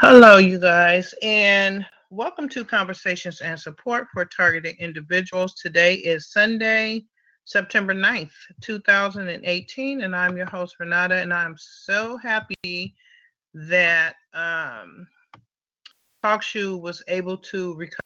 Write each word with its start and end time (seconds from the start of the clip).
Hello, 0.00 0.36
you 0.36 0.58
guys, 0.58 1.14
and 1.22 1.82
welcome 2.10 2.50
to 2.50 2.66
Conversations 2.66 3.40
and 3.40 3.58
Support 3.58 4.08
for 4.12 4.26
Targeted 4.26 4.76
Individuals. 4.76 5.54
Today 5.54 5.94
is 5.94 6.30
Sunday, 6.32 7.06
September 7.46 7.94
9th, 7.94 8.32
2018, 8.60 10.02
and 10.02 10.14
I'm 10.14 10.36
your 10.36 10.44
host, 10.44 10.76
Renata, 10.78 11.14
and 11.14 11.32
I'm 11.32 11.56
so 11.56 12.18
happy 12.18 12.94
that 13.54 14.16
um, 14.34 15.08
TalkShoe 16.22 16.78
was 16.78 17.02
able 17.08 17.38
to 17.38 17.74
recover 17.76 18.00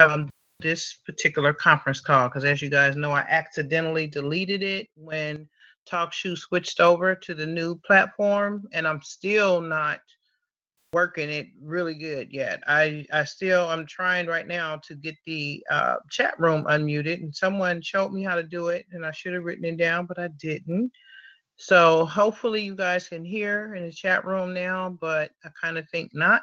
um, 0.00 0.28
this 0.58 0.98
particular 1.06 1.54
conference 1.54 2.00
call 2.00 2.28
because, 2.28 2.44
as 2.44 2.60
you 2.60 2.68
guys 2.68 2.96
know, 2.96 3.12
I 3.12 3.20
accidentally 3.20 4.06
deleted 4.06 4.62
it 4.62 4.88
when 4.94 5.48
TalkShoe 5.90 6.36
switched 6.36 6.80
over 6.80 7.14
to 7.14 7.34
the 7.34 7.46
new 7.46 7.76
platform, 7.76 8.68
and 8.74 8.86
I'm 8.86 9.00
still 9.00 9.62
not 9.62 10.00
working 10.92 11.30
it 11.30 11.48
really 11.62 11.94
good 11.94 12.32
yet. 12.32 12.62
I 12.66 13.06
I 13.12 13.24
still 13.24 13.68
I'm 13.68 13.86
trying 13.86 14.26
right 14.26 14.46
now 14.46 14.76
to 14.88 14.94
get 14.94 15.16
the 15.24 15.64
uh, 15.70 15.96
chat 16.10 16.38
room 16.38 16.64
unmuted, 16.64 17.22
and 17.22 17.34
someone 17.34 17.80
showed 17.80 18.12
me 18.12 18.22
how 18.22 18.34
to 18.34 18.42
do 18.42 18.68
it, 18.68 18.86
and 18.92 19.06
I 19.06 19.12
should 19.12 19.34
have 19.34 19.44
written 19.44 19.64
it 19.64 19.76
down, 19.76 20.06
but 20.06 20.18
I 20.18 20.28
didn't. 20.28 20.90
So 21.56 22.06
hopefully 22.06 22.62
you 22.62 22.74
guys 22.74 23.08
can 23.08 23.24
hear 23.24 23.74
in 23.74 23.86
the 23.86 23.92
chat 23.92 24.24
room 24.24 24.54
now, 24.54 24.96
but 25.00 25.30
I 25.44 25.50
kind 25.62 25.78
of 25.78 25.88
think 25.90 26.10
not. 26.14 26.42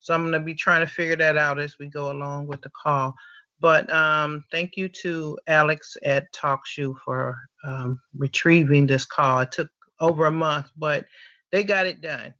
So 0.00 0.14
I'm 0.14 0.22
going 0.22 0.32
to 0.32 0.40
be 0.40 0.54
trying 0.54 0.80
to 0.86 0.92
figure 0.92 1.16
that 1.16 1.36
out 1.36 1.58
as 1.58 1.74
we 1.78 1.86
go 1.86 2.10
along 2.10 2.46
with 2.46 2.62
the 2.62 2.70
call. 2.70 3.14
But 3.60 3.92
um, 3.92 4.44
thank 4.50 4.76
you 4.76 4.88
to 5.02 5.38
Alex 5.48 5.96
at 6.02 6.32
TalkShoe 6.32 6.94
for 7.04 7.36
um, 7.64 8.00
retrieving 8.16 8.86
this 8.86 9.04
call. 9.04 9.40
It 9.40 9.52
took 9.52 9.68
over 10.00 10.26
a 10.26 10.30
month, 10.30 10.68
but 10.76 11.04
they 11.52 11.62
got 11.62 11.86
it 11.86 12.00
done. 12.00 12.32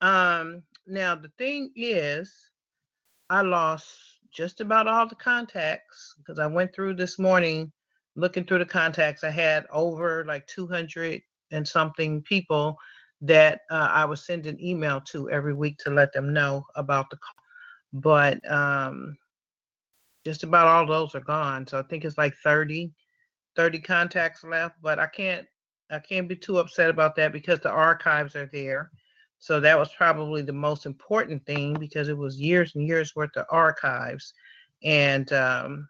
Um, 0.00 0.62
now, 0.86 1.14
the 1.14 1.30
thing 1.38 1.70
is, 1.74 2.32
I 3.30 3.42
lost 3.42 3.86
just 4.32 4.60
about 4.60 4.86
all 4.86 5.08
the 5.08 5.16
contacts 5.16 6.14
because 6.18 6.38
I 6.38 6.46
went 6.46 6.74
through 6.74 6.94
this 6.94 7.18
morning 7.18 7.72
looking 8.14 8.44
through 8.44 8.58
the 8.58 8.66
contacts. 8.66 9.24
I 9.24 9.30
had 9.30 9.66
over 9.72 10.24
like 10.26 10.46
200 10.46 11.20
and 11.52 11.66
something 11.66 12.22
people 12.22 12.76
that 13.22 13.60
uh, 13.70 13.88
I 13.90 14.04
was 14.04 14.26
sending 14.26 14.60
email 14.60 15.00
to 15.12 15.30
every 15.30 15.54
week 15.54 15.78
to 15.78 15.90
let 15.90 16.12
them 16.12 16.32
know 16.32 16.64
about 16.74 17.10
the 17.10 17.16
call. 17.16 18.00
But 18.00 18.50
um, 18.50 19.16
just 20.24 20.42
about 20.42 20.66
all 20.66 20.86
those 20.86 21.14
are 21.14 21.20
gone. 21.20 21.66
So 21.66 21.78
I 21.78 21.82
think 21.82 22.04
it's 22.04 22.18
like 22.18 22.34
30, 22.44 22.92
30 23.56 23.78
contacts 23.80 24.44
left. 24.44 24.76
But 24.82 24.98
I 24.98 25.06
can't 25.06 25.46
I 25.90 26.00
can't 26.00 26.28
be 26.28 26.36
too 26.36 26.58
upset 26.58 26.90
about 26.90 27.14
that 27.16 27.32
because 27.32 27.60
the 27.60 27.70
archives 27.70 28.34
are 28.34 28.50
there. 28.52 28.90
So 29.46 29.60
that 29.60 29.78
was 29.78 29.90
probably 29.96 30.42
the 30.42 30.52
most 30.52 30.86
important 30.86 31.46
thing 31.46 31.74
because 31.74 32.08
it 32.08 32.18
was 32.18 32.40
years 32.40 32.74
and 32.74 32.84
years 32.84 33.14
worth 33.14 33.36
of 33.36 33.46
archives. 33.48 34.34
And 34.82 35.32
um, 35.32 35.88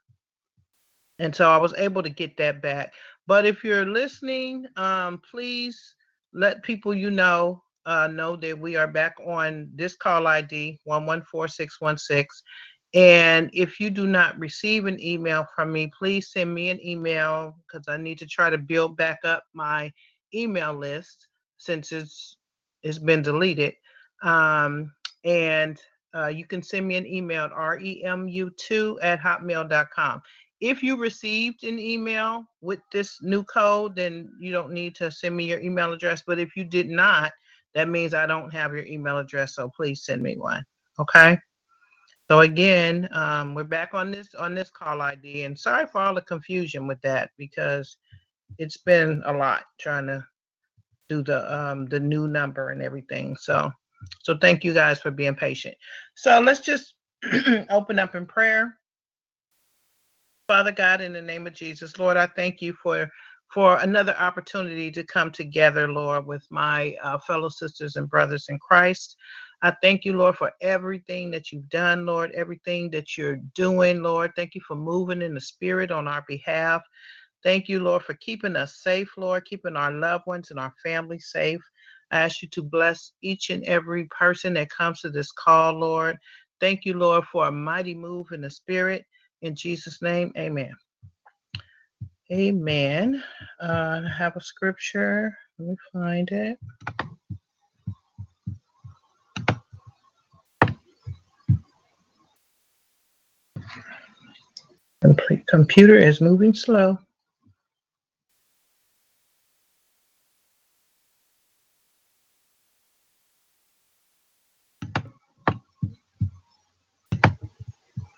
and 1.18 1.34
so 1.34 1.50
I 1.50 1.56
was 1.56 1.72
able 1.78 2.02
to 2.02 2.10
get 2.10 2.36
that 2.36 2.60
back. 2.60 2.92
But 3.26 3.46
if 3.46 3.64
you're 3.64 3.86
listening, 3.86 4.66
um, 4.76 5.22
please 5.30 5.94
let 6.34 6.62
people 6.64 6.94
you 6.94 7.10
know 7.10 7.62
uh, 7.86 8.08
know 8.08 8.36
that 8.36 8.58
we 8.58 8.76
are 8.76 8.86
back 8.86 9.14
on 9.26 9.70
this 9.74 9.96
call 9.96 10.26
ID 10.26 10.78
114616. 10.84 12.26
And 12.92 13.48
if 13.54 13.80
you 13.80 13.88
do 13.88 14.06
not 14.06 14.38
receive 14.38 14.84
an 14.84 15.02
email 15.02 15.46
from 15.54 15.72
me, 15.72 15.90
please 15.98 16.30
send 16.30 16.52
me 16.54 16.68
an 16.68 16.86
email 16.86 17.56
because 17.66 17.88
I 17.88 17.96
need 17.96 18.18
to 18.18 18.26
try 18.26 18.50
to 18.50 18.58
build 18.58 18.98
back 18.98 19.20
up 19.24 19.44
my 19.54 19.90
email 20.34 20.74
list 20.74 21.26
since 21.56 21.90
it's 21.90 22.36
it's 22.86 22.98
been 22.98 23.22
deleted. 23.22 23.74
Um, 24.22 24.92
and 25.24 25.78
uh, 26.14 26.28
you 26.28 26.46
can 26.46 26.62
send 26.62 26.86
me 26.88 26.96
an 26.96 27.06
email 27.06 27.44
at 27.44 27.52
remu2 27.52 28.96
at 29.02 29.20
hotmail.com 29.20 30.22
if 30.60 30.82
you 30.82 30.96
received 30.96 31.64
an 31.64 31.78
email 31.78 32.44
with 32.60 32.80
this 32.90 33.18
new 33.22 33.44
code, 33.44 33.94
then 33.94 34.30
you 34.38 34.52
don't 34.52 34.72
need 34.72 34.94
to 34.96 35.10
send 35.10 35.36
me 35.36 35.44
your 35.44 35.60
email 35.60 35.92
address. 35.92 36.22
But 36.26 36.38
if 36.38 36.56
you 36.56 36.64
did 36.64 36.88
not, 36.88 37.32
that 37.74 37.88
means 37.88 38.14
I 38.14 38.26
don't 38.26 38.52
have 38.52 38.72
your 38.72 38.86
email 38.86 39.18
address. 39.18 39.54
So 39.54 39.68
please 39.68 40.04
send 40.04 40.22
me 40.22 40.36
one. 40.36 40.64
Okay. 40.98 41.38
So 42.30 42.40
again, 42.40 43.08
um, 43.12 43.54
we're 43.54 43.64
back 43.64 43.92
on 43.92 44.10
this 44.10 44.34
on 44.34 44.54
this 44.54 44.70
call 44.70 45.00
ID, 45.00 45.44
and 45.44 45.56
sorry 45.56 45.86
for 45.86 46.00
all 46.00 46.14
the 46.14 46.22
confusion 46.22 46.86
with 46.88 47.00
that 47.02 47.30
because 47.38 47.98
it's 48.58 48.78
been 48.78 49.22
a 49.26 49.32
lot 49.32 49.64
trying 49.78 50.06
to 50.06 50.26
do 51.08 51.22
the 51.22 51.54
um, 51.54 51.86
the 51.86 52.00
new 52.00 52.28
number 52.28 52.70
and 52.70 52.82
everything. 52.82 53.36
So 53.36 53.70
so 54.22 54.36
thank 54.38 54.64
you 54.64 54.74
guys 54.74 55.00
for 55.00 55.10
being 55.10 55.34
patient. 55.34 55.74
So 56.14 56.40
let's 56.40 56.60
just 56.60 56.94
open 57.70 57.98
up 57.98 58.14
in 58.14 58.26
prayer 58.26 58.78
Father 60.48 60.70
God, 60.70 61.00
in 61.00 61.12
the 61.12 61.20
name 61.20 61.48
of 61.48 61.54
Jesus, 61.54 61.98
Lord, 61.98 62.16
I 62.16 62.26
thank 62.26 62.62
you 62.62 62.72
for 62.80 63.10
for 63.52 63.78
another 63.78 64.14
opportunity 64.16 64.90
to 64.92 65.04
come 65.04 65.30
together, 65.30 65.88
Lord, 65.88 66.26
with 66.26 66.44
my 66.50 66.96
uh, 67.02 67.18
fellow 67.18 67.48
sisters 67.48 67.96
and 67.96 68.08
brothers 68.08 68.46
in 68.48 68.58
Christ. 68.58 69.16
I 69.62 69.72
thank 69.82 70.04
you, 70.04 70.12
Lord, 70.12 70.36
for 70.36 70.52
everything 70.60 71.30
that 71.30 71.50
you've 71.50 71.68
done, 71.68 72.06
Lord, 72.06 72.32
everything 72.32 72.90
that 72.90 73.16
you're 73.16 73.40
doing, 73.54 74.02
Lord. 74.02 74.32
Thank 74.36 74.54
you 74.54 74.60
for 74.66 74.76
moving 74.76 75.22
in 75.22 75.34
the 75.34 75.40
spirit 75.40 75.90
on 75.90 76.06
our 76.06 76.24
behalf. 76.28 76.82
Thank 77.46 77.68
you, 77.68 77.78
Lord, 77.78 78.02
for 78.02 78.14
keeping 78.14 78.56
us 78.56 78.82
safe, 78.82 79.08
Lord, 79.16 79.44
keeping 79.44 79.76
our 79.76 79.92
loved 79.92 80.26
ones 80.26 80.50
and 80.50 80.58
our 80.58 80.74
family 80.82 81.20
safe. 81.20 81.60
I 82.10 82.22
ask 82.22 82.42
you 82.42 82.48
to 82.48 82.60
bless 82.60 83.12
each 83.22 83.50
and 83.50 83.62
every 83.66 84.06
person 84.06 84.54
that 84.54 84.68
comes 84.68 85.00
to 85.02 85.10
this 85.10 85.30
call, 85.30 85.74
Lord. 85.74 86.18
Thank 86.60 86.84
you, 86.84 86.94
Lord, 86.94 87.22
for 87.30 87.46
a 87.46 87.52
mighty 87.52 87.94
move 87.94 88.32
in 88.32 88.40
the 88.40 88.50
spirit. 88.50 89.04
In 89.42 89.54
Jesus' 89.54 90.02
name, 90.02 90.32
amen. 90.36 90.72
Amen. 92.32 93.22
Uh, 93.62 94.00
I 94.04 94.18
have 94.18 94.34
a 94.34 94.40
scripture. 94.40 95.32
Let 95.60 95.68
me 95.68 95.76
find 95.92 96.28
it. 96.32 96.58
Computer 105.46 105.96
is 105.96 106.20
moving 106.20 106.52
slow. 106.52 106.98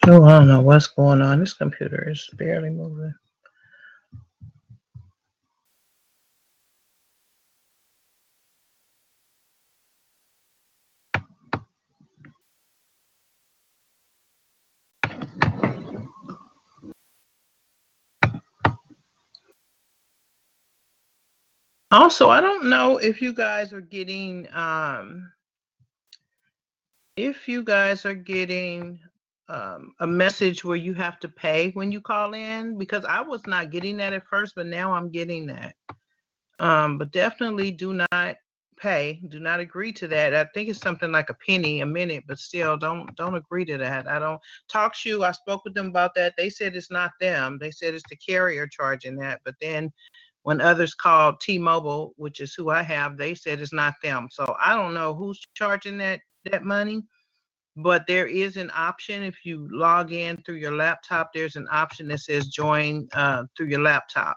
Oh, 0.08 0.24
I 0.24 0.38
don't 0.38 0.48
know 0.48 0.62
what's 0.62 0.88
going 0.88 1.22
on. 1.22 1.40
This 1.40 1.54
computer 1.54 2.10
is 2.10 2.30
barely 2.34 2.70
moving. 2.70 3.14
Also, 21.90 22.30
I 22.30 22.40
don't 22.40 22.70
know 22.70 22.98
if 22.98 23.22
you 23.22 23.32
guys 23.34 23.72
are 23.72 23.80
getting 23.82 24.48
um 24.54 25.32
if 27.16 27.48
you 27.48 27.62
guys 27.64 28.06
are 28.06 28.14
getting 28.14 29.00
um, 29.48 29.94
a 30.00 30.06
message 30.06 30.64
where 30.64 30.76
you 30.76 30.94
have 30.94 31.18
to 31.20 31.28
pay 31.28 31.70
when 31.72 31.92
you 31.92 32.00
call 32.00 32.34
in 32.34 32.78
because 32.78 33.04
I 33.04 33.20
was 33.22 33.40
not 33.46 33.70
getting 33.70 33.96
that 33.98 34.12
at 34.12 34.26
first, 34.26 34.54
but 34.56 34.66
now 34.66 34.92
I'm 34.94 35.10
getting 35.10 35.46
that. 35.46 35.74
Um, 36.60 36.98
but 36.98 37.12
definitely 37.12 37.70
do 37.72 37.94
not 38.12 38.36
pay. 38.78 39.20
Do 39.28 39.40
not 39.40 39.60
agree 39.60 39.92
to 39.94 40.08
that. 40.08 40.34
I 40.34 40.44
think 40.54 40.68
it's 40.68 40.80
something 40.80 41.12
like 41.12 41.30
a 41.30 41.34
penny 41.46 41.80
a 41.80 41.86
minute, 41.86 42.24
but 42.28 42.38
still 42.38 42.76
don't 42.76 43.14
don't 43.16 43.36
agree 43.36 43.64
to 43.66 43.78
that. 43.78 44.08
I 44.08 44.18
don't 44.18 44.40
TalkShoe. 44.72 45.24
I 45.26 45.32
spoke 45.32 45.64
with 45.64 45.74
them 45.74 45.88
about 45.88 46.14
that. 46.16 46.34
They 46.36 46.50
said 46.50 46.76
it's 46.76 46.90
not 46.90 47.12
them. 47.20 47.58
They 47.60 47.70
said 47.72 47.94
it's 47.94 48.08
the 48.08 48.16
carrier 48.16 48.66
charging 48.68 49.16
that. 49.18 49.40
But 49.44 49.56
then 49.60 49.92
When 50.44 50.60
others 50.60 50.94
called 50.94 51.40
T-Mobile, 51.40 52.14
which 52.16 52.40
is 52.40 52.54
who 52.54 52.70
I 52.70 52.82
have, 52.82 53.16
they 53.18 53.34
said 53.34 53.60
it's 53.60 53.72
not 53.72 53.94
them. 54.02 54.28
So 54.30 54.56
I 54.64 54.74
don't 54.74 54.94
know 54.94 55.14
who's 55.14 55.40
charging 55.54 55.98
that 55.98 56.20
that 56.50 56.64
money, 56.64 57.02
but 57.78 58.06
there 58.06 58.26
is 58.26 58.56
an 58.56 58.70
option 58.74 59.22
if 59.22 59.44
you 59.44 59.68
log 59.70 60.12
in 60.12 60.36
through 60.38 60.56
your 60.56 60.74
laptop. 60.74 61.30
There's 61.32 61.56
an 61.56 61.68
option 61.70 62.08
that 62.08 62.20
says 62.20 62.48
join 62.48 63.08
uh, 63.12 63.44
through 63.56 63.66
your 63.66 63.82
laptop, 63.82 64.36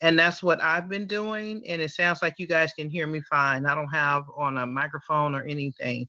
and 0.00 0.18
that's 0.18 0.42
what 0.42 0.62
I've 0.62 0.88
been 0.88 1.06
doing. 1.06 1.62
And 1.66 1.80
it 1.80 1.90
sounds 1.90 2.22
like 2.22 2.34
you 2.38 2.46
guys 2.46 2.72
can 2.72 2.90
hear 2.90 3.06
me 3.06 3.20
fine. 3.22 3.66
I 3.66 3.74
don't 3.74 3.88
have 3.88 4.24
on 4.36 4.58
a 4.58 4.66
microphone 4.66 5.34
or 5.34 5.42
anything 5.42 6.08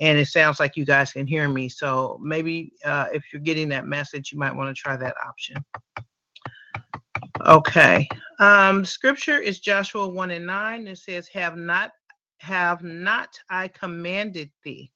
and 0.00 0.18
it 0.18 0.26
sounds 0.26 0.58
like 0.58 0.76
you 0.76 0.84
guys 0.84 1.12
can 1.12 1.26
hear 1.26 1.48
me. 1.48 1.68
So 1.68 2.18
maybe 2.20 2.72
uh, 2.84 3.06
if 3.12 3.24
you're 3.32 3.42
getting 3.42 3.68
that 3.70 3.86
message, 3.86 4.32
you 4.32 4.38
might 4.38 4.54
want 4.54 4.74
to 4.74 4.80
try 4.80 4.96
that 4.96 5.14
option. 5.24 5.64
Okay. 7.46 8.08
Um, 8.40 8.84
scripture 8.84 9.38
is 9.38 9.60
Joshua 9.60 10.08
1 10.08 10.30
and 10.32 10.46
9. 10.46 10.88
It 10.88 10.98
says, 10.98 11.28
Have 11.28 11.56
not 11.56 11.92
have 12.38 12.82
not 12.82 13.28
I 13.48 13.68
commanded 13.68 14.50
thee. 14.64 14.90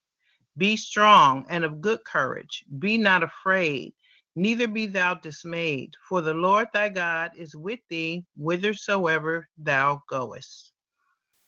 Be 0.56 0.76
strong 0.76 1.44
and 1.48 1.64
of 1.64 1.80
good 1.80 2.04
courage. 2.04 2.64
Be 2.78 2.96
not 2.96 3.22
afraid, 3.22 3.92
neither 4.34 4.66
be 4.66 4.86
thou 4.86 5.14
dismayed, 5.14 5.94
for 6.08 6.22
the 6.22 6.34
Lord 6.34 6.68
thy 6.72 6.88
God 6.88 7.32
is 7.36 7.54
with 7.54 7.80
thee 7.88 8.24
whithersoever 8.36 9.48
thou 9.58 10.02
goest. 10.08 10.72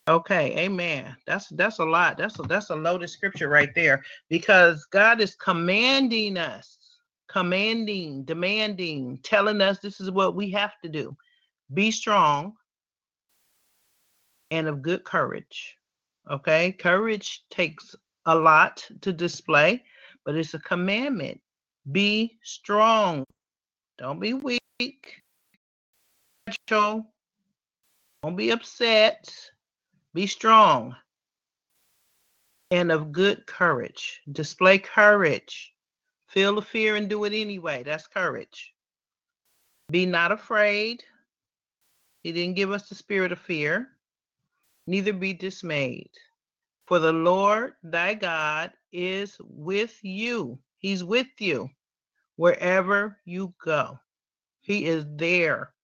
Okay, 0.08 0.56
amen. 0.58 1.14
That's 1.26 1.48
that's 1.50 1.80
a 1.80 1.84
lot. 1.84 2.16
That's 2.16 2.38
a, 2.38 2.42
that's 2.42 2.70
a 2.70 2.76
loaded 2.76 3.10
scripture 3.10 3.48
right 3.50 3.74
there 3.74 4.02
because 4.30 4.86
God 4.86 5.20
is 5.20 5.34
commanding 5.34 6.38
us, 6.38 6.78
commanding, 7.28 8.24
demanding, 8.24 9.18
telling 9.22 9.60
us 9.60 9.80
this 9.80 10.00
is 10.00 10.10
what 10.10 10.34
we 10.34 10.50
have 10.52 10.72
to 10.82 10.88
do. 10.88 11.14
Be 11.74 11.90
strong 11.90 12.54
and 14.50 14.66
of 14.66 14.80
good 14.80 15.04
courage. 15.04 15.76
Okay? 16.30 16.72
Courage 16.72 17.44
takes 17.50 17.94
a 18.28 18.34
lot 18.34 18.86
to 19.00 19.12
display, 19.12 19.82
but 20.24 20.36
it's 20.36 20.54
a 20.54 20.60
commandment. 20.60 21.40
Be 21.90 22.38
strong. 22.44 23.24
Don't 23.98 24.20
be 24.20 24.34
weak. 24.34 25.22
Don't 26.68 27.04
be 28.36 28.50
upset 28.50 29.28
be 30.14 30.26
strong 30.26 30.96
and 32.72 32.90
of 32.90 33.12
good 33.12 33.46
courage. 33.46 34.20
Display 34.32 34.78
courage. 34.78 35.72
Feel 36.26 36.56
the 36.56 36.62
fear 36.62 36.96
and 36.96 37.08
do 37.08 37.22
it 37.22 37.32
anyway. 37.32 37.82
That's 37.84 38.06
courage. 38.06 38.74
Be 39.90 40.06
not 40.06 40.32
afraid. 40.32 41.02
He 42.24 42.32
didn't 42.32 42.56
give 42.56 42.72
us 42.72 42.88
the 42.88 42.94
spirit 42.94 43.30
of 43.30 43.38
fear. 43.38 43.90
Neither 44.86 45.12
be 45.12 45.32
dismayed. 45.32 46.10
For 46.88 46.98
the 46.98 47.12
Lord 47.12 47.74
thy 47.82 48.14
God 48.14 48.72
is 48.92 49.36
with 49.40 50.02
you. 50.02 50.58
He's 50.78 51.04
with 51.04 51.26
you 51.38 51.68
wherever 52.36 53.18
you 53.26 53.52
go. 53.62 54.00
He 54.62 54.86
is 54.86 55.04
there. 55.16 55.74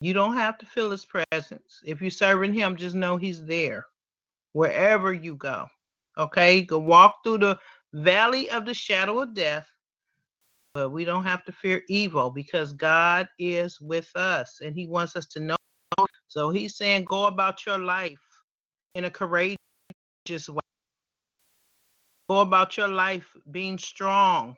You 0.00 0.14
don't 0.14 0.38
have 0.38 0.56
to 0.56 0.64
feel 0.64 0.92
his 0.92 1.04
presence. 1.04 1.82
If 1.84 2.00
you're 2.00 2.10
serving 2.10 2.54
him, 2.54 2.74
just 2.74 2.96
know 2.96 3.18
he's 3.18 3.44
there 3.44 3.84
wherever 4.54 5.12
you 5.12 5.34
go. 5.34 5.66
Okay? 6.16 6.60
You 6.60 6.66
can 6.66 6.86
walk 6.86 7.16
through 7.22 7.38
the 7.38 7.58
valley 7.92 8.48
of 8.48 8.64
the 8.64 8.72
shadow 8.72 9.20
of 9.20 9.34
death, 9.34 9.66
but 10.72 10.88
we 10.88 11.04
don't 11.04 11.24
have 11.24 11.44
to 11.44 11.52
fear 11.52 11.82
evil 11.90 12.30
because 12.30 12.72
God 12.72 13.28
is 13.38 13.78
with 13.78 14.08
us 14.16 14.62
and 14.64 14.74
he 14.74 14.86
wants 14.86 15.16
us 15.16 15.26
to 15.26 15.40
know. 15.40 15.56
So 16.28 16.48
he's 16.48 16.78
saying, 16.78 17.04
go 17.04 17.26
about 17.26 17.66
your 17.66 17.76
life 17.76 18.16
in 18.94 19.04
a 19.04 19.10
courageous 19.10 19.58
way. 20.48 20.60
Go 22.28 22.40
about 22.40 22.76
your 22.76 22.88
life 22.88 23.26
being 23.50 23.78
strong, 23.78 24.56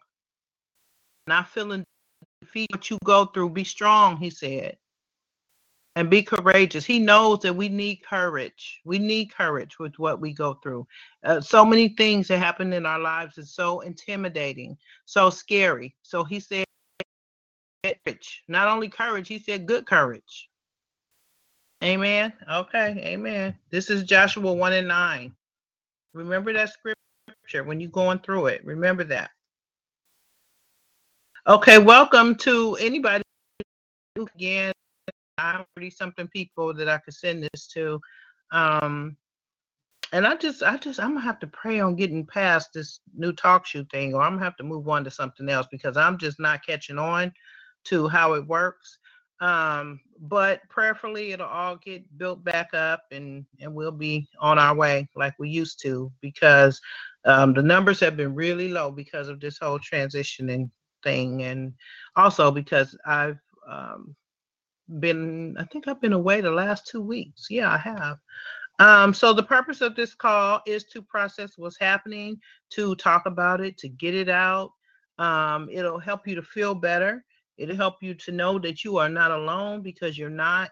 not 1.26 1.48
feeling 1.48 1.84
defeat. 2.40 2.68
What 2.70 2.90
you 2.90 2.98
go 3.04 3.26
through, 3.26 3.50
be 3.50 3.64
strong, 3.64 4.16
he 4.18 4.30
said 4.30 4.76
and 5.96 6.08
be 6.08 6.22
courageous. 6.22 6.84
He 6.84 6.98
knows 6.98 7.40
that 7.40 7.54
we 7.54 7.68
need 7.68 8.02
courage. 8.02 8.80
We 8.84 8.98
need 8.98 9.34
courage 9.34 9.78
with 9.78 9.98
what 9.98 10.20
we 10.20 10.32
go 10.32 10.54
through. 10.62 10.86
Uh, 11.22 11.40
so 11.40 11.64
many 11.64 11.90
things 11.90 12.28
that 12.28 12.38
happen 12.38 12.72
in 12.72 12.86
our 12.86 12.98
lives 12.98 13.36
is 13.36 13.54
so 13.54 13.80
intimidating, 13.80 14.76
so 15.04 15.28
scary. 15.28 15.94
So 16.02 16.24
he 16.24 16.40
said, 16.40 16.64
courage. 17.84 18.42
Not 18.48 18.68
only 18.68 18.88
courage, 18.88 19.28
he 19.28 19.38
said 19.38 19.66
good 19.66 19.86
courage. 19.86 20.48
Amen. 21.84 22.32
Okay. 22.50 23.02
Amen. 23.04 23.54
This 23.70 23.90
is 23.90 24.04
Joshua 24.04 24.52
1 24.52 24.72
and 24.72 24.88
9. 24.88 25.34
Remember 26.14 26.52
that 26.52 26.70
scripture 26.70 27.64
when 27.64 27.80
you're 27.80 27.90
going 27.90 28.18
through 28.20 28.46
it. 28.46 28.64
Remember 28.64 29.04
that. 29.04 29.30
Okay. 31.46 31.78
Welcome 31.78 32.34
to 32.36 32.76
anybody 32.76 33.22
again 34.16 34.72
I 35.38 35.64
30 35.76 35.90
something 35.90 36.28
people 36.28 36.74
that 36.74 36.88
I 36.88 36.98
could 36.98 37.14
send 37.14 37.48
this 37.52 37.66
to. 37.68 38.00
Um, 38.52 39.16
and 40.12 40.26
I 40.26 40.36
just, 40.36 40.62
I 40.62 40.76
just, 40.76 41.00
I'm 41.00 41.14
gonna 41.14 41.20
have 41.22 41.40
to 41.40 41.46
pray 41.46 41.80
on 41.80 41.96
getting 41.96 42.26
past 42.26 42.70
this 42.74 43.00
new 43.14 43.32
TalkShoe 43.32 43.90
thing, 43.90 44.14
or 44.14 44.22
I'm 44.22 44.34
gonna 44.34 44.44
have 44.44 44.56
to 44.56 44.62
move 44.62 44.88
on 44.88 45.04
to 45.04 45.10
something 45.10 45.48
else 45.48 45.66
because 45.70 45.96
I'm 45.96 46.18
just 46.18 46.38
not 46.38 46.64
catching 46.64 46.98
on 46.98 47.32
to 47.84 48.08
how 48.08 48.34
it 48.34 48.46
works. 48.46 48.98
Um, 49.42 50.00
but 50.20 50.60
prayerfully, 50.68 51.32
it'll 51.32 51.46
all 51.46 51.76
get 51.76 52.02
built 52.16 52.44
back 52.44 52.72
up, 52.74 53.02
and 53.10 53.44
and 53.60 53.74
we'll 53.74 53.90
be 53.90 54.28
on 54.40 54.56
our 54.56 54.74
way 54.74 55.08
like 55.16 55.34
we 55.38 55.50
used 55.50 55.82
to 55.82 56.12
because 56.20 56.80
um, 57.24 57.52
the 57.52 57.62
numbers 57.62 57.98
have 58.00 58.16
been 58.16 58.34
really 58.34 58.68
low 58.68 58.92
because 58.92 59.28
of 59.28 59.40
this 59.40 59.58
whole 59.58 59.80
transitioning 59.80 60.70
thing, 61.02 61.42
and 61.42 61.74
also 62.14 62.52
because 62.52 62.96
I've 63.04 63.40
um, 63.68 64.14
been, 65.00 65.56
I 65.58 65.64
think 65.64 65.88
I've 65.88 66.00
been 66.00 66.12
away 66.12 66.40
the 66.40 66.50
last 66.50 66.86
two 66.86 67.00
weeks. 67.00 67.48
Yeah, 67.50 67.70
I 67.70 67.78
have. 67.78 68.18
Um, 68.78 69.12
so 69.12 69.32
the 69.32 69.42
purpose 69.42 69.80
of 69.80 69.96
this 69.96 70.14
call 70.14 70.60
is 70.66 70.84
to 70.84 71.02
process 71.02 71.54
what's 71.56 71.78
happening, 71.78 72.38
to 72.70 72.94
talk 72.94 73.26
about 73.26 73.60
it, 73.60 73.76
to 73.78 73.88
get 73.88 74.14
it 74.14 74.28
out. 74.28 74.70
Um, 75.18 75.68
it'll 75.70 75.98
help 75.98 76.28
you 76.28 76.36
to 76.36 76.42
feel 76.42 76.74
better. 76.74 77.24
It'll 77.58 77.76
help 77.76 77.96
you 78.02 78.14
to 78.14 78.32
know 78.32 78.58
that 78.60 78.84
you 78.84 78.96
are 78.98 79.08
not 79.08 79.30
alone 79.30 79.82
because 79.82 80.16
you're 80.18 80.30
not. 80.30 80.70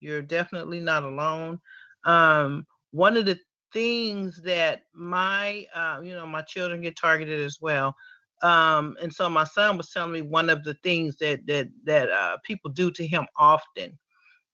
You're 0.00 0.22
definitely 0.22 0.80
not 0.80 1.02
alone. 1.02 1.60
Um, 2.04 2.66
one 2.90 3.16
of 3.16 3.26
the 3.26 3.38
things 3.72 4.40
that 4.44 4.82
my, 4.94 5.66
uh, 5.74 6.00
you 6.02 6.14
know, 6.14 6.26
my 6.26 6.42
children 6.42 6.80
get 6.80 6.96
targeted 6.96 7.40
as 7.40 7.58
well. 7.60 7.94
Um, 8.42 8.96
and 9.02 9.12
so 9.12 9.28
my 9.28 9.44
son 9.44 9.76
was 9.76 9.90
telling 9.90 10.12
me 10.12 10.22
one 10.22 10.50
of 10.50 10.64
the 10.64 10.74
things 10.82 11.16
that 11.16 11.46
that 11.46 11.68
that 11.84 12.10
uh, 12.10 12.36
people 12.44 12.70
do 12.70 12.90
to 12.90 13.06
him 13.06 13.26
often, 13.38 13.98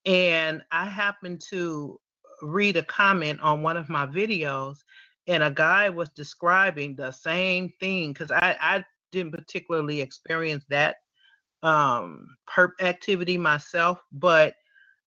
and 0.06 0.62
I 0.70 0.84
happened 0.84 1.42
to 1.50 1.98
read 2.42 2.76
a 2.76 2.84
comment 2.84 3.40
on 3.40 3.62
one 3.62 3.76
of 3.76 3.88
my 3.88 4.06
videos, 4.06 4.76
and 5.26 5.42
a 5.42 5.50
guy 5.50 5.88
was 5.88 6.08
describing 6.10 6.94
the 6.94 7.10
same 7.10 7.72
thing 7.80 8.12
because 8.12 8.30
I 8.30 8.56
I 8.60 8.84
didn't 9.10 9.32
particularly 9.32 10.00
experience 10.00 10.64
that 10.68 10.96
um 11.62 12.26
perp 12.48 12.70
activity 12.80 13.36
myself, 13.36 14.00
but 14.12 14.54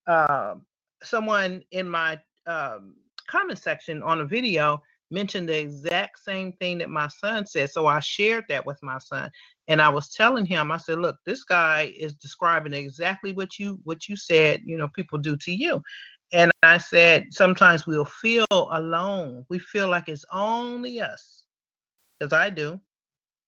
uh, 0.08 0.56
someone 1.02 1.64
in 1.72 1.90
my 1.90 2.20
um, 2.46 2.96
comment 3.28 3.60
section 3.60 4.04
on 4.04 4.22
a 4.22 4.26
video 4.26 4.82
mentioned 5.12 5.48
the 5.48 5.60
exact 5.60 6.20
same 6.24 6.52
thing 6.54 6.78
that 6.80 6.90
my 6.90 7.08
son 7.08 7.46
said. 7.46 7.70
So 7.70 7.88
I 7.88 8.00
shared 8.00 8.46
that 8.50 8.66
with 8.66 8.82
my 8.82 8.98
son. 9.00 9.30
And 9.68 9.82
I 9.82 9.90
was 9.90 10.10
telling 10.10 10.46
him, 10.46 10.72
I 10.72 10.78
said, 10.78 11.00
look, 11.00 11.18
this 11.26 11.44
guy 11.44 11.94
is 11.98 12.16
describing 12.16 12.74
exactly 12.74 13.32
what 13.32 13.60
you 13.60 13.80
what 13.84 14.10
you 14.10 14.16
said, 14.16 14.62
you 14.66 14.78
know, 14.78 14.90
people 14.90 15.18
do 15.20 15.38
to 15.38 15.52
you. 15.54 15.82
And 16.34 16.52
I 16.64 16.80
said, 16.80 17.28
sometimes 17.32 17.86
we'll 17.86 18.06
feel 18.06 18.46
alone. 18.52 19.46
We 19.50 19.60
feel 19.60 19.88
like 19.88 20.10
it's 20.10 20.26
only 20.32 21.00
us. 21.00 21.44
Because 22.20 22.34
I 22.34 22.50
do, 22.50 22.80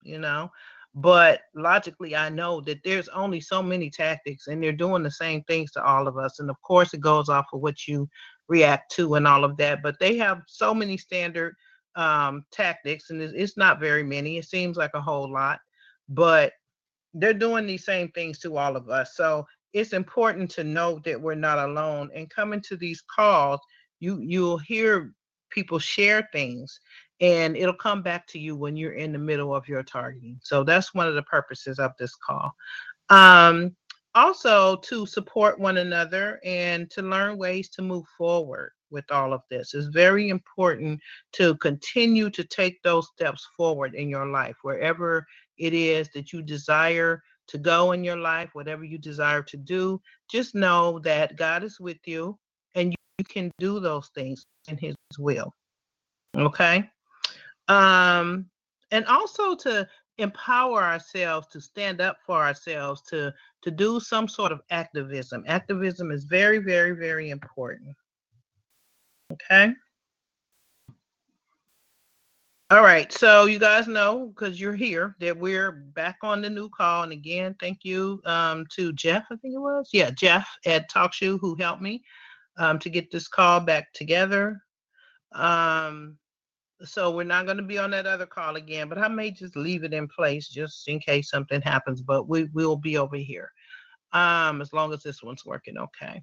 you 0.03 0.19
know. 0.19 0.51
But 0.95 1.41
logically, 1.53 2.15
I 2.15 2.29
know 2.29 2.61
that 2.61 2.79
there's 2.85 3.09
only 3.09 3.41
so 3.41 3.61
many 3.61 3.89
tactics 3.89 4.47
and 4.47 4.63
they're 4.63 4.71
doing 4.71 5.03
the 5.03 5.11
same 5.11 5.43
things 5.43 5.71
to 5.71 5.83
all 5.83 6.07
of 6.07 6.17
us. 6.17 6.39
And 6.39 6.49
of 6.49 6.55
course, 6.61 6.93
it 6.93 7.01
goes 7.01 7.27
off 7.27 7.45
of 7.51 7.59
what 7.59 7.85
you 7.85 8.07
react 8.47 8.93
to 8.95 9.15
and 9.15 9.27
all 9.27 9.43
of 9.43 9.57
that. 9.57 9.83
But 9.83 9.99
they 9.99 10.15
have 10.17 10.41
so 10.47 10.73
many 10.73 10.95
standard 10.97 11.53
um, 11.97 12.45
tactics, 12.51 13.09
and 13.09 13.21
it's, 13.21 13.33
it's 13.35 13.57
not 13.57 13.79
very 13.79 14.03
many. 14.03 14.37
It 14.37 14.45
seems 14.45 14.77
like 14.77 14.91
a 14.93 15.01
whole 15.01 15.31
lot, 15.31 15.59
but 16.07 16.53
they're 17.13 17.33
doing 17.33 17.65
these 17.65 17.85
same 17.85 18.09
things 18.09 18.39
to 18.39 18.57
all 18.57 18.75
of 18.75 18.89
us. 18.89 19.15
So 19.15 19.45
it's 19.73 19.93
important 19.93 20.49
to 20.51 20.63
know 20.63 21.01
that 21.05 21.19
we're 21.19 21.35
not 21.35 21.59
alone. 21.59 22.09
And 22.15 22.29
coming 22.29 22.61
to 22.61 22.77
these 22.77 23.01
calls, 23.13 23.59
you 23.99 24.19
you'll 24.21 24.57
hear 24.57 25.13
people 25.49 25.79
share 25.79 26.27
things 26.31 26.79
and 27.21 27.55
it'll 27.55 27.73
come 27.73 28.01
back 28.01 28.27
to 28.27 28.39
you 28.39 28.55
when 28.55 28.75
you're 28.75 28.93
in 28.93 29.11
the 29.11 29.19
middle 29.19 29.55
of 29.55 29.67
your 29.67 29.83
targeting. 29.83 30.39
So 30.43 30.63
that's 30.63 30.93
one 30.93 31.07
of 31.07 31.15
the 31.15 31.23
purposes 31.23 31.79
of 31.79 31.91
this 31.97 32.15
call. 32.15 32.53
Um, 33.09 33.75
also 34.15 34.77
to 34.77 35.05
support 35.05 35.59
one 35.59 35.77
another 35.77 36.39
and 36.45 36.89
to 36.89 37.01
learn 37.01 37.37
ways 37.37 37.69
to 37.69 37.81
move 37.81 38.05
forward 38.17 38.71
with 38.89 39.09
all 39.11 39.33
of 39.33 39.41
this. 39.49 39.73
It's 39.73 39.87
very 39.87 40.29
important 40.29 41.01
to 41.33 41.55
continue 41.57 42.29
to 42.29 42.43
take 42.45 42.81
those 42.81 43.07
steps 43.09 43.45
forward 43.57 43.93
in 43.93 44.09
your 44.09 44.27
life, 44.27 44.55
wherever 44.61 45.25
it 45.57 45.73
is 45.73 46.09
that 46.13 46.31
you 46.31 46.41
desire 46.41 47.21
to 47.47 47.57
go 47.57 47.91
in 47.91 48.03
your 48.03 48.17
life, 48.17 48.49
whatever 48.53 48.83
you 48.83 48.97
desire 48.97 49.43
to 49.43 49.57
do. 49.57 50.01
Just 50.31 50.55
know 50.55 50.99
that 50.99 51.35
God 51.35 51.63
is 51.63 51.79
with 51.79 51.99
you 52.05 52.37
and 52.73 52.91
you, 52.91 52.97
you 53.19 53.25
can 53.25 53.51
do 53.59 53.79
those 53.79 54.09
things 54.15 54.45
in 54.69 54.77
His 54.77 54.95
will. 55.19 55.53
Okay. 56.35 56.89
Um, 57.67 58.49
and 58.91 59.05
also 59.05 59.55
to 59.55 59.87
empower 60.17 60.83
ourselves 60.83 61.47
to 61.47 61.59
stand 61.59 61.99
up 61.99 62.17
for 62.25 62.41
ourselves 62.41 63.01
to 63.01 63.33
to 63.61 63.71
do 63.71 63.99
some 63.99 64.27
sort 64.27 64.51
of 64.51 64.61
activism. 64.69 65.43
Activism 65.47 66.11
is 66.11 66.23
very 66.23 66.59
very 66.59 66.91
very 66.91 67.29
important. 67.31 67.95
Okay? 69.31 69.73
All 72.71 72.81
right 72.81 73.11
so 73.11 73.45
you 73.45 73.59
guys 73.59 73.87
know 73.87 74.27
because 74.27 74.59
you're 74.59 74.73
here 74.73 75.15
that 75.19 75.37
we're 75.37 75.71
back 75.71 76.17
on 76.23 76.41
the 76.41 76.49
new 76.49 76.69
call. 76.69 77.03
And 77.03 77.11
again 77.11 77.55
thank 77.59 77.79
you 77.83 78.21
um, 78.25 78.65
to 78.75 78.93
jeff 78.93 79.25
i 79.31 79.35
think 79.35 79.53
it 79.53 79.59
was? 79.59 79.89
Yeah 79.91 80.11
jeff 80.11 80.47
at 80.65 80.89
talkshoe 80.89 81.39
who 81.39 81.55
helped 81.55 81.81
me 81.81 82.03
um, 82.57 82.79
to 82.79 82.89
get 82.89 83.11
this 83.11 83.27
call 83.27 83.59
back 83.59 83.91
together. 83.93 84.61
Um, 85.33 86.17
so 86.83 87.11
we're 87.11 87.23
not 87.23 87.45
going 87.45 87.57
to 87.57 87.63
be 87.63 87.77
on 87.77 87.91
that 87.91 88.05
other 88.05 88.25
call 88.25 88.55
again, 88.55 88.89
but 88.89 88.97
I 88.97 89.07
may 89.07 89.31
just 89.31 89.55
leave 89.55 89.83
it 89.83 89.93
in 89.93 90.07
place 90.07 90.47
just 90.47 90.87
in 90.87 90.99
case 90.99 91.29
something 91.29 91.61
happens. 91.61 92.01
But 92.01 92.27
we 92.27 92.45
will 92.53 92.75
be 92.75 92.97
over 92.97 93.15
here, 93.15 93.51
um, 94.13 94.61
as 94.61 94.73
long 94.73 94.93
as 94.93 95.01
this 95.01 95.23
one's 95.23 95.45
working 95.45 95.77
okay. 95.77 96.21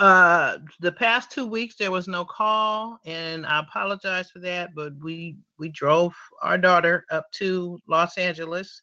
Uh, 0.00 0.58
the 0.80 0.90
past 0.90 1.30
two 1.30 1.46
weeks 1.46 1.76
there 1.76 1.92
was 1.92 2.08
no 2.08 2.24
call, 2.24 2.98
and 3.04 3.46
I 3.46 3.60
apologize 3.60 4.30
for 4.30 4.40
that. 4.40 4.74
But 4.74 4.92
we 5.00 5.36
we 5.58 5.68
drove 5.68 6.14
our 6.42 6.58
daughter 6.58 7.04
up 7.10 7.30
to 7.34 7.80
Los 7.86 8.18
Angeles 8.18 8.80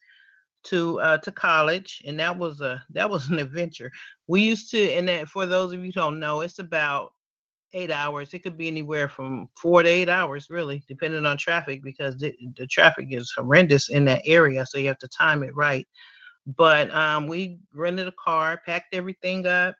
to 0.64 1.00
uh, 1.00 1.18
to 1.18 1.32
college, 1.32 2.02
and 2.06 2.18
that 2.18 2.36
was 2.36 2.60
a 2.62 2.82
that 2.90 3.10
was 3.10 3.28
an 3.28 3.38
adventure. 3.40 3.90
We 4.26 4.42
used 4.42 4.70
to, 4.70 4.92
and 4.92 5.08
that, 5.08 5.28
for 5.28 5.44
those 5.44 5.72
of 5.72 5.84
you 5.84 5.92
don't 5.92 6.18
know, 6.18 6.40
it's 6.40 6.60
about 6.60 7.12
eight 7.74 7.90
hours. 7.90 8.32
It 8.32 8.40
could 8.40 8.56
be 8.56 8.68
anywhere 8.68 9.08
from 9.08 9.48
four 9.56 9.82
to 9.82 9.88
eight 9.88 10.08
hours, 10.08 10.48
really, 10.50 10.82
depending 10.88 11.26
on 11.26 11.36
traffic, 11.36 11.82
because 11.82 12.16
the, 12.16 12.34
the 12.56 12.66
traffic 12.66 13.08
is 13.10 13.32
horrendous 13.36 13.88
in 13.88 14.04
that 14.06 14.22
area. 14.24 14.64
So 14.66 14.78
you 14.78 14.88
have 14.88 14.98
to 14.98 15.08
time 15.08 15.42
it 15.42 15.54
right. 15.54 15.86
But 16.56 16.92
um, 16.92 17.28
we 17.28 17.58
rented 17.72 18.08
a 18.08 18.12
car, 18.12 18.60
packed 18.66 18.94
everything 18.94 19.46
up, 19.46 19.76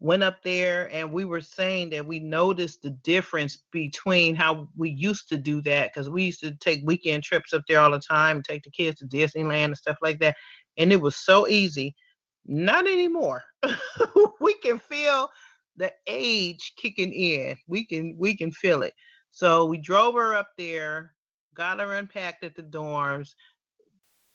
went 0.00 0.22
up 0.22 0.42
there, 0.42 0.92
and 0.92 1.10
we 1.12 1.24
were 1.24 1.40
saying 1.40 1.90
that 1.90 2.06
we 2.06 2.20
noticed 2.20 2.82
the 2.82 2.90
difference 2.90 3.64
between 3.72 4.34
how 4.34 4.68
we 4.76 4.90
used 4.90 5.28
to 5.30 5.36
do 5.36 5.60
that, 5.62 5.92
because 5.92 6.10
we 6.10 6.24
used 6.24 6.40
to 6.40 6.52
take 6.56 6.82
weekend 6.84 7.22
trips 7.22 7.52
up 7.52 7.62
there 7.66 7.80
all 7.80 7.90
the 7.90 7.98
time, 7.98 8.42
take 8.42 8.62
the 8.62 8.70
kids 8.70 9.00
to 9.00 9.06
Disneyland 9.06 9.66
and 9.66 9.78
stuff 9.78 9.96
like 10.02 10.20
that. 10.20 10.36
And 10.76 10.92
it 10.92 11.00
was 11.00 11.16
so 11.16 11.48
easy. 11.48 11.94
Not 12.46 12.86
anymore. 12.86 13.42
we 14.40 14.54
can 14.54 14.78
feel 14.78 15.28
the 15.78 15.92
age 16.06 16.74
kicking 16.76 17.12
in. 17.12 17.56
We 17.66 17.86
can 17.86 18.16
we 18.18 18.36
can 18.36 18.50
feel 18.52 18.82
it. 18.82 18.94
So 19.30 19.64
we 19.64 19.78
drove 19.78 20.14
her 20.14 20.34
up 20.34 20.48
there, 20.58 21.14
got 21.54 21.80
her 21.80 21.94
unpacked 21.94 22.44
at 22.44 22.54
the 22.54 22.62
dorms, 22.62 23.30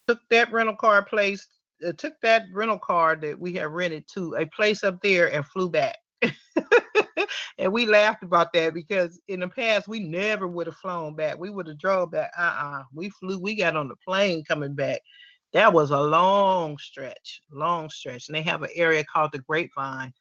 took 0.08 0.20
that 0.30 0.52
rental 0.52 0.76
car 0.76 1.04
place, 1.04 1.46
uh, 1.86 1.92
took 1.94 2.14
that 2.22 2.46
rental 2.54 2.80
car 2.80 3.16
that 3.18 3.40
we 3.40 3.54
had 3.54 3.68
rented 3.68 4.08
to 4.14 4.36
a 4.36 4.46
place 4.48 4.84
up 4.84 5.02
there 5.02 5.32
and 5.34 5.46
flew 5.46 5.70
back. 5.70 5.98
and 7.58 7.72
we 7.72 7.86
laughed 7.86 8.24
about 8.24 8.54
that 8.54 8.74
because 8.74 9.20
in 9.28 9.42
the 9.42 9.48
past 9.48 9.88
we 9.88 10.00
never 10.00 10.48
would 10.48 10.68
have 10.68 10.78
flown 10.78 11.16
back. 11.16 11.38
We 11.38 11.50
would 11.50 11.68
have 11.68 11.80
drove 11.80 12.12
back. 12.12 12.32
Uh-uh. 12.38 12.84
We 12.94 13.10
flew, 13.10 13.40
we 13.40 13.56
got 13.56 13.76
on 13.76 13.90
the 13.90 13.96
plane 14.06 14.44
coming 14.46 14.74
back. 14.74 15.02
That 15.52 15.72
was 15.72 15.92
a 15.92 16.00
long 16.00 16.78
stretch, 16.78 17.42
long 17.52 17.90
stretch. 17.90 18.28
And 18.28 18.36
they 18.36 18.42
have 18.42 18.64
an 18.64 18.70
area 18.74 19.04
called 19.04 19.32
the 19.34 19.40
Grapevine 19.40 20.14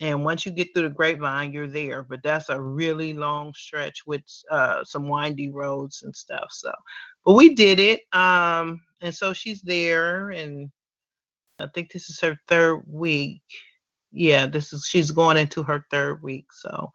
and 0.00 0.24
once 0.24 0.44
you 0.44 0.52
get 0.52 0.74
through 0.74 0.88
the 0.88 0.94
grapevine, 0.94 1.52
you're 1.52 1.66
there. 1.66 2.02
But 2.02 2.22
that's 2.22 2.50
a 2.50 2.60
really 2.60 3.14
long 3.14 3.54
stretch 3.54 4.06
with 4.06 4.22
uh, 4.50 4.84
some 4.84 5.08
windy 5.08 5.50
roads 5.50 6.02
and 6.02 6.14
stuff. 6.14 6.48
So, 6.50 6.72
but 7.24 7.32
we 7.32 7.54
did 7.54 7.80
it. 7.80 8.02
Um, 8.12 8.80
and 9.00 9.14
so 9.14 9.32
she's 9.32 9.62
there, 9.62 10.30
and 10.30 10.70
I 11.58 11.66
think 11.74 11.92
this 11.92 12.10
is 12.10 12.20
her 12.20 12.38
third 12.48 12.82
week. 12.86 13.42
Yeah, 14.12 14.46
this 14.46 14.72
is 14.72 14.86
she's 14.86 15.10
going 15.10 15.36
into 15.36 15.62
her 15.62 15.84
third 15.90 16.22
week. 16.22 16.46
So 16.52 16.92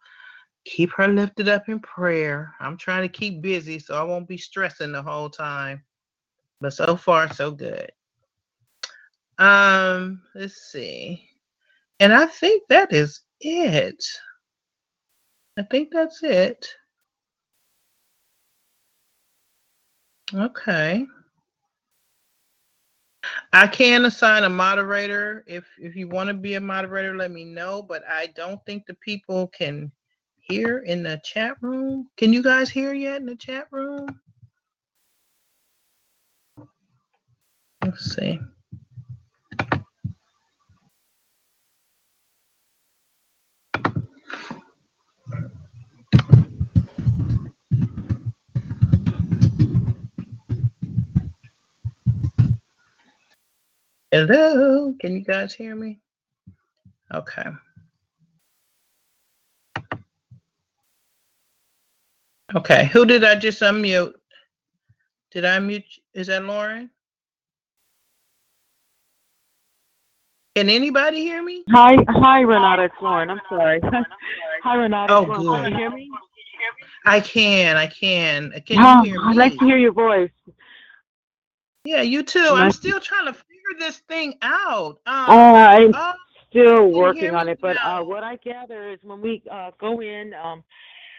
keep 0.64 0.92
her 0.92 1.08
lifted 1.08 1.48
up 1.48 1.68
in 1.68 1.80
prayer. 1.80 2.54
I'm 2.60 2.76
trying 2.76 3.02
to 3.02 3.08
keep 3.08 3.42
busy 3.42 3.78
so 3.78 3.94
I 3.96 4.02
won't 4.02 4.28
be 4.28 4.38
stressing 4.38 4.92
the 4.92 5.02
whole 5.02 5.30
time. 5.30 5.82
But 6.60 6.72
so 6.72 6.96
far, 6.96 7.32
so 7.32 7.50
good. 7.50 7.90
Um, 9.38 10.22
let's 10.34 10.70
see. 10.70 11.28
And 12.02 12.12
I 12.12 12.26
think 12.26 12.64
that 12.68 12.92
is 12.92 13.20
it. 13.40 14.04
I 15.56 15.62
think 15.62 15.90
that's 15.92 16.20
it. 16.24 16.66
Okay. 20.34 21.06
I 23.52 23.68
can 23.68 24.04
assign 24.04 24.42
a 24.42 24.48
moderator. 24.48 25.44
If 25.46 25.64
if 25.78 25.94
you 25.94 26.08
want 26.08 26.26
to 26.26 26.34
be 26.34 26.54
a 26.54 26.60
moderator, 26.60 27.14
let 27.14 27.30
me 27.30 27.44
know. 27.44 27.84
But 27.84 28.02
I 28.10 28.26
don't 28.34 28.58
think 28.66 28.84
the 28.84 28.94
people 28.94 29.46
can 29.56 29.92
hear 30.38 30.78
in 30.80 31.04
the 31.04 31.20
chat 31.24 31.56
room. 31.60 32.08
Can 32.16 32.32
you 32.32 32.42
guys 32.42 32.68
hear 32.68 32.94
yet 32.94 33.20
in 33.20 33.26
the 33.26 33.36
chat 33.36 33.68
room? 33.70 34.08
Let's 37.84 38.16
see. 38.16 38.40
Hello, 54.12 54.94
can 55.00 55.14
you 55.16 55.24
guys 55.24 55.54
hear 55.54 55.74
me? 55.74 55.98
Okay. 57.14 57.46
Okay, 62.54 62.90
who 62.92 63.06
did 63.06 63.24
I 63.24 63.36
just 63.36 63.62
unmute? 63.62 64.12
Did 65.30 65.46
I 65.46 65.58
mute? 65.60 65.84
Is 66.12 66.26
that 66.26 66.44
Lauren? 66.44 66.90
Can 70.56 70.68
anybody 70.68 71.20
hear 71.20 71.42
me? 71.42 71.64
Hi, 71.70 71.96
hi, 72.06 72.40
Renata. 72.40 72.82
It's 72.82 72.94
Lauren. 73.00 73.30
I'm 73.30 73.40
sorry. 73.48 73.80
hi, 74.62 74.74
Renata. 74.74 75.14
Oh, 75.14 75.24
good. 75.24 75.62
Can 75.62 75.72
you 75.72 75.78
hear 75.78 75.90
me? 75.90 76.10
I 77.06 77.20
can, 77.20 77.76
I 77.78 77.86
can. 77.86 78.52
Can 78.66 78.78
Oh, 78.78 79.04
you 79.04 79.12
hear 79.12 79.22
me? 79.22 79.28
I'd 79.30 79.36
like 79.36 79.58
to 79.58 79.64
hear 79.64 79.78
your 79.78 79.92
voice. 79.92 80.28
Yeah, 81.86 82.02
you 82.02 82.22
too. 82.22 82.52
I'm 82.54 82.72
still 82.72 83.00
trying 83.00 83.32
to 83.32 83.38
this 83.78 83.98
thing 84.08 84.34
out. 84.42 84.98
Um, 85.06 85.30
Uh, 85.30 85.54
I'm 85.54 85.94
oh, 85.94 86.12
still 86.50 86.90
working 86.92 87.34
on 87.34 87.48
it, 87.48 87.58
but 87.60 87.74
now? 87.74 88.00
uh, 88.00 88.04
what 88.04 88.22
I 88.22 88.36
gather 88.36 88.90
is 88.90 88.98
when 89.02 89.20
we 89.20 89.42
uh, 89.50 89.70
go 89.80 90.00
in, 90.00 90.32
um, 90.34 90.62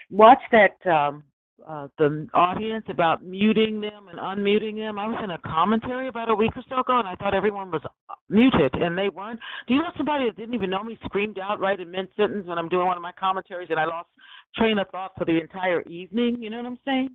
watch 0.09 0.41
that 0.51 0.75
um, 0.85 1.23
uh, 1.67 1.87
the 1.97 2.27
audience 2.33 2.85
about 2.89 3.23
muting 3.23 3.79
them 3.81 4.07
and 4.09 4.19
unmuting 4.19 4.75
them. 4.75 4.99
I 4.99 5.07
was 5.07 5.19
in 5.23 5.31
a 5.31 5.37
commentary 5.39 6.07
about 6.07 6.29
a 6.29 6.35
week 6.35 6.51
or 6.55 6.63
so 6.69 6.79
ago, 6.79 6.99
and 6.99 7.07
I 7.07 7.15
thought 7.15 7.33
everyone 7.33 7.71
was 7.71 7.81
uh, 7.85 8.13
muted, 8.29 8.73
and 8.75 8.97
they 8.97 9.09
weren't. 9.09 9.39
Do 9.67 9.73
you 9.73 9.81
know 9.81 9.91
somebody 9.97 10.25
that 10.25 10.37
didn't 10.37 10.53
even 10.55 10.69
know 10.69 10.83
me 10.83 10.97
screamed 11.05 11.39
out 11.39 11.59
right 11.59 11.79
in 11.79 11.89
mid 11.91 12.09
sentence 12.17 12.45
when 12.47 12.57
I'm 12.57 12.69
doing 12.69 12.87
one 12.87 12.97
of 12.97 13.03
my 13.03 13.13
commentaries, 13.13 13.69
and 13.69 13.79
I 13.79 13.85
lost 13.85 14.09
train 14.55 14.77
of 14.79 14.89
thought 14.89 15.11
for 15.17 15.25
the 15.25 15.39
entire 15.39 15.81
evening? 15.83 16.41
You 16.41 16.49
know 16.49 16.57
what 16.57 16.65
I'm 16.65 16.79
saying? 16.85 17.09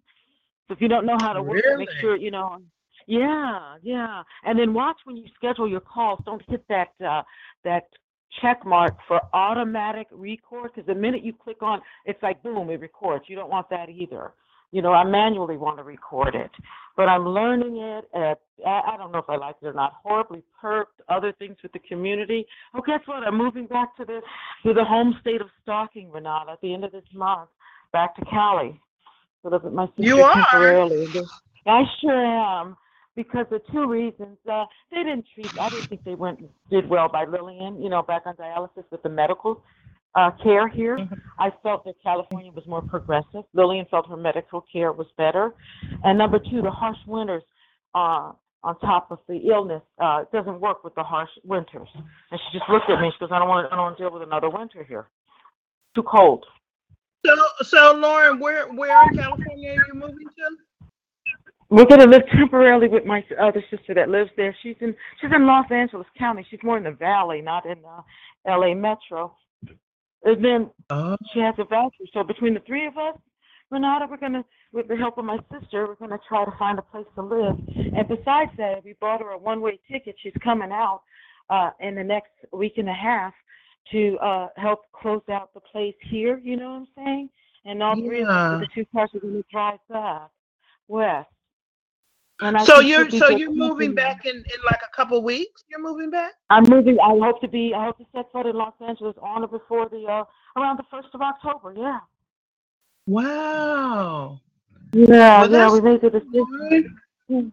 So 0.67 0.75
if 0.75 0.81
you 0.81 0.89
don't 0.89 1.07
know 1.07 1.17
how 1.21 1.33
to 1.33 1.43
work 1.43 1.63
it, 1.65 1.79
make 1.79 1.91
sure 2.01 2.17
you 2.17 2.31
know. 2.31 2.59
Yeah, 3.09 3.77
yeah. 3.83 4.23
And 4.45 4.59
then 4.59 4.75
watch 4.75 4.99
when 5.05 5.17
you 5.17 5.25
schedule 5.35 5.67
your 5.67 5.81
calls. 5.81 6.21
Don't 6.27 6.43
hit 6.47 6.63
that 6.69 6.89
uh, 7.05 7.23
that 7.65 7.85
check 8.43 8.67
mark 8.67 8.99
for 9.09 9.19
automatic 9.33 10.07
record 10.13 10.73
because 10.75 10.87
the 10.87 10.95
minute 10.95 11.25
you 11.25 11.33
click 11.33 11.63
on, 11.63 11.81
it's 12.05 12.23
like 12.23 12.43
boom, 12.43 12.69
it 12.69 12.81
records. 12.81 13.25
You 13.27 13.35
don't 13.35 13.49
want 13.49 13.71
that 13.71 13.89
either. 13.89 14.33
You 14.73 14.83
know, 14.83 14.93
I 14.93 15.05
manually 15.05 15.57
want 15.57 15.79
to 15.79 15.85
record 15.85 16.35
it, 16.35 16.51
but 16.99 17.09
I'm 17.09 17.27
learning 17.27 17.79
it. 17.79 18.05
At, 18.15 18.41
I 18.67 18.83
I 18.93 18.97
don't 18.99 19.11
know 19.11 19.21
if 19.21 19.31
I 19.31 19.37
like 19.37 19.57
it 19.63 19.67
or 19.67 19.73
not. 19.73 19.95
Horribly 20.03 20.43
perked. 20.61 21.01
Other 21.09 21.33
things 21.39 21.57
with 21.63 21.73
the 21.73 21.79
community. 21.79 22.47
Oh, 22.75 22.83
guess 22.87 23.01
what? 23.07 23.23
I'm 23.23 23.39
moving 23.39 23.67
back 23.67 23.97
to 23.97 24.05
the 24.05 24.21
to 24.65 24.75
the 24.75 24.85
home 24.85 25.17
state 25.23 25.41
of 25.41 25.47
stalking, 25.63 26.13
Renata, 26.13 26.53
at 26.53 26.61
the 26.61 26.75
end 26.75 26.85
of 26.85 26.93
this 26.93 27.09
month, 27.15 27.49
back 27.91 28.15
to 28.17 28.25
Cali. 28.27 28.79
So 29.43 29.49
with 29.49 29.73
my 29.73 29.87
sister 29.87 30.03
You 30.03 30.21
are? 30.21 30.35
temporarily. 30.35 31.09
I 31.67 31.85
sure 32.03 32.27
am 32.27 32.77
because 33.19 33.47
of 33.51 33.61
two 33.73 33.89
reasons. 33.89 34.39
Uh, 34.49 34.65
they 34.93 34.99
didn't 34.99 35.27
treat. 35.35 35.51
I 35.61 35.69
didn't 35.71 35.89
think 35.89 36.05
they 36.05 36.15
went 36.15 36.39
did 36.71 36.89
well 36.89 37.09
by 37.09 37.25
Lillian. 37.25 37.83
You 37.83 37.91
know, 37.91 38.01
back 38.01 38.23
on 38.27 38.37
dialysis 38.37 38.85
with 38.93 39.03
the 39.03 39.09
medical 39.09 39.65
uh, 40.15 40.31
care 40.41 40.69
here. 40.69 40.97
Mhm. 40.99 41.21
I 41.37 41.51
felt 41.65 41.85
that 41.87 41.97
California 42.01 42.53
was 42.53 42.65
more 42.69 42.81
progressive. 42.81 43.43
Lillian 43.55 43.87
felt 43.91 44.09
her 44.09 44.17
medical 44.17 44.61
care 44.73 44.93
was 44.93 45.09
better. 45.17 45.53
And 46.05 46.17
number 46.17 46.39
two, 46.39 46.63
the 46.63 46.71
harsh 46.71 46.99
winters 47.09 47.43
uh, 47.97 48.31
on 48.63 48.79
top 48.81 49.11
of 49.11 49.19
the 49.29 49.39
illness 49.55 49.83
uh, 50.01 50.23
it 50.23 50.31
doesn't 50.37 50.61
work 50.61 50.85
with 50.85 50.95
the 50.95 51.03
harsh 51.03 51.31
winters. 51.45 51.89
And 52.31 52.41
she 52.41 52.59
just 52.59 52.71
looked 52.71 52.89
at 52.89 53.01
me. 53.01 53.11
She 53.11 53.19
goes, 53.19 53.31
"I 53.33 53.41
don't 53.41 53.49
want. 53.49 53.67
I 53.73 53.75
don't 53.75 53.85
want 53.87 53.99
to 53.99 54.03
deal 54.05 54.13
with 54.13 54.23
another 54.23 54.49
winter 54.49 54.85
here. 54.85 55.09
Too 55.97 56.05
cold." 56.05 56.47
So, 57.27 57.35
so 57.65 57.81
Lauren, 57.99 58.39
where 58.39 58.69
where 58.73 59.03
in 59.11 59.19
California 59.19 59.71
are 59.73 59.87
you 59.89 59.95
moving 59.95 60.29
to? 60.39 60.68
We're 61.71 61.85
gonna 61.85 62.07
live 62.07 62.23
temporarily 62.33 62.89
with 62.89 63.05
my 63.05 63.23
other 63.39 63.63
sister 63.71 63.93
that 63.95 64.09
lives 64.09 64.31
there. 64.37 64.57
She's 64.63 64.77
in 64.81 64.95
she's 65.21 65.31
in 65.35 65.47
Los 65.47 65.71
Angeles 65.71 66.07
County. 66.19 66.47
She's 66.51 66.61
more 66.63 66.79
in 66.79 66.85
the 66.85 66.93
Valley, 66.93 67.43
not 67.43 67.67
in 67.67 67.79
uh, 67.85 68.01
L.A. 68.47 68.75
Metro. 68.75 69.37
And 70.25 70.45
then 70.45 70.71
Oh, 70.91 71.17
she 71.33 71.41
has 71.41 71.55
a 71.59 71.65
voucher. 71.65 72.05
So 72.13 72.25
between 72.25 72.55
the 72.55 72.61
three 72.61 72.87
of 72.87 72.97
us, 72.97 73.19
Renata, 73.71 74.07
we're 74.11 74.17
gonna, 74.17 74.45
with 74.73 74.89
the 74.89 74.97
help 74.97 75.19
of 75.19 75.27
my 75.27 75.39
sister, 75.53 75.87
we're 75.87 75.95
gonna 75.97 76.19
try 76.27 76.45
to 76.45 76.53
find 76.59 76.79
a 76.79 76.83
place 76.83 77.07
to 77.17 77.23
live. 77.23 77.57
And 77.77 78.09
besides 78.09 78.51
that, 78.57 78.83
we 78.85 78.95
bought 79.01 79.21
her 79.21 79.31
a 79.33 79.39
one-way 79.39 79.79
ticket. 79.91 80.17
She's 80.23 80.33
coming 80.43 80.73
out 80.73 81.03
uh, 81.51 81.71
in 81.81 81.95
the 81.95 82.05
next 82.05 82.33
week 82.53 82.75
and 82.79 82.89
a 82.89 82.95
half 82.95 83.35
to 83.93 84.17
uh, 84.19 84.49
help 84.57 84.81
close 84.93 85.23
out 85.31 85.53
the 85.55 85.61
place 85.61 85.95
here. 86.11 86.39
You 86.43 86.57
know 86.57 86.71
what 86.71 86.77
I'm 86.77 86.89
saying? 86.97 87.31
And 87.67 87.83
all 87.83 87.95
three 87.95 88.23
of 88.23 88.29
us, 88.29 88.61
the 88.61 88.69
two 88.75 88.87
cars, 88.93 89.11
are 89.15 89.21
gonna 89.21 89.43
drive 89.53 89.79
back 89.91 90.31
west. 90.89 91.29
So 92.65 92.81
you're 92.81 93.11
so 93.11 93.31
you're 93.31 93.53
moving 93.53 93.95
back 93.95 94.25
in 94.25 94.37
in 94.37 94.61
like 94.65 94.81
a 94.87 94.97
couple 94.97 95.21
weeks. 95.23 95.65
You're 95.69 95.83
moving 95.83 96.11
back. 96.11 96.35
I'm 96.51 96.65
moving. 96.69 96.99
I 97.01 97.09
hope 97.09 97.41
to 97.41 97.49
be. 97.49 97.75
I 97.75 97.87
hope 97.87 97.99
to 97.99 98.07
set 98.15 98.31
foot 98.31 98.47
in 98.47 98.55
Los 98.55 98.75
Angeles 98.87 99.17
on 99.21 99.43
or 99.43 99.49
before 99.49 99.89
the 99.89 100.05
uh, 100.05 100.25
around 100.61 100.79
the 100.79 100.85
first 100.91 101.09
of 101.15 101.21
October. 101.21 101.75
Yeah. 101.77 101.99
Wow. 103.07 104.41
Yeah, 104.93 105.41
Well, 105.43 105.51
yeah, 105.51 105.71
we 105.73 105.81
made 105.81 106.01
the 106.01 106.11
decision. 106.11 106.97
good. 107.29 107.53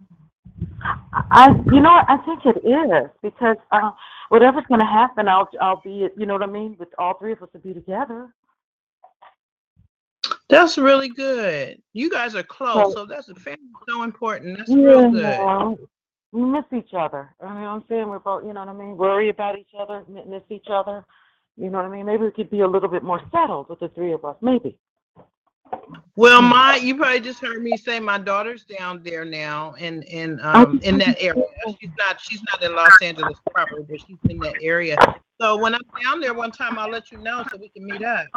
I, 1.31 1.49
you 1.71 1.81
know, 1.81 1.91
what, 1.91 2.05
I 2.09 2.17
think 2.25 2.45
it 2.45 2.65
is 2.65 3.09
because 3.21 3.57
uh, 3.71 3.91
whatever's 4.29 4.63
going 4.67 4.79
to 4.79 4.85
happen, 4.85 5.27
I'll, 5.27 5.49
I'll 5.61 5.81
be, 5.81 6.07
you 6.17 6.25
know 6.25 6.33
what 6.33 6.43
I 6.43 6.47
mean, 6.47 6.75
with 6.79 6.89
all 6.97 7.17
three 7.17 7.33
of 7.33 7.41
us 7.41 7.49
to 7.53 7.59
be 7.59 7.73
together. 7.73 8.29
That's 10.49 10.77
really 10.77 11.09
good. 11.09 11.81
You 11.93 12.09
guys 12.09 12.35
are 12.35 12.43
close, 12.43 12.93
So- 12.93 13.05
that's 13.05 13.31
family 13.41 13.59
so 13.89 14.03
important. 14.03 14.57
That's 14.57 14.69
real 14.69 15.09
good. 15.09 15.77
we 16.31 16.41
miss 16.41 16.65
each 16.75 16.93
other. 16.93 17.33
I 17.41 17.53
mean, 17.53 17.63
I'm 17.63 17.83
saying 17.87 18.09
we're 18.09 18.19
both, 18.19 18.43
you 18.43 18.53
know 18.53 18.59
what 18.59 18.69
I 18.69 18.73
mean, 18.73 18.97
worry 18.97 19.29
about 19.29 19.57
each 19.57 19.73
other, 19.77 20.03
mi- 20.07 20.25
miss 20.27 20.43
each 20.49 20.67
other. 20.69 21.05
You 21.57 21.69
know 21.69 21.77
what 21.77 21.85
I 21.85 21.89
mean? 21.89 22.05
Maybe 22.05 22.23
we 22.23 22.31
could 22.31 22.49
be 22.49 22.59
a 22.59 22.67
little 22.67 22.89
bit 22.89 23.03
more 23.03 23.21
settled 23.31 23.69
with 23.69 23.79
the 23.79 23.87
three 23.89 24.11
of 24.11 24.25
us. 24.25 24.35
Maybe. 24.41 24.77
Well, 26.17 26.41
my 26.41 26.75
you 26.77 26.95
probably 26.95 27.19
just 27.21 27.39
heard 27.41 27.61
me 27.61 27.75
say 27.77 27.99
my 27.99 28.17
daughter's 28.17 28.65
down 28.65 29.01
there 29.03 29.25
now 29.25 29.73
in 29.73 30.03
in 30.03 30.39
um 30.41 30.79
in 30.83 30.97
that 30.99 31.17
area. 31.21 31.43
She's 31.79 31.89
not 31.97 32.21
she's 32.21 32.41
not 32.51 32.61
in 32.63 32.75
Los 32.75 33.01
Angeles 33.01 33.37
proper, 33.51 33.81
but 33.81 33.99
she's 34.05 34.17
in 34.29 34.37
that 34.39 34.55
area. 34.61 34.97
So 35.41 35.57
when 35.57 35.73
I'm 35.73 35.81
down 36.03 36.21
there 36.21 36.33
one 36.33 36.51
time, 36.51 36.77
I'll 36.79 36.89
let 36.89 37.11
you 37.11 37.17
know 37.17 37.43
so 37.51 37.57
we 37.57 37.69
can 37.69 37.85
meet 37.85 38.03
up. 38.03 38.27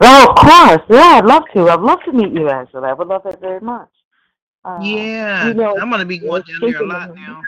Oh, 0.00 0.28
of 0.28 0.36
course. 0.36 0.82
Yeah, 0.90 1.18
I'd 1.18 1.24
love 1.24 1.44
to. 1.54 1.68
I'd 1.68 1.80
love 1.80 1.98
to 2.04 2.12
meet 2.12 2.32
you, 2.32 2.48
Angela. 2.48 2.88
I 2.88 2.92
would 2.92 3.08
love 3.08 3.22
that 3.24 3.40
very 3.40 3.60
much. 3.60 3.88
Uh, 4.64 4.78
Yeah, 4.82 5.48
you 5.48 5.54
know, 5.54 5.78
I'm 5.78 5.90
gonna 5.90 6.04
be 6.04 6.18
going 6.18 6.42
down 6.42 6.60
there 6.60 6.68
a 6.68 6.72
thinking 6.72 6.88
lot 6.88 7.14
now. 7.14 7.42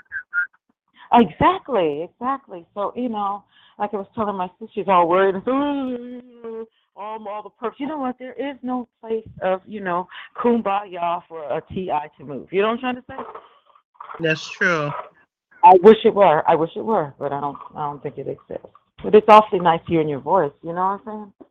Exactly, 1.12 2.02
exactly. 2.02 2.67
So, 2.75 2.93
you 2.97 3.09
know, 3.09 3.45
like 3.78 3.93
I 3.93 3.97
was 3.97 4.07
telling 4.14 4.37
my 4.37 4.49
sister, 4.59 4.73
she's 4.75 4.88
all 4.88 5.09
worried. 5.09 5.35
and 5.35 5.45
so, 5.45 6.67
all, 6.97 7.26
all 7.28 7.43
the 7.43 7.50
perks. 7.50 7.78
You 7.81 7.87
know 7.87 7.99
what? 7.99 8.19
There 8.19 8.35
is 8.35 8.57
no 8.62 8.88
place 9.00 9.26
of, 9.43 9.61
you 9.67 9.81
know, 9.81 10.09
kumbaya 10.37 11.23
for 11.28 11.45
a 11.45 11.62
TI 11.73 11.90
to 12.19 12.25
move. 12.25 12.49
You 12.52 12.62
know 12.62 12.69
what 12.69 12.75
I'm 12.75 12.81
trying 12.81 12.96
to 12.96 13.05
say? 13.09 13.16
That's 14.20 14.49
true. 14.51 14.90
I 15.64 15.75
wish 15.83 15.99
it 16.05 16.14
were. 16.14 16.49
I 16.49 16.55
wish 16.55 16.70
it 16.77 16.85
were, 16.85 17.14
but 17.18 17.33
I 17.33 17.40
don't. 17.40 17.59
I 17.75 17.87
don't 17.87 18.03
think 18.03 18.18
it 18.18 18.29
exists. 18.29 18.66
But 19.03 19.14
it's 19.14 19.27
awfully 19.29 19.61
nice 19.61 19.81
hearing 19.87 20.09
your 20.09 20.20
voice. 20.20 20.53
You 20.62 20.70
know 20.72 21.01
what 21.05 21.12
I'm 21.12 21.33
saying? 21.38 21.47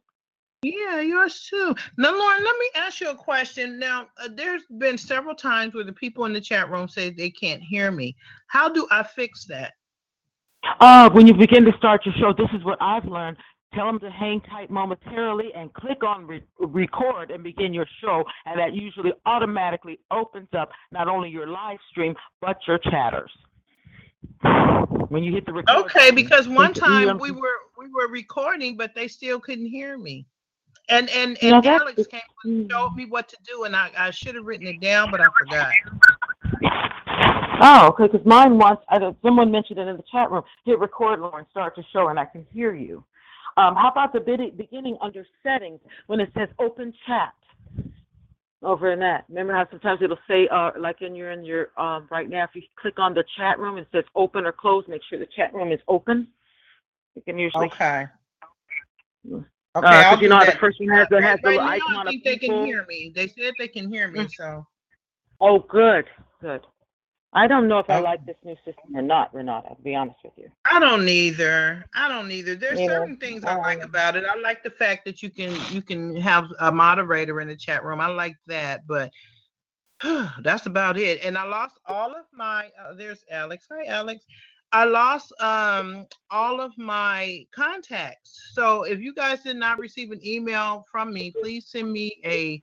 Yeah, 0.64 1.02
yours 1.02 1.48
too. 1.48 1.76
Now, 1.98 2.18
Lauren, 2.18 2.44
let 2.44 2.58
me 2.58 2.70
ask 2.76 3.00
you 3.00 3.10
a 3.12 3.16
question. 3.16 3.78
Now, 3.78 4.08
uh, 4.20 4.30
there's 4.34 4.64
been 4.80 4.98
several 4.98 5.36
times 5.36 5.76
where 5.76 5.84
the 5.84 5.94
people 5.94 6.26
in 6.26 6.34
the 6.34 6.42
chat 6.42 6.72
room 6.72 6.88
say 6.88 7.12
they 7.12 7.30
can't 7.30 7.62
hear 7.62 7.92
me. 7.92 8.16
How 8.48 8.68
do 8.68 8.88
I 8.90 9.04
fix 9.04 9.46
that? 9.46 9.74
Uh, 10.80 11.12
when 11.12 11.28
you 11.28 11.36
begin 11.36 11.64
to 11.66 11.72
start 11.78 12.06
your 12.08 12.16
show, 12.16 12.34
this 12.34 12.50
is 12.58 12.66
what 12.66 12.80
I've 12.82 13.06
learned. 13.06 13.38
Tell 13.76 13.86
them 13.86 14.00
to 14.00 14.10
hang 14.10 14.42
tight 14.42 14.72
momentarily 14.72 15.54
and 15.54 15.72
click 15.74 16.04
on 16.04 16.26
re- 16.26 16.44
record 16.58 17.30
and 17.30 17.44
begin 17.44 17.72
your 17.72 17.86
show, 18.02 18.24
and 18.46 18.60
that 18.60 18.74
usually 18.74 19.12
automatically 19.28 20.00
opens 20.10 20.48
up 20.58 20.72
not 20.92 21.08
only 21.08 21.30
your 21.30 21.48
live 21.48 21.78
stream 21.92 22.16
but 22.42 22.58
your 22.66 22.80
chatters. 22.80 23.30
When 25.10 25.24
you 25.24 25.34
hit 25.34 25.46
the 25.46 25.54
record, 25.54 25.86
Okay, 25.86 26.10
because 26.12 26.48
one 26.48 26.74
time 26.74 27.20
we 27.20 27.32
were 27.32 27.60
we 27.78 27.90
were 27.92 28.08
recording, 28.08 28.76
but 28.76 28.96
they 28.96 29.08
still 29.08 29.40
couldn't 29.40 29.68
hear 29.68 29.98
me. 29.98 30.26
And 30.90 31.10
and 31.10 31.38
and 31.44 31.64
that's 31.64 31.82
Alex 31.82 31.98
the- 31.98 32.06
came 32.06 32.22
and 32.44 32.72
showed 32.72 32.96
me 32.96 33.06
what 33.06 33.28
to 33.30 33.38
do, 33.46 33.64
and 33.64 33.76
I 33.76 33.92
I 33.98 34.12
should 34.12 34.36
have 34.36 34.46
written 34.46 34.68
it 34.68 34.80
down, 34.80 35.12
but 35.12 35.22
I 35.22 35.28
forgot. 35.38 35.74
Oh, 37.60 37.88
okay. 37.88 38.08
Because 38.12 38.26
mine 38.26 38.58
was. 38.58 38.78
I 38.90 39.00
don't, 39.00 39.18
someone 39.22 39.52
mentioned 39.52 39.80
it 39.80 39.88
in 39.88 39.98
the 39.98 40.04
chat 40.12 40.32
room. 40.32 40.44
Hit 40.66 40.80
record, 40.80 41.20
Lauren, 41.20 41.46
start 41.52 41.76
the 41.76 41.84
show, 41.92 42.10
and 42.10 42.20
I 42.20 42.26
can 42.26 42.46
hear 42.54 42.74
you. 42.76 43.04
Um, 43.58 43.76
how 43.76 43.90
about 43.90 44.14
the 44.14 44.20
beginning 44.56 44.98
under 45.02 45.26
settings 45.42 45.80
when 46.06 46.20
it 46.20 46.30
says 46.38 46.50
open 46.60 46.94
chat? 47.08 47.34
Over 48.64 48.92
in 48.92 49.00
that. 49.00 49.26
Remember 49.30 49.54
how 49.54 49.68
sometimes 49.70 50.02
it'll 50.02 50.18
say, 50.28 50.48
uh, 50.52 50.72
like 50.80 51.02
in 51.02 51.16
your 51.16 51.32
in 51.32 51.46
your 51.46 51.70
um, 51.78 52.08
right 52.10 52.30
now, 52.30 52.44
if 52.44 52.52
you 52.56 52.64
click 52.80 52.98
on 52.98 53.14
the 53.14 53.24
chat 53.38 53.60
room, 53.60 53.78
it 53.78 53.88
says 53.92 54.04
open 54.16 54.46
or 54.46 54.52
close. 54.52 54.84
Make 54.88 55.02
sure 55.10 55.20
the 55.20 55.28
chat 55.36 55.54
room 55.54 55.72
is 55.72 55.80
open. 55.88 56.28
You 57.16 57.22
can 57.22 57.38
usually. 57.38 57.68
Okay. 57.68 58.06
Okay, 59.78 59.88
Uh, 59.88 60.04
'cause 60.04 60.12
I'll 60.12 60.22
you 60.22 60.30
do 60.30 60.30
know 60.30 60.38
how 60.38 60.46
the 60.46 60.52
that. 60.52 60.60
person 60.60 60.90
has 60.90 61.08
the 61.10 61.22
has 61.22 61.40
right, 61.40 61.44
the 61.44 61.50
right 61.50 61.56
little 61.56 61.62
now, 61.62 61.70
icon 61.70 61.96
I 61.96 62.02
of 62.02 62.06
think 62.12 62.24
they 62.24 62.38
can 62.38 62.50
people. 62.50 62.66
hear 62.66 62.86
me. 62.88 63.12
They 63.16 63.28
said 63.28 63.56
they 63.58 63.68
can 63.68 63.92
hear 63.92 64.08
me, 64.08 64.20
Mm. 64.22 64.32
so 64.36 64.68
Oh, 65.40 65.60
good, 65.60 66.06
good. 66.42 66.66
I 67.34 67.48
don't 67.48 67.68
know 67.68 67.80
if 67.80 67.90
I 67.90 68.00
like 68.00 68.26
this 68.26 68.38
new 68.44 68.56
system 68.66 68.96
or 68.96 69.02
not, 69.02 69.34
Renata. 69.34 69.76
To 69.76 69.82
be 69.84 69.94
honest 69.96 70.18
with 70.24 70.34
you. 70.38 70.50
I 70.66 70.80
don't 70.80 71.06
neither. 71.06 71.86
I 71.96 72.08
don't 72.08 72.32
either. 72.32 72.56
There's 72.56 72.80
Yeah, 72.80 72.88
certain 72.88 73.18
things 73.18 73.44
I 73.44 73.56
like 73.56 73.84
um, 73.84 73.90
about 73.90 74.16
it. 74.16 74.26
I 74.26 74.36
like 74.40 74.64
the 74.64 74.72
fact 74.72 75.06
that 75.06 75.22
you 75.22 75.30
can 75.30 75.52
you 75.72 75.82
can 75.82 76.16
have 76.16 76.46
a 76.60 76.72
moderator 76.72 77.40
in 77.42 77.48
the 77.48 77.56
chat 77.56 77.84
room. 77.84 78.02
I 78.02 78.08
like 78.08 78.36
that, 78.48 78.88
but 78.88 79.12
that's 80.42 80.66
about 80.66 80.98
it. 80.98 81.24
And 81.24 81.38
I 81.38 81.44
lost 81.44 81.80
all 81.86 82.12
of 82.12 82.26
my. 82.34 82.72
Uh, 82.82 82.94
there's 82.94 83.24
Alex. 83.30 83.68
Hi, 83.72 83.86
Alex. 83.88 84.26
I 84.72 84.84
lost 84.84 85.34
um 85.42 86.06
all 86.30 86.60
of 86.60 86.78
my 86.78 87.46
contacts. 87.56 88.52
So 88.54 88.84
if 88.84 89.00
you 89.00 89.14
guys 89.14 89.42
did 89.44 89.58
not 89.58 89.80
receive 89.80 90.12
an 90.12 90.26
email 90.26 90.86
from 90.92 91.14
me, 91.14 91.32
please 91.32 91.68
send 91.68 91.92
me 91.92 92.20
a 92.26 92.62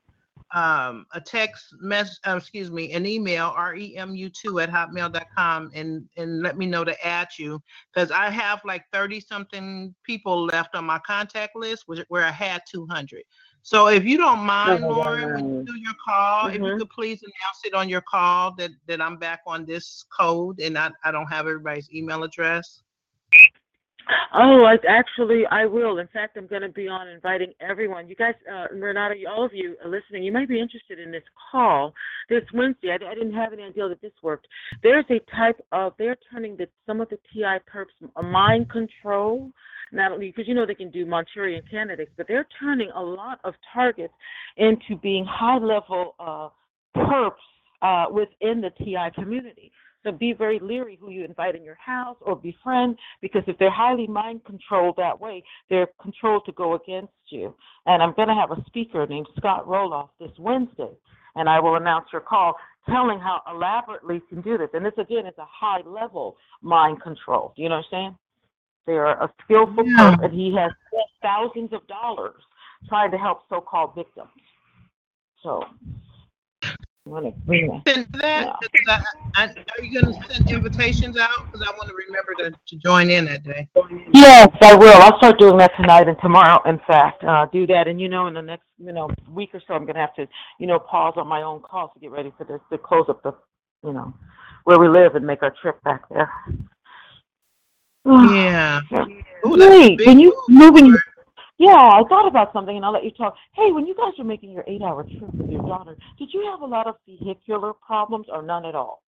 um 0.53 1.05
a 1.13 1.19
text 1.19 1.73
mess 1.79 2.19
uh, 2.27 2.35
excuse 2.37 2.69
me 2.69 2.93
an 2.93 3.05
email 3.05 3.51
remu2 3.57 4.61
at 4.61 4.69
hotmail.com 4.69 5.71
and 5.73 6.07
and 6.17 6.41
let 6.43 6.55
me 6.55 6.67
know 6.67 6.83
to 6.83 7.05
add 7.05 7.27
you 7.39 7.59
because 7.91 8.11
i 8.11 8.29
have 8.29 8.61
like 8.63 8.83
30 8.93 9.19
something 9.21 9.93
people 10.03 10.45
left 10.45 10.75
on 10.75 10.85
my 10.85 10.99
contact 10.99 11.55
list 11.55 11.83
which, 11.87 12.05
where 12.09 12.23
i 12.23 12.29
had 12.29 12.61
200 12.71 13.23
so 13.65 13.87
if 13.87 14.05
you 14.05 14.15
don't 14.15 14.41
mind 14.41 14.83
Oh, 14.83 14.89
lauren 14.89 15.33
when 15.33 15.49
you 15.49 15.65
do 15.65 15.75
your 15.79 15.95
call 16.05 16.47
if 16.47 16.55
you 16.55 16.61
Mhm. 16.61 16.77
could 16.77 16.89
please 16.91 17.23
announce 17.23 17.65
it 17.65 17.73
on 17.73 17.89
your 17.89 18.01
call 18.01 18.53
that 18.55 18.69
that 18.87 19.01
i'm 19.01 19.17
back 19.17 19.41
on 19.47 19.65
this 19.65 20.05
code 20.15 20.59
and 20.59 20.77
i, 20.77 20.91
I 21.03 21.11
don't 21.11 21.25
have 21.25 21.47
everybody's 21.47 21.89
email 21.91 22.23
address 22.23 22.83
Oh, 24.33 24.65
I 24.65 24.77
actually 24.87 25.47
I 25.47 25.65
will. 25.65 25.97
In 25.97 26.07
fact, 26.07 26.37
I'm 26.37 26.45
going 26.45 26.61
to 26.61 26.69
be 26.69 26.87
on 26.87 27.07
inviting 27.07 27.53
everyone. 27.59 28.07
You 28.07 28.15
guys, 28.15 28.35
uh, 28.51 28.67
Renata, 28.71 29.15
all 29.27 29.43
of 29.43 29.51
you 29.53 29.75
listening. 29.83 30.23
You 30.23 30.31
might 30.31 30.47
be 30.47 30.59
interested 30.59 30.99
in 30.99 31.09
this 31.11 31.23
call 31.51 31.93
this 32.29 32.43
Wednesday. 32.53 32.91
I, 32.91 32.95
I 32.95 33.15
didn't 33.15 33.33
have 33.33 33.51
any 33.53 33.63
idea 33.63 33.87
that 33.89 34.01
this 34.01 34.11
worked. 34.21 34.47
There's 34.83 35.05
a 35.09 35.19
type 35.35 35.59
of 35.71 35.93
they're 35.97 36.17
turning 36.31 36.55
the 36.55 36.67
some 36.85 37.01
of 37.01 37.09
the 37.09 37.17
TI 37.33 37.57
perps 37.71 37.95
a 38.17 38.21
mind 38.21 38.69
control. 38.69 39.51
Only 39.99 40.27
because 40.27 40.47
you 40.47 40.53
know 40.53 40.65
they 40.65 40.75
can 40.75 40.91
do 40.91 41.05
Manchurian 41.05 41.63
candidates, 41.69 42.11
but 42.17 42.27
they're 42.27 42.47
turning 42.59 42.91
a 42.95 43.01
lot 43.01 43.39
of 43.43 43.53
targets 43.73 44.13
into 44.57 44.95
being 45.01 45.25
high 45.25 45.57
level 45.57 46.15
uh, 46.19 46.49
perps 46.97 47.31
uh, 47.81 48.05
within 48.11 48.61
the 48.61 48.71
TI 48.77 49.09
community. 49.13 49.71
So 50.03 50.11
be 50.11 50.33
very 50.33 50.59
leery 50.59 50.97
who 51.01 51.09
you 51.09 51.25
invite 51.25 51.55
in 51.55 51.63
your 51.63 51.77
house 51.83 52.17
or 52.21 52.35
befriend 52.35 52.97
because 53.21 53.41
if 53.47 53.57
they're 53.57 53.71
highly 53.71 54.05
mind 54.05 54.45
controlled 54.45 54.95
that 54.97 55.19
way, 55.19 55.43
they're 55.69 55.87
controlled 55.99 56.45
to 56.45 56.51
go 56.51 56.75
against 56.75 57.11
you. 57.29 57.55
And 57.87 58.03
I'm 58.03 58.13
going 58.13 58.27
to 58.27 58.35
have 58.35 58.51
a 58.51 58.63
speaker 58.67 59.07
named 59.07 59.27
Scott 59.35 59.67
Roloff 59.67 60.09
this 60.19 60.31
Wednesday, 60.37 60.91
and 61.35 61.49
I 61.49 61.59
will 61.59 61.75
announce 61.75 62.05
your 62.13 62.21
call 62.21 62.55
telling 62.87 63.19
how 63.19 63.41
elaborately 63.51 64.15
you 64.15 64.21
can 64.29 64.41
do 64.41 64.59
this. 64.59 64.69
And 64.73 64.85
this 64.85 64.93
again 64.99 65.25
is 65.25 65.33
a 65.39 65.45
high 65.49 65.81
level 65.87 66.37
mind 66.61 67.01
control. 67.01 67.53
Do 67.55 67.63
you 67.63 67.69
know 67.69 67.77
what 67.77 67.85
I'm 67.91 67.91
saying? 67.91 68.17
They 68.85 68.93
are 68.93 69.21
a 69.23 69.31
skillful 69.43 69.85
Yeah. 69.87 70.15
perp, 70.15 70.25
and 70.25 70.33
he 70.33 70.53
has 70.55 70.71
spent 70.87 71.07
thousands 71.21 71.73
of 71.73 71.85
dollars 71.87 72.41
trying 72.87 73.11
to 73.11 73.17
help 73.17 73.41
so-called 73.49 73.95
victims. 73.95 74.29
So, 75.41 75.63
I'm 76.63 77.11
gonna 77.11 77.31
bring 77.45 77.67
that. 77.67 77.81
Send 77.87 78.07
that. 78.13 78.45
'cause 78.59 78.69
I, 78.87 79.03
I, 79.35 79.43
are 79.47 79.83
you 79.83 80.01
going 80.01 80.13
to 80.13 80.33
send 80.33 80.49
invitations 80.49 81.17
out? 81.17 81.29
Because 81.45 81.61
I 81.67 81.71
want 81.77 81.89
to 81.89 81.95
remember 81.95 82.33
to, 82.39 82.51
to 82.67 82.75
join 82.83 83.09
in 83.11 83.25
that 83.25 83.43
day. 83.43 83.67
Yes, 84.13 84.49
I 84.61 84.75
will. 84.75 84.93
I'll 85.01 85.17
start 85.17 85.37
doing 85.39 85.57
that 85.57 85.71
tonight 85.77 86.07
and 86.07 86.17
tomorrow. 86.21 86.61
In 86.67 86.79
fact, 86.87 87.23
uh, 87.23 87.45
do 87.51 87.67
that. 87.67 87.87
And 87.87 87.99
you 88.01 88.09
know, 88.09 88.25
in 88.27 88.33
the 88.33 88.41
next 88.41 88.65
you 88.79 88.91
know 88.91 89.09
week 89.29 89.51
or 89.53 89.61
so, 89.67 89.73
I'm 89.75 89.85
gonna 89.85 89.99
have 89.99 90.15
to 90.15 90.27
you 90.59 90.65
know 90.67 90.79
pause 90.79 91.13
on 91.17 91.27
my 91.27 91.41
own 91.43 91.61
calls 91.61 91.91
to 91.93 91.99
get 91.99 92.09
ready 92.11 92.31
for 92.37 92.43
this 92.43 92.59
to 92.71 92.77
close 92.79 93.05
up 93.09 93.21
the 93.23 93.33
you 93.83 93.93
know 93.93 94.13
where 94.63 94.79
we 94.79 94.87
live 94.87 95.15
and 95.15 95.25
make 95.27 95.43
our 95.43 95.53
trip 95.61 95.81
back 95.83 96.07
there. 96.09 96.31
Yeah. 98.05 98.81
Ooh, 99.45 99.57
Wait, 99.57 99.99
when 100.05 100.19
you 100.19 100.39
moving? 100.47 100.95
Yeah, 101.57 101.75
I 101.75 102.03
thought 102.09 102.27
about 102.27 102.51
something, 102.53 102.75
and 102.75 102.85
I'll 102.85 102.91
let 102.91 103.03
you 103.03 103.11
talk. 103.11 103.35
Hey, 103.53 103.71
when 103.71 103.87
you 103.87 103.95
guys 103.95 104.13
were 104.17 104.25
making 104.25 104.51
your 104.51 104.63
eight-hour 104.67 105.03
trip 105.03 105.33
with 105.33 105.49
your 105.49 105.61
daughter, 105.61 105.95
did 106.19 106.33
you 106.33 106.45
have 106.45 106.61
a 106.61 106.65
lot 106.65 106.85
of 106.85 106.95
vehicular 107.07 107.73
problems 107.73 108.27
or 108.31 108.41
none 108.41 108.65
at 108.65 108.75
all? 108.75 109.01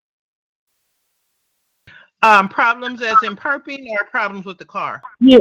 Um, 2.22 2.48
problems 2.48 3.02
as 3.02 3.16
in 3.22 3.36
perping 3.36 3.90
or 3.90 4.04
problems 4.10 4.44
with 4.44 4.58
the 4.58 4.64
car? 4.64 5.00
Yeah. 5.20 5.38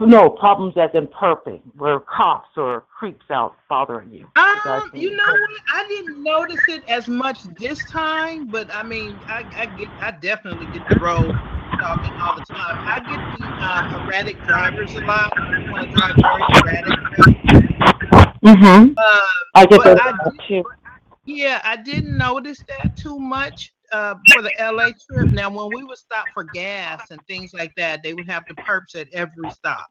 No 0.00 0.30
problems 0.30 0.78
as 0.78 0.90
in 0.94 1.08
perping, 1.08 1.60
where 1.76 2.00
cops 2.00 2.56
or 2.56 2.84
creeps 2.96 3.26
out 3.30 3.56
bothering 3.68 4.10
you. 4.10 4.26
Um, 4.36 4.90
you 4.94 5.14
know 5.14 5.24
what? 5.24 5.50
I 5.74 5.86
didn't 5.88 6.22
notice 6.22 6.60
it 6.68 6.82
as 6.88 7.06
much 7.06 7.42
this 7.58 7.84
time, 7.84 8.46
but 8.46 8.74
I 8.74 8.82
mean, 8.82 9.18
I, 9.26 9.44
I 9.54 9.66
get, 9.66 9.88
I 10.00 10.12
definitely 10.12 10.66
get 10.72 10.88
the 10.88 10.96
road 11.00 11.38
talking 11.78 12.12
all 12.14 12.36
the 12.36 12.44
time. 12.44 12.78
I 12.86 13.00
get 13.00 13.38
the 13.38 13.46
um, 13.46 14.06
erratic 14.08 14.42
drivers 14.46 14.94
a 14.94 15.00
lot. 15.00 15.32
I 15.36 15.70
want 15.70 15.90
to 15.90 15.96
drive 15.96 16.16
very 16.64 16.82
erratic. 16.82 16.98
Mm-hmm. 18.42 18.92
Uh, 18.96 19.26
I 19.54 19.66
get 19.66 19.82
But 19.82 19.84
those 19.84 19.98
I 20.00 20.48
too. 20.48 20.64
yeah, 21.26 21.60
I 21.64 21.76
didn't 21.76 22.16
notice 22.16 22.62
that 22.68 22.96
too 22.96 23.18
much 23.18 23.72
uh, 23.92 24.14
for 24.32 24.42
the 24.42 24.52
LA 24.60 24.90
trip. 25.08 25.32
Now, 25.32 25.50
when 25.50 25.68
we 25.76 25.84
would 25.84 25.98
stop 25.98 26.26
for 26.32 26.44
gas 26.44 27.10
and 27.10 27.20
things 27.26 27.52
like 27.52 27.72
that, 27.76 28.02
they 28.02 28.14
would 28.14 28.28
have 28.28 28.44
the 28.48 28.54
perps 28.54 28.94
at 28.94 29.08
every 29.12 29.50
stop. 29.50 29.86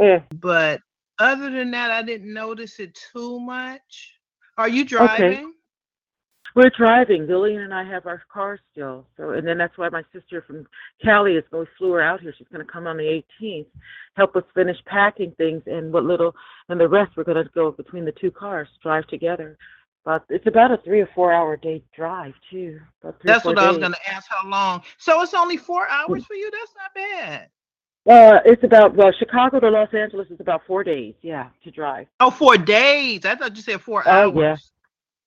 Yeah. 0.00 0.20
But 0.34 0.80
other 1.18 1.50
than 1.50 1.70
that, 1.72 1.90
I 1.90 2.02
didn't 2.02 2.32
notice 2.32 2.78
it 2.80 2.98
too 3.12 3.40
much. 3.40 4.14
Are 4.58 4.68
you 4.68 4.84
driving? 4.84 5.54
We're 6.54 6.70
driving. 6.70 7.26
Lillian 7.26 7.62
and 7.62 7.74
I 7.74 7.84
have 7.84 8.06
our 8.06 8.22
car 8.32 8.58
still. 8.72 9.06
So, 9.16 9.30
and 9.30 9.46
then 9.46 9.58
that's 9.58 9.76
why 9.78 9.88
my 9.88 10.02
sister 10.12 10.42
from 10.46 10.66
Cali 11.02 11.34
is 11.36 11.44
going. 11.50 11.66
Flew 11.78 11.92
her 11.92 12.02
out 12.02 12.20
here. 12.20 12.34
She's 12.36 12.48
going 12.52 12.64
to 12.64 12.70
come 12.70 12.86
on 12.86 12.96
the 12.96 13.22
18th, 13.42 13.66
help 14.16 14.34
us 14.36 14.42
finish 14.54 14.76
packing 14.86 15.32
things, 15.38 15.62
and 15.66 15.92
what 15.92 16.04
little, 16.04 16.34
and 16.68 16.80
the 16.80 16.88
rest 16.88 17.12
we're 17.16 17.24
going 17.24 17.42
to 17.42 17.50
go 17.54 17.70
between 17.70 18.04
the 18.04 18.12
two 18.12 18.30
cars, 18.30 18.68
drive 18.82 19.06
together. 19.08 19.56
But 20.04 20.24
it's 20.30 20.46
about 20.46 20.70
a 20.72 20.78
three 20.78 21.00
or 21.00 21.08
four 21.14 21.32
hour 21.32 21.56
day 21.56 21.82
drive 21.94 22.32
too. 22.50 22.80
That's 23.22 23.44
what 23.44 23.58
I 23.58 23.68
was 23.68 23.78
going 23.78 23.92
to 23.92 24.10
ask. 24.12 24.26
How 24.30 24.48
long? 24.48 24.82
So 24.98 25.20
it's 25.22 25.34
only 25.34 25.58
four 25.58 25.86
hours 25.88 26.24
for 26.24 26.34
you. 26.34 26.50
That's 26.50 26.74
not 26.76 26.94
bad. 26.94 27.48
Uh, 28.08 28.40
it's 28.46 28.64
about 28.64 28.96
well, 28.96 29.12
Chicago 29.18 29.60
to 29.60 29.68
Los 29.68 29.92
Angeles 29.92 30.28
is 30.30 30.40
about 30.40 30.62
four 30.66 30.82
days. 30.82 31.14
Yeah, 31.20 31.48
to 31.64 31.70
drive. 31.70 32.06
Oh, 32.18 32.30
four 32.30 32.56
days. 32.56 33.26
I 33.26 33.34
thought 33.34 33.54
you 33.54 33.60
said 33.62 33.82
four 33.82 34.02
Oh, 34.06 34.10
hours. 34.10 34.34
yeah. 34.36 34.56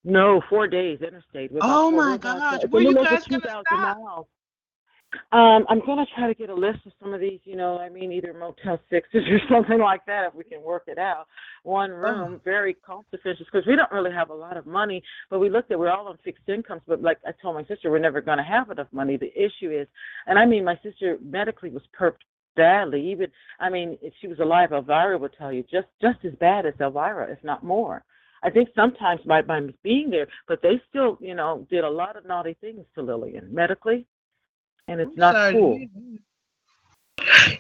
No, 0.04 0.42
four 0.50 0.68
days 0.68 1.00
interstate. 1.02 1.52
We're 1.52 1.60
about 1.60 1.88
Oh, 1.88 1.92
my 1.92 2.16
about, 2.16 2.40
gosh. 2.40 2.54
uh, 2.54 2.56
it's 2.56 2.64
a 2.66 2.68
Where 2.68 2.84
you 2.84 2.90
little 2.90 3.02
over 3.04 3.16
guys 3.16 3.24
gonna 3.30 3.42
2,000 3.42 3.66
stop? 3.66 3.98
miles. 3.98 4.28
Um, 5.32 5.66
I'm 5.70 5.80
gonna 5.86 6.08
try 6.16 6.28
to 6.28 6.34
get 6.34 6.50
a 6.50 6.56
list 6.56 6.80
of 6.88 6.92
some 7.00 7.14
of 7.14 7.22
these. 7.22 7.40
You 7.44 7.56
know, 7.56 7.78
I 7.78 7.88
mean, 7.88 8.12
either 8.12 8.34
Motel 8.34 8.80
Sixes 8.90 9.24
or 9.32 9.40
something 9.50 9.80
like 9.80 10.06
that, 10.08 10.26
if 10.26 10.34
we 10.34 10.44
can 10.44 10.62
work 10.62 10.84
it 10.88 10.98
out. 10.98 11.28
One 11.64 11.92
Oh. 11.92 11.96
room, 11.96 12.42
very 12.44 12.74
cost 12.74 13.08
efficient, 13.14 13.48
because 13.52 13.66
we 13.68 13.76
don't 13.76 13.92
really 13.92 14.12
have 14.12 14.32
a 14.32 14.34
lot 14.34 14.58
of 14.58 14.66
money. 14.66 15.04
But 15.30 15.40
we 15.40 15.50
looked 15.50 15.72
at, 15.72 15.78
we're 15.80 15.92
all 15.92 16.08
on 16.08 16.18
fixed 16.24 16.50
incomes. 16.50 16.82
But 16.88 17.02
like 17.02 17.20
I 17.28 17.32
told 17.42 17.56
my 17.56 17.64
sister, 17.66 17.92
we're 17.92 18.00
never 18.00 18.22
gonna 18.22 18.44
have 18.44 18.72
enough 18.72 18.88
money. 18.92 19.16
The 19.18 19.32
issue 19.40 19.72
is, 19.72 19.88
and 20.26 20.38
I 20.40 20.46
mean, 20.46 20.66
my 20.66 20.80
sister 20.84 21.18
medically 21.24 21.70
was 21.70 21.84
perped 21.98 22.24
badly. 22.56 23.12
Even, 23.12 23.28
I 23.60 23.70
mean, 23.70 23.98
if 24.02 24.14
she 24.20 24.28
was 24.28 24.40
alive, 24.40 24.72
Elvira 24.74 25.18
would 25.18 25.34
tell 25.38 25.54
you 25.54 25.64
just 25.72 25.88
just 26.02 26.26
as 26.26 26.34
bad 26.40 26.66
as 26.66 26.74
Elvira, 26.80 27.32
if 27.32 27.44
not 27.44 27.64
more. 27.64 28.04
I 28.44 28.50
think 28.50 28.70
sometimes 28.76 29.22
by 29.26 29.42
by 29.42 29.62
being 29.84 30.10
there, 30.10 30.28
but 30.48 30.62
they 30.62 30.82
still, 30.90 31.18
you 31.22 31.34
know, 31.34 31.66
did 31.70 31.84
a 31.84 31.90
lot 31.90 32.18
of 32.18 32.26
naughty 32.26 32.58
things 32.60 32.86
to 32.96 33.02
Lillian 33.02 33.54
medically, 33.54 34.06
and 34.88 35.00
it's 35.00 35.12
I'm 35.16 35.20
not 35.20 35.36
sorry 35.36 35.54
cool. 35.54 35.88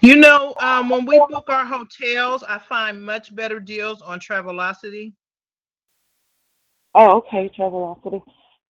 You 0.01 0.17
know, 0.17 0.53
um, 0.59 0.89
when 0.89 1.05
we 1.05 1.19
book 1.29 1.45
our 1.47 1.65
hotels, 1.65 2.43
I 2.43 2.59
find 2.59 3.01
much 3.01 3.33
better 3.33 3.59
deals 3.59 4.01
on 4.01 4.19
Travelocity. 4.19 5.13
Oh, 6.95 7.17
okay, 7.17 7.49
Travelocity. 7.57 8.21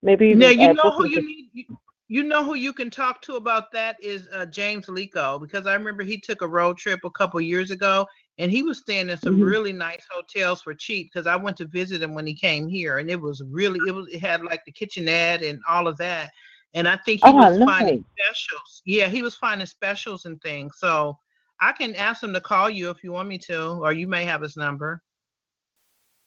Maybe 0.03 0.27
even 0.27 0.39
Now 0.39 0.49
you 0.49 0.73
know 0.73 0.91
who 0.91 1.07
you 1.07 1.21
need. 1.21 1.49
You, 1.53 1.65
you 2.09 2.23
know 2.23 2.43
who 2.43 2.53
you 2.53 2.73
can 2.73 2.91
talk 2.91 3.21
to 3.23 3.35
about 3.35 3.71
that 3.71 3.95
is 4.03 4.27
uh, 4.33 4.45
James 4.45 4.85
Lico 4.85 5.41
because 5.41 5.65
I 5.65 5.73
remember 5.73 6.03
he 6.03 6.19
took 6.19 6.41
a 6.41 6.47
road 6.47 6.77
trip 6.77 6.99
a 7.03 7.09
couple 7.09 7.41
years 7.41 7.71
ago 7.71 8.05
and 8.37 8.51
he 8.51 8.63
was 8.63 8.79
staying 8.79 9.09
in 9.09 9.17
some 9.17 9.39
Mhm. 9.39 9.43
really 9.43 9.73
nice 9.73 10.05
hotels 10.11 10.61
for 10.61 10.73
cheap 10.73 11.11
because 11.11 11.27
I 11.27 11.35
went 11.35 11.57
to 11.57 11.65
visit 11.65 12.01
him 12.01 12.13
when 12.13 12.25
he 12.25 12.33
came 12.35 12.67
here 12.67 12.97
and 12.99 13.09
it 13.09 13.19
was 13.19 13.41
really 13.49 13.85
it 13.85 13.91
was 13.91 14.07
it 14.11 14.19
had 14.19 14.43
like 14.43 14.61
the 14.65 14.71
kitchenette 14.71 15.43
and 15.43 15.59
all 15.67 15.87
of 15.87 15.97
that 15.97 16.31
and 16.73 16.87
I 16.87 16.97
think 16.97 17.21
he 17.21 17.31
Oh, 17.31 17.33
was 17.33 17.57
finding 17.65 17.99
specials. 18.17 18.81
Yeah, 18.85 19.07
he 19.07 19.21
was 19.21 19.35
finding 19.35 19.67
specials 19.67 20.25
and 20.25 20.41
things. 20.41 20.75
So 20.77 21.17
I 21.61 21.71
can 21.73 21.95
ask 21.95 22.23
him 22.23 22.33
to 22.33 22.41
call 22.41 22.69
you 22.69 22.89
if 22.89 23.03
you 23.03 23.11
want 23.11 23.27
me 23.29 23.37
to, 23.47 23.61
or 23.83 23.93
you 23.93 24.07
may 24.07 24.25
have 24.25 24.41
his 24.41 24.57
number. 24.57 25.01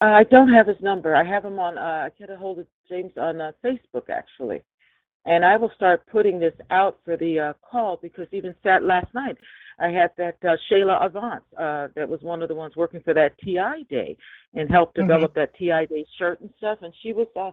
Uh, 0.01 0.07
I 0.07 0.25
don't 0.25 0.53
have 0.53 0.67
his 0.67 0.81
number. 0.81 1.15
I 1.15 1.25
have 1.25 1.45
him 1.45 1.59
on. 1.59 1.79
Uh, 1.79 1.81
I 2.07 2.11
get 2.19 2.31
a 2.31 2.37
hold 2.37 2.59
of 2.59 2.67
James 2.89 3.13
on 3.17 3.41
uh, 3.41 3.53
Facebook 3.65 4.09
actually, 4.11 4.63
and 5.25 5.45
I 5.45 5.57
will 5.57 5.71
start 5.75 6.07
putting 6.07 6.39
this 6.39 6.55
out 6.71 6.99
for 7.05 7.17
the 7.17 7.39
uh, 7.39 7.53
call 7.69 7.97
because 8.03 8.27
even 8.33 8.55
sat 8.63 8.83
last 8.83 9.13
night, 9.15 9.37
I 9.79 9.89
had 9.89 10.11
that 10.17 10.37
uh, 10.43 10.57
Shayla 10.71 11.05
Avant, 11.05 11.43
uh, 11.59 11.89
that 11.95 12.09
was 12.09 12.21
one 12.23 12.43
of 12.43 12.49
the 12.49 12.55
ones 12.55 12.77
working 12.77 13.01
for 13.03 13.13
that 13.15 13.37
TI 13.39 13.85
day 13.91 14.17
and 14.55 14.71
helped 14.71 14.97
Mhm. 14.97 15.03
develop 15.03 15.35
that 15.35 15.55
TI 15.55 15.87
day 15.87 16.07
shirt 16.17 16.41
and 16.41 16.51
stuff. 16.57 16.81
And 16.83 16.95
she 17.03 17.13
was, 17.13 17.27
uh, 17.37 17.51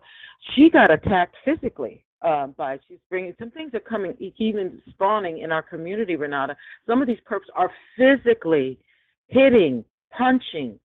she 0.53 0.69
got 0.69 0.91
attacked 0.91 1.36
physically. 1.43 2.03
Uh, 2.21 2.47
by 2.47 2.79
she's 2.88 2.99
bringing 3.09 3.36
some 3.38 3.51
things 3.51 3.73
are 3.73 3.81
coming 3.81 4.15
even 4.38 4.81
spawning 4.91 5.39
in 5.39 5.51
our 5.51 5.62
community 5.62 6.15
renata 6.15 6.55
some 6.88 7.01
of 7.01 7.05
these 7.05 7.19
perps 7.29 7.49
are 7.53 7.69
physically 7.97 8.79
hitting 9.27 9.83
punching 10.09 10.79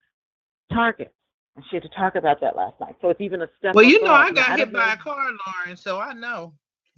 targets 0.73 1.15
and 1.59 1.65
she 1.69 1.77
had 1.77 1.83
to 1.83 1.89
talk 1.91 2.15
about 2.15 2.41
that 2.41 2.55
last 2.55 2.79
night. 2.81 2.95
So 3.01 3.09
it's 3.11 3.21
even 3.21 3.43
a 3.43 3.49
step. 3.59 3.75
Well, 3.75 3.85
you 3.85 4.03
know. 4.05 4.13
I 4.13 4.31
got 4.31 4.57
hit 4.59 4.73
by 4.73 4.93
a 4.93 4.97
car, 4.97 5.17
Lauren, 5.17 5.77
so 5.77 5.99
I 5.99 6.13
know. 6.13 6.53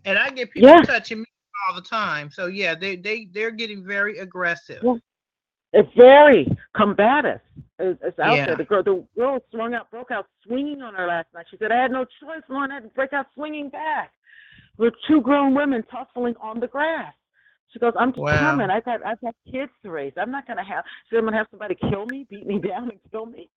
And 0.04 0.18
I 0.18 0.28
get 0.30 0.50
people 0.50 0.68
Yeah. 0.68 0.82
touching 0.82 1.20
me 1.20 1.26
all 1.70 1.76
the 1.76 1.88
time. 1.88 2.30
So 2.30 2.46
yeah, 2.46 2.74
they 2.74 2.96
they 2.96 3.28
they're 3.32 3.50
getting 3.50 3.84
very 3.84 4.18
aggressive. 4.18 4.80
Yeah. 4.82 4.94
It's 5.72 5.88
very 5.96 6.48
combative. 6.74 7.40
It's, 7.78 8.00
it's 8.02 8.18
out 8.18 8.36
Yeah. 8.36 8.46
there. 8.46 8.56
The 8.56 8.64
girl, 8.64 8.82
the 8.82 9.06
girl 9.16 9.38
swung 9.52 9.74
out, 9.74 9.88
broke 9.90 10.10
out 10.10 10.26
swinging 10.44 10.82
on 10.82 10.94
her 10.94 11.06
last 11.06 11.28
night. 11.32 11.46
She 11.50 11.56
said, 11.58 11.70
"I 11.70 11.80
had 11.80 11.92
no 11.92 12.04
choice, 12.04 12.42
Lauren. 12.48 12.72
I 12.72 12.74
had 12.74 12.82
to 12.82 12.88
break 12.90 13.12
out 13.12 13.26
swinging 13.34 13.68
back." 13.68 14.12
We're 14.78 14.90
two 15.06 15.20
grown 15.20 15.54
women 15.54 15.84
tussling 15.90 16.34
on 16.40 16.58
the 16.58 16.66
grass. 16.66 17.14
She 17.68 17.78
goes, 17.78 17.92
"I'm 17.96 18.12
Wow. 18.16 18.32
determined. 18.32 18.72
I 18.72 18.80
got, 18.80 19.06
I've 19.06 19.20
got 19.20 19.34
kids 19.50 19.70
to 19.84 19.90
raise. 19.90 20.12
I'm 20.16 20.32
not 20.32 20.46
gonna 20.48 20.64
have. 20.64 20.84
So 21.08 21.18
I'm 21.18 21.24
gonna 21.24 21.36
have 21.36 21.46
somebody 21.50 21.76
kill 21.76 22.04
me, 22.06 22.26
beat 22.28 22.46
me 22.46 22.58
down, 22.58 22.90
and 22.90 22.98
kill 23.12 23.26
me." 23.26 23.48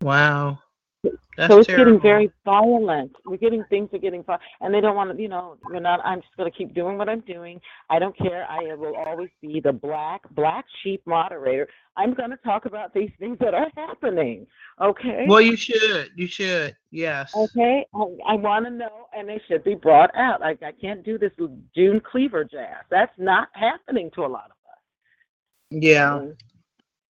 Wow. 0.00 0.60
That's 1.36 1.50
so 1.50 1.58
it's 1.60 1.68
terrible. 1.68 1.84
getting 1.92 2.02
very 2.02 2.30
violent. 2.44 3.12
We're 3.24 3.38
getting 3.38 3.64
things 3.70 3.88
are 3.94 3.98
getting 3.98 4.22
violent, 4.22 4.42
and 4.60 4.74
they 4.74 4.80
don't 4.82 4.94
want 4.94 5.16
to. 5.16 5.22
You 5.22 5.28
know, 5.28 5.56
we're 5.70 5.80
not. 5.80 6.00
I'm 6.04 6.20
just 6.20 6.36
going 6.36 6.50
to 6.50 6.56
keep 6.56 6.74
doing 6.74 6.98
what 6.98 7.08
I'm 7.08 7.20
doing. 7.20 7.60
I 7.88 7.98
don't 7.98 8.16
care. 8.18 8.46
I 8.50 8.74
will 8.74 8.94
always 8.96 9.30
be 9.40 9.60
the 9.60 9.72
black 9.72 10.20
black 10.32 10.66
sheep 10.82 11.00
moderator. 11.06 11.66
I'm 11.96 12.12
going 12.12 12.30
to 12.30 12.36
talk 12.38 12.66
about 12.66 12.92
these 12.92 13.10
things 13.18 13.38
that 13.40 13.54
are 13.54 13.68
happening. 13.74 14.46
Okay. 14.82 15.24
Well, 15.26 15.40
you 15.40 15.56
should. 15.56 16.10
You 16.14 16.26
should. 16.26 16.76
Yes. 16.90 17.32
Okay, 17.34 17.86
I, 17.94 17.98
I 18.26 18.34
want 18.34 18.66
to 18.66 18.70
know, 18.70 19.06
and 19.16 19.26
they 19.26 19.40
should 19.48 19.64
be 19.64 19.74
brought 19.76 20.14
out. 20.14 20.40
Like 20.42 20.62
I 20.62 20.72
can't 20.72 21.02
do 21.02 21.16
this 21.16 21.32
June 21.74 22.00
Cleaver 22.00 22.44
jazz. 22.44 22.84
That's 22.90 23.12
not 23.16 23.48
happening 23.54 24.10
to 24.16 24.22
a 24.22 24.28
lot 24.28 24.46
of 24.46 24.50
us. 24.70 25.82
Yeah. 25.82 26.18
And 26.18 26.34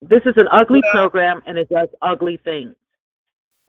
This 0.03 0.23
is 0.25 0.35
an 0.37 0.47
ugly 0.53 0.83
Well- 0.85 0.93
program, 0.93 1.43
and 1.47 1.59
it 1.59 1.69
does 1.69 1.89
ugly 2.01 2.37
things. 2.45 2.77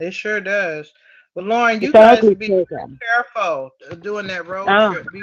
It 0.02 0.14
sure 0.14 0.40
does. 0.40 0.92
But 1.34 1.44
Lauren, 1.44 1.80
you 1.80 1.88
It's 1.88 1.92
guys 1.92 2.20
be 2.34 2.48
program. 2.48 2.98
careful 3.00 3.70
uh, 3.90 3.94
doing 3.96 4.26
that 4.28 4.46
road 4.46 4.68
Oh. 4.68 4.92
trip. 4.92 5.12
Be 5.12 5.20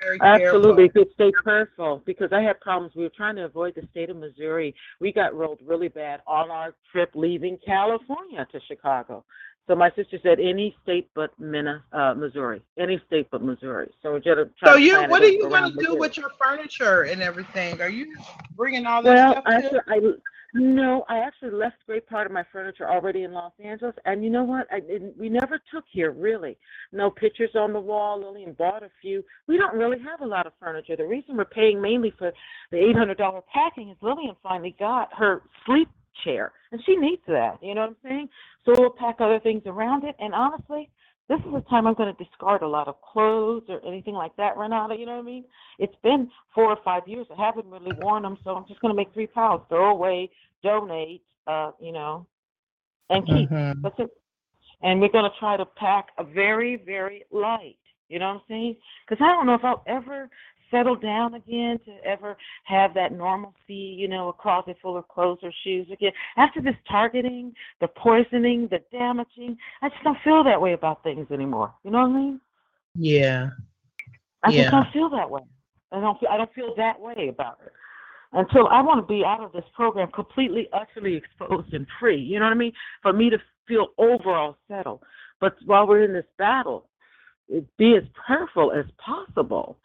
very, 0.00 0.18
very 0.18 0.20
Absolutely, 0.20 0.88
careful. 0.88 1.12
stay 1.14 1.32
careful 1.44 2.02
because 2.06 2.32
I 2.32 2.42
had 2.42 2.60
problems. 2.60 2.94
We 2.94 3.02
were 3.04 3.10
trying 3.16 3.36
to 3.36 3.44
avoid 3.44 3.74
the 3.74 3.86
state 3.90 4.10
of 4.10 4.16
Missouri. 4.16 4.74
We 5.00 5.12
got 5.12 5.34
rolled 5.34 5.60
really 5.66 5.88
bad 5.88 6.20
on 6.26 6.50
our 6.50 6.74
trip 6.92 7.10
leaving 7.14 7.58
California 7.64 8.46
to 8.52 8.60
Chicago. 8.68 9.24
So 9.66 9.74
my 9.74 9.90
sister 9.96 10.18
said 10.22 10.40
any 10.40 10.74
state 10.82 11.10
but 11.14 11.30
Minna, 11.38 11.84
uh, 11.92 12.14
Missouri, 12.14 12.62
any 12.78 13.00
state 13.06 13.28
but 13.30 13.42
Missouri. 13.42 13.90
So 14.02 14.12
we're 14.12 14.20
gonna 14.20 14.48
So 14.64 14.74
to 14.74 14.80
you, 14.80 15.04
what 15.10 15.22
are 15.22 15.28
you 15.28 15.48
gonna 15.50 15.70
do 15.70 15.76
Missouri. 15.76 16.00
with 16.00 16.16
your 16.16 16.30
furniture 16.42 17.02
and 17.02 17.20
everything? 17.22 17.80
Are 17.82 17.90
you 17.90 18.16
bringing 18.56 18.86
all 18.86 19.02
that 19.02 19.14
Well, 19.14 19.32
stuff 19.32 19.44
actually, 19.46 19.80
I 19.88 20.00
no, 20.54 21.04
I 21.08 21.18
actually 21.18 21.50
left 21.50 21.76
great 21.86 22.06
part 22.08 22.26
of 22.26 22.32
my 22.32 22.42
furniture 22.50 22.88
already 22.88 23.24
in 23.24 23.32
Los 23.32 23.52
Angeles, 23.62 23.94
and 24.06 24.24
you 24.24 24.30
know 24.30 24.44
what? 24.44 24.66
I 24.72 24.80
didn't. 24.80 25.18
We 25.18 25.28
never 25.28 25.60
took 25.72 25.84
here 25.90 26.10
really. 26.10 26.56
No 26.92 27.10
pictures 27.10 27.50
on 27.54 27.72
the 27.72 27.80
wall. 27.80 28.18
Lillian 28.20 28.54
bought 28.54 28.82
a 28.82 28.90
few. 29.02 29.22
We 29.46 29.58
don't 29.58 29.76
really 29.76 29.98
have 29.98 30.22
a 30.22 30.26
lot 30.26 30.46
of 30.46 30.52
furniture. 30.58 30.96
The 30.96 31.06
reason 31.06 31.36
we're 31.36 31.44
paying 31.44 31.82
mainly 31.82 32.14
for 32.18 32.32
the 32.70 32.78
eight 32.78 32.96
hundred 32.96 33.18
dollar 33.18 33.42
packing 33.52 33.90
is 33.90 33.96
Lillian 34.00 34.36
finally 34.42 34.74
got 34.78 35.10
her 35.18 35.42
sleep 35.66 35.88
chair, 36.24 36.52
and 36.72 36.80
she 36.86 36.96
needs 36.96 37.22
that. 37.28 37.58
You 37.62 37.74
know 37.74 37.82
what 37.82 37.90
I'm 37.90 37.96
saying? 38.02 38.28
So 38.64 38.74
we'll 38.78 38.90
pack 38.90 39.16
other 39.20 39.40
things 39.40 39.62
around 39.66 40.04
it. 40.04 40.16
And 40.18 40.34
honestly, 40.34 40.90
this 41.28 41.38
is 41.40 41.52
the 41.52 41.60
time 41.68 41.86
I'm 41.86 41.94
going 41.94 42.14
to 42.14 42.24
discard 42.24 42.62
a 42.62 42.68
lot 42.68 42.88
of 42.88 43.00
clothes 43.02 43.64
or 43.68 43.84
anything 43.86 44.14
like 44.14 44.34
that, 44.36 44.56
Renata. 44.56 44.96
You 44.96 45.06
know 45.06 45.16
what 45.16 45.22
I 45.22 45.24
mean? 45.24 45.44
It's 45.78 45.94
been 46.02 46.30
four 46.54 46.66
or 46.66 46.78
five 46.84 47.06
years. 47.06 47.26
I 47.30 47.44
haven't 47.44 47.66
really 47.66 47.92
worn 47.98 48.22
them, 48.22 48.38
so 48.44 48.54
I'm 48.54 48.66
just 48.66 48.80
going 48.80 48.92
to 48.92 48.96
make 48.96 49.12
three 49.12 49.26
piles, 49.26 49.62
throw 49.68 49.90
away, 49.90 50.30
donate, 50.62 51.22
uh, 51.46 51.72
you 51.80 51.92
know, 51.92 52.26
and 53.10 53.26
keep. 53.26 53.50
Mhm. 53.50 53.82
That's 53.82 53.98
it. 53.98 54.10
And 54.82 55.00
we're 55.00 55.08
going 55.08 55.30
to 55.30 55.36
try 55.38 55.56
to 55.56 55.66
pack 55.66 56.08
a 56.18 56.24
very, 56.24 56.76
very 56.76 57.24
light. 57.30 57.76
You 58.08 58.18
know 58.18 58.28
what 58.28 58.34
I'm 58.36 58.42
saying? 58.48 58.76
Because 59.06 59.22
I 59.22 59.32
don't 59.32 59.46
know 59.46 59.54
if 59.54 59.64
I'll 59.64 59.82
ever 59.86 60.30
settle 60.70 60.96
down 60.96 61.34
again 61.34 61.78
to 61.84 61.92
ever 62.04 62.36
have 62.64 62.94
that 62.94 63.12
normalcy, 63.12 63.74
you 63.74 64.08
know, 64.08 64.28
a 64.28 64.32
closet 64.32 64.76
full 64.80 64.96
of 64.96 65.06
clothes 65.08 65.38
or 65.42 65.52
shoes 65.64 65.86
again. 65.92 66.12
After 66.36 66.60
this 66.60 66.74
targeting, 66.88 67.52
the 67.80 67.88
poisoning, 67.88 68.68
the 68.70 68.80
damaging, 68.92 69.56
I 69.82 69.88
just 69.88 70.02
don't 70.04 70.18
feel 70.22 70.44
that 70.44 70.60
way 70.60 70.72
about 70.72 71.02
things 71.02 71.26
anymore. 71.30 71.72
You 71.84 71.90
know 71.90 72.00
what 72.00 72.10
I 72.16 72.20
mean? 72.20 72.40
Yeah. 72.94 73.50
I 74.42 74.50
Yeah. 74.50 74.62
just 74.62 74.70
don't 74.70 74.92
feel 74.92 75.08
that 75.10 75.28
way. 75.28 75.42
I 75.92 76.00
don't 76.00 76.18
feel 76.20 76.28
I 76.28 76.36
don't 76.36 76.52
feel 76.52 76.74
that 76.76 77.00
way 77.00 77.28
about 77.28 77.58
it. 77.64 77.72
Until 78.32 78.68
I 78.68 78.82
want 78.82 79.00
to 79.00 79.06
be 79.06 79.24
out 79.24 79.40
of 79.40 79.52
this 79.52 79.64
program 79.74 80.10
completely, 80.10 80.68
utterly 80.72 81.14
exposed 81.16 81.72
and 81.72 81.86
free. 81.98 82.20
You 82.20 82.38
know 82.38 82.44
what 82.44 82.52
I 82.52 82.56
mean? 82.56 82.72
For 83.00 83.12
me 83.12 83.30
to 83.30 83.38
feel 83.66 83.88
overall 83.96 84.58
settled. 84.68 85.02
But 85.40 85.56
while 85.64 85.86
we're 85.86 86.02
in 86.02 86.12
this 86.12 86.26
battle, 86.36 86.88
be 87.78 87.96
as 87.96 88.02
prayerful 88.26 88.72
as 88.72 88.84
possible. 88.98 89.78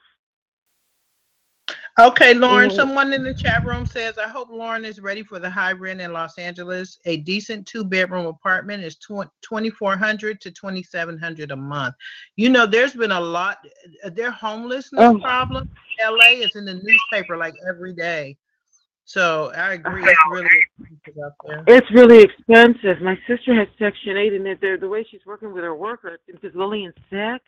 Okay, 2.00 2.34
Lauren, 2.34 2.72
Mm. 2.72 2.76
someone 2.76 3.14
in 3.14 3.24
the 3.24 3.36
chat 3.36 3.64
room 3.66 3.86
says, 3.86 4.18
I 4.18 4.28
hope 4.28 4.50
Lauren 4.50 4.84
is 4.84 5.00
ready 5.00 5.22
for 5.22 5.38
the 5.38 5.50
high 5.50 5.74
rent 5.74 6.02
in 6.02 6.12
Los 6.12 6.40
Angeles. 6.40 6.98
A 7.06 7.18
decent 7.18 7.68
two 7.68 7.84
bedroom 7.84 8.26
apartment 8.26 8.84
is 8.84 8.96
2400 8.96 10.42
to 10.42 10.50
2700 10.50 11.52
a 11.52 11.56
month. 11.56 11.94
You 12.36 12.50
know, 12.50 12.66
there's 12.66 12.96
been 12.96 13.12
a 13.12 13.20
lot, 13.20 13.60
uh, 14.04 14.10
their 14.10 14.32
homelessness 14.32 15.04
Oh. 15.04 15.20
problem 15.20 15.70
in 16.00 16.08
LA 16.08 16.42
is 16.42 16.56
in 16.56 16.66
the 16.66 16.82
newspaper 16.84 17.38
like 17.38 17.54
every 17.70 17.94
day. 17.94 18.38
So 19.06 19.52
I 19.56 19.74
agree, 19.74 20.04
it's 20.04 20.20
really 20.32 20.50
expensive 20.80 21.24
out 21.24 21.34
there. 21.46 21.64
It's 21.68 21.92
really 21.92 22.24
expensive. 22.24 23.02
My 23.02 23.20
sister 23.28 23.54
has 23.54 23.68
Section 23.78 24.18
8, 24.18 24.34
and 24.34 24.82
the 24.82 24.90
way 24.90 25.04
she's 25.12 25.26
working 25.28 25.54
with 25.54 25.64
her 25.64 25.76
worker, 25.76 26.18
because 26.26 26.56
Lillian's 26.56 26.96
sick, 27.12 27.42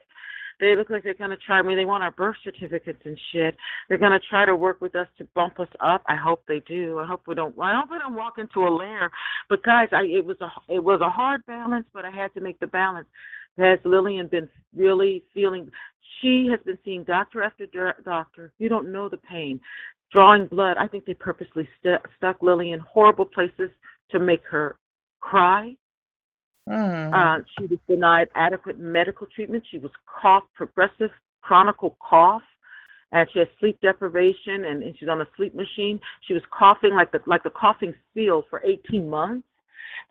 they 0.60 0.76
look 0.76 0.89
like 0.89 1.04
they're 1.04 1.13
to 1.32 1.38
try, 1.38 1.62
mean, 1.62 1.78
they 1.78 1.86
want 1.86 2.04
our 2.04 2.12
birth 2.12 2.36
certificates 2.44 3.02
and 3.06 3.20
shit. 3.32 3.56
They're 3.89 3.98
to 4.12 4.28
try 4.30 4.46
to 4.46 4.56
work 4.56 4.82
with 4.82 4.96
us 4.96 5.08
to 5.18 5.28
bump 5.36 5.60
us 5.60 5.68
up. 5.80 6.04
I 6.08 6.15
hope 6.15 6.44
they 6.48 6.62
do. 6.68 7.00
I 7.00 7.06
hope 7.06 7.24
we 7.28 7.36
don't, 7.36 7.56
I 7.60 7.80
hope 7.80 7.91
we 7.91 8.00
don't 8.00 8.15
walk 8.15 8.38
into 8.38 8.68
a 8.68 8.70
lair. 8.70 9.12
But 9.50 9.63
guys, 9.63 9.89
I, 9.91 10.04
it 10.04 10.26
was 10.26 10.38
a, 10.41 10.50
it 10.74 10.84
was 10.84 11.02
a 11.02 11.10
hard 11.10 11.46
balance, 11.46 11.86
but 11.94 12.06
I 12.06 12.12
had 12.12 12.34
to 12.36 12.41
make 12.41 12.60
the 12.60 12.68
balance. 12.68 13.08
Has 13.58 13.80
Lillian 13.86 14.28
been 14.28 14.50
really 14.76 15.24
feeling, 15.34 15.70
she 16.22 16.48
has 16.52 16.60
been 16.65 16.78
seeing 16.84 17.04
doctor 17.04 17.41
after 17.41 17.65
doctor. 18.04 18.52
You 18.60 18.70
don't 18.70 18.91
know 18.91 19.10
the 19.10 19.18
pain. 19.18 19.60
Drawing 20.12 20.48
blood, 20.48 20.78
I 20.78 20.88
think 20.88 21.06
they 21.06 21.13
purposely 21.13 21.68
stu 21.80 21.96
stuck 22.18 22.41
Lillian 22.41 22.80
horrible 22.80 23.26
places 23.26 23.70
to 24.12 24.20
make 24.20 24.44
her 24.50 24.78
cry. 25.20 25.76
Mm. 26.69 27.13
Uh, 27.13 27.43
she 27.58 27.65
was 27.67 27.80
denied 27.88 28.28
adequate 28.36 28.80
medical 28.80 29.28
treatment. 29.28 29.63
She 29.69 29.78
was 29.78 29.91
cough, 30.06 30.43
progressive 30.56 31.12
chronic 31.41 31.75
cough, 32.01 32.41
and 33.12 33.30
she 33.32 33.39
has 33.39 33.47
sleep 33.60 33.80
deprivation, 33.82 34.65
and, 34.65 34.82
and 34.82 34.95
she's 34.99 35.10
on 35.10 35.21
a 35.21 35.28
sleep 35.38 35.54
machine. 35.54 35.99
She 36.28 36.34
was 36.34 36.41
coughing 36.58 36.95
like 36.95 37.12
the 37.12 37.19
like 37.28 37.43
the 37.43 37.51
coughing 37.51 37.93
seals 38.13 38.45
for 38.49 38.62
18 38.65 39.10
months. 39.10 39.47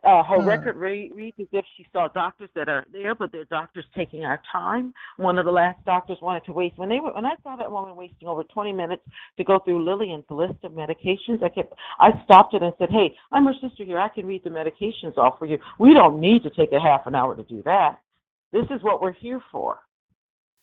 Uh, 0.02 0.22
her 0.22 0.40
Hmm. 0.40 0.46
record 0.48 0.76
re- 0.76 1.10
reads 1.14 1.38
as 1.40 1.46
if 1.52 1.64
she 1.76 1.86
saw 1.92 2.08
doctors 2.08 2.50
that 2.54 2.68
are 2.68 2.84
there, 2.92 3.14
but 3.14 3.32
they're 3.32 3.44
doctors 3.46 3.86
taking 3.94 4.24
our 4.24 4.40
time. 4.50 4.92
One 5.16 5.38
of 5.38 5.44
the 5.44 5.52
last 5.52 5.84
doctors 5.84 6.20
wanted 6.20 6.44
to 6.44 6.52
waste 6.52 6.76
when 6.78 6.88
they 6.88 7.00
were 7.00 7.12
when 7.12 7.24
I 7.26 7.36
saw 7.42 7.56
that 7.56 7.70
woman 7.70 7.96
wasting 7.96 8.28
over 8.28 8.44
20 8.44 8.72
minutes 8.72 9.02
to 9.36 9.44
go 9.44 9.58
through 9.58 9.84
Lillian's 9.84 10.30
list 10.30 10.62
of 10.62 10.72
medications. 10.72 11.42
I 11.42 11.48
kept 11.48 11.74
I 11.98 12.22
stopped 12.24 12.54
it 12.54 12.62
and 12.62 12.74
said, 12.78 12.90
"Hey, 12.90 13.16
I'm 13.32 13.46
her 13.46 13.54
sister 13.54 13.84
here. 13.84 13.98
I 13.98 14.08
can 14.08 14.26
read 14.26 14.44
the 14.44 14.50
medications 14.50 15.16
off 15.16 15.38
for 15.38 15.46
you. 15.46 15.58
We 15.78 15.94
don't 15.94 16.20
need 16.20 16.42
to 16.42 16.50
take 16.50 16.72
a 16.72 16.80
half 16.80 17.06
an 17.06 17.14
hour 17.14 17.34
to 17.36 17.42
do 17.44 17.62
that. 17.62 17.98
This 18.52 18.66
is 18.70 18.82
what 18.82 19.00
we're 19.00 19.12
here 19.12 19.40
for." 19.50 19.83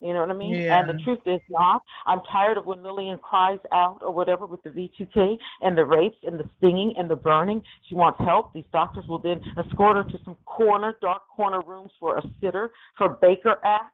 You 0.01 0.13
know 0.13 0.21
what 0.21 0.31
I 0.31 0.33
mean? 0.33 0.55
Yeah. 0.55 0.79
And 0.79 0.89
the 0.89 1.03
truth 1.03 1.19
is 1.27 1.41
not. 1.47 1.83
I'm 2.07 2.21
tired 2.31 2.57
of 2.57 2.65
when 2.65 2.81
Lillian 2.81 3.19
cries 3.19 3.59
out 3.71 3.99
or 4.01 4.11
whatever 4.11 4.47
with 4.47 4.63
the 4.63 4.71
V2K 4.71 5.37
and 5.61 5.77
the 5.77 5.85
rapes 5.85 6.17
and 6.23 6.39
the 6.39 6.49
stinging 6.57 6.95
and 6.97 7.07
the 7.07 7.15
burning. 7.15 7.61
She 7.87 7.93
wants 7.93 8.19
help. 8.19 8.51
These 8.51 8.65
doctors 8.73 9.05
will 9.07 9.19
then 9.19 9.41
escort 9.57 9.97
her 9.97 10.11
to 10.11 10.19
some 10.25 10.37
corner, 10.45 10.97
dark 11.01 11.21
corner 11.27 11.61
rooms 11.61 11.91
for 11.99 12.17
a 12.17 12.23
sitter 12.41 12.71
for 12.97 13.09
Baker 13.21 13.57
Act, 13.63 13.93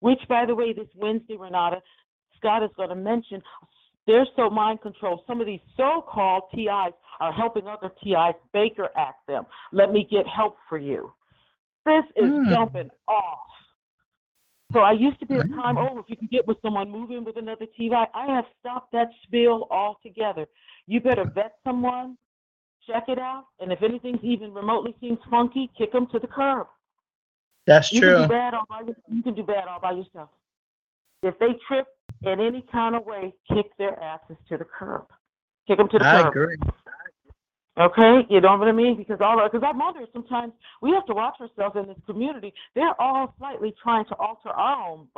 which, 0.00 0.20
by 0.26 0.46
the 0.46 0.54
way, 0.54 0.72
this 0.72 0.88
Wednesday, 0.96 1.36
Renata, 1.36 1.82
Scott 2.38 2.62
is 2.62 2.70
going 2.76 2.88
to 2.88 2.94
mention. 2.96 3.42
They're 4.06 4.26
so 4.34 4.48
mind 4.48 4.80
controlled. 4.80 5.20
Some 5.26 5.40
of 5.40 5.46
these 5.46 5.60
so-called 5.76 6.44
TIs 6.54 6.94
are 7.20 7.32
helping 7.32 7.68
other 7.68 7.92
TIs 8.02 8.34
Baker 8.54 8.88
Act 8.96 9.26
them. 9.28 9.44
Let 9.70 9.92
me 9.92 10.08
get 10.10 10.26
help 10.26 10.56
for 10.68 10.78
you. 10.78 11.12
This 11.84 12.04
is 12.16 12.30
Hmm. 12.30 12.48
jumping 12.48 12.90
off. 13.06 13.38
So 14.72 14.80
I 14.80 14.92
used 14.92 15.20
to 15.20 15.26
be 15.26 15.34
a 15.36 15.44
time, 15.44 15.76
oh, 15.76 15.98
if 15.98 16.06
you 16.08 16.16
can 16.16 16.28
get 16.30 16.46
with 16.46 16.56
someone, 16.62 16.90
move 16.90 17.10
in 17.10 17.24
with 17.24 17.36
another 17.36 17.66
TI. 17.76 17.90
I 17.92 18.26
have 18.26 18.44
stopped 18.60 18.92
that 18.92 19.08
spiel 19.24 19.66
altogether. 19.70 20.46
You 20.86 21.00
better 21.00 21.24
vet 21.24 21.52
someone, 21.64 22.16
check 22.86 23.04
it 23.08 23.18
out, 23.18 23.44
and 23.60 23.70
if 23.72 23.82
anything's 23.82 24.20
even 24.22 24.52
remotely 24.54 24.94
seems 25.00 25.18
funky, 25.30 25.70
kick 25.76 25.92
them 25.92 26.06
to 26.12 26.18
the 26.18 26.26
curb. 26.26 26.66
That's 27.66 27.92
You 27.92 28.00
can 28.00 28.08
true. 28.10 28.22
do 28.22 28.28
bad 28.28 28.54
all 28.54 28.64
by 28.68 28.80
you 29.08 29.22
can 29.22 29.34
do 29.34 29.42
bad 29.42 29.68
all 29.68 29.80
by 29.80 29.92
yourself. 29.92 30.30
If 31.22 31.38
they 31.38 31.54
trip 31.68 31.86
in 32.22 32.40
any 32.40 32.64
kind 32.72 32.96
of 32.96 33.04
way, 33.04 33.32
kick 33.52 33.66
their 33.78 34.00
asses 34.02 34.36
to 34.48 34.56
the 34.56 34.64
curb. 34.64 35.04
Kick 35.68 35.78
them 35.78 35.88
to 35.90 35.98
the 35.98 36.04
I 36.06 36.22
curb. 36.22 36.28
agree. 36.28 36.56
Okay, 37.80 38.26
you 38.28 38.40
know 38.42 38.56
what 38.58 38.68
I 38.68 38.72
mean? 38.72 38.98
Because 38.98 39.18
all 39.22 39.42
because 39.50 39.66
I 39.66 39.76
wonder 39.76 40.00
sometimes 40.12 40.52
we 40.82 40.90
have 40.90 41.06
to 41.06 41.14
watch 41.14 41.36
ourselves 41.40 41.76
in 41.76 41.86
this 41.88 41.96
community. 42.04 42.52
They're 42.74 43.00
all 43.00 43.34
slightly 43.38 43.74
trying 43.82 44.04
to 44.06 44.14
alter 44.16 44.50
our 44.50 44.90
own, 44.90 45.08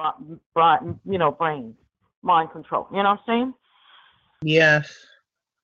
you 1.04 1.18
know, 1.18 1.32
brains, 1.32 1.74
mind 2.22 2.52
control. 2.52 2.86
You 2.92 2.98
know 3.02 3.10
what 3.10 3.20
I'm 3.20 3.24
saying? 3.26 3.54
Yes, 4.42 4.94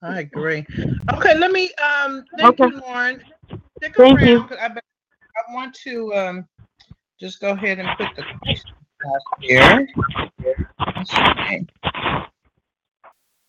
I 0.01 0.19
agree. 0.19 0.65
Okay, 1.15 1.37
let 1.37 1.51
me, 1.51 1.71
um, 1.75 2.25
thank 2.37 2.59
Okay. 2.59 2.73
you, 2.73 2.81
Lauren. 2.81 3.21
Stick 3.77 3.95
Thank 3.97 4.21
you. 4.21 4.39
around, 4.39 4.49
'cause 4.49 4.57
I, 4.61 4.67
I 4.67 5.53
want 5.53 5.73
to, 5.83 6.13
um, 6.15 6.47
just 7.19 7.39
go 7.39 7.51
ahead 7.51 7.79
and 7.79 7.89
put 7.97 8.13
the 8.15 8.23
questions 8.43 8.75
out 9.05 9.21
here. 9.39 9.87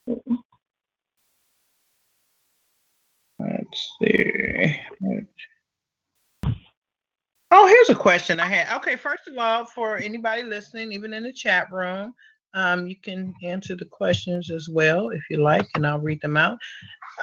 See. 0.06 0.42
Let's 3.42 3.90
see. 4.00 4.80
Oh, 7.50 7.66
here's 7.66 7.90
a 7.90 7.94
question 7.94 8.40
I 8.40 8.46
had. 8.46 8.76
Okay, 8.78 8.96
first 8.96 9.28
of 9.28 9.36
all, 9.36 9.64
for 9.64 9.98
anybody 9.98 10.42
listening, 10.42 10.92
even 10.92 11.12
in 11.12 11.24
the 11.24 11.32
chat 11.32 11.70
room, 11.70 12.14
um, 12.54 12.86
you 12.86 12.96
can 12.96 13.34
answer 13.42 13.76
the 13.76 13.84
questions 13.84 14.50
as 14.50 14.68
well 14.68 15.10
if 15.10 15.22
you 15.28 15.42
like, 15.42 15.66
and 15.74 15.86
I'll 15.86 15.98
read 15.98 16.20
them 16.20 16.36
out. 16.36 16.58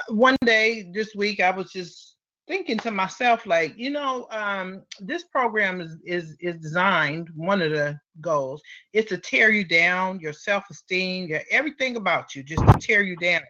One 0.08 0.36
day 0.44 0.90
this 0.92 1.14
week, 1.14 1.40
I 1.40 1.50
was 1.50 1.72
just 1.72 2.16
thinking 2.46 2.78
to 2.78 2.90
myself, 2.90 3.46
like, 3.46 3.76
you 3.76 3.90
know, 3.90 4.26
um, 4.30 4.82
this 5.00 5.24
program 5.24 5.80
is 5.80 5.96
is 6.04 6.36
is 6.40 6.56
designed. 6.56 7.28
One 7.34 7.62
of 7.62 7.70
the 7.70 7.98
goals 8.20 8.60
is 8.92 9.06
to 9.06 9.18
tear 9.18 9.50
you 9.50 9.64
down, 9.64 10.20
your 10.20 10.32
self-esteem, 10.32 11.28
your 11.28 11.40
everything 11.50 11.96
about 11.96 12.34
you, 12.34 12.42
just 12.42 12.66
to 12.66 12.74
tear 12.78 13.02
you 13.02 13.16
down. 13.16 13.42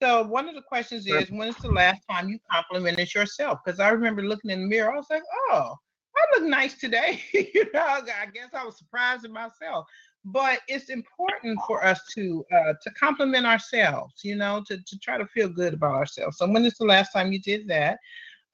So 0.00 0.22
one 0.24 0.48
of 0.48 0.54
the 0.54 0.62
questions 0.62 1.06
is, 1.06 1.30
when 1.30 1.48
is 1.48 1.56
the 1.56 1.70
last 1.70 2.02
time 2.08 2.28
you 2.28 2.38
complimented 2.50 3.12
yourself? 3.14 3.58
Because 3.64 3.80
I 3.80 3.88
remember 3.88 4.22
looking 4.22 4.50
in 4.50 4.60
the 4.60 4.66
mirror, 4.66 4.92
I 4.92 4.96
was 4.96 5.06
like, 5.10 5.24
oh, 5.50 5.74
I 6.16 6.38
look 6.38 6.48
nice 6.48 6.74
today. 6.74 7.22
you 7.32 7.66
know, 7.74 7.80
I 7.82 8.26
guess 8.32 8.50
I 8.54 8.64
was 8.64 8.78
surprised 8.78 9.24
at 9.24 9.30
myself. 9.30 9.86
But 10.24 10.60
it's 10.68 10.90
important 10.90 11.58
for 11.66 11.84
us 11.84 12.00
to 12.14 12.44
uh, 12.52 12.74
to 12.82 12.90
compliment 12.90 13.46
ourselves, 13.46 14.14
you 14.22 14.36
know, 14.36 14.62
to, 14.66 14.76
to 14.76 14.98
try 14.98 15.16
to 15.16 15.26
feel 15.26 15.48
good 15.48 15.74
about 15.74 15.94
ourselves. 15.94 16.38
So 16.38 16.48
when 16.48 16.64
is 16.64 16.74
the 16.74 16.84
last 16.84 17.12
time 17.12 17.32
you 17.32 17.40
did 17.40 17.66
that? 17.68 17.98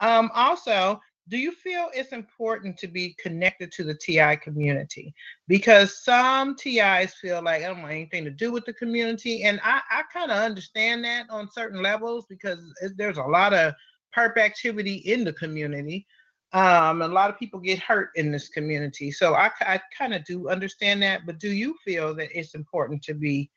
Um, 0.01 0.31
also, 0.35 1.01
do 1.29 1.39
you 1.39 1.53
feel 1.53 1.89
it's 1.95 2.13
important 2.13 2.77
to 2.79 2.87
be 2.87 3.15
connected 3.19 3.73
to 3.73 3.85
the 3.85 3.95
TI 3.95 4.37
community? 4.37 5.15
Because 5.49 6.03
some 6.03 6.55
TIs 6.55 7.15
feel 7.15 7.43
like 7.43 7.63
I 7.63 7.69
don't 7.69 7.81
want 7.81 7.93
anything 7.93 8.25
to 8.25 8.31
do 8.31 8.53
with 8.53 8.67
the 8.67 8.75
community. 8.75 9.45
And 9.45 9.59
I, 9.65 9.81
I 9.91 10.03
kind 10.13 10.31
of 10.31 10.39
understand 10.39 11.05
that 11.05 11.27
on 11.31 11.51
certain 11.51 11.83
levels 11.83 12.27
because 12.29 12.59
there's 12.97 13.17
a 13.17 13.23
lot 13.23 13.55
of 13.55 13.73
perp 14.17 14.37
activity 14.37 14.97
in 14.97 15.25
the 15.25 15.33
community. 15.33 16.07
Um, 16.53 17.03
a 17.03 17.09
lot 17.09 17.31
of 17.31 17.39
people 17.39 17.59
get 17.59 17.79
hurt 17.81 18.11
in 18.17 18.31
this 18.31 18.49
community. 18.49 19.11
So 19.11 19.35
I, 19.35 19.51
I 19.63 19.81
kind 19.97 20.15
of 20.15 20.25
do 20.25 20.51
understand 20.51 21.03
that. 21.03 21.27
But 21.27 21.41
do 21.41 21.51
you 21.51 21.75
feel 21.85 22.15
that 22.17 22.37
it's 22.39 22.55
important 22.55 23.03
to 23.05 23.15
be 23.15 23.51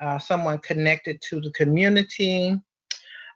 uh, 0.00 0.18
someone 0.18 0.58
connected 0.58 1.22
to 1.30 1.40
the 1.40 1.52
community? 1.52 2.60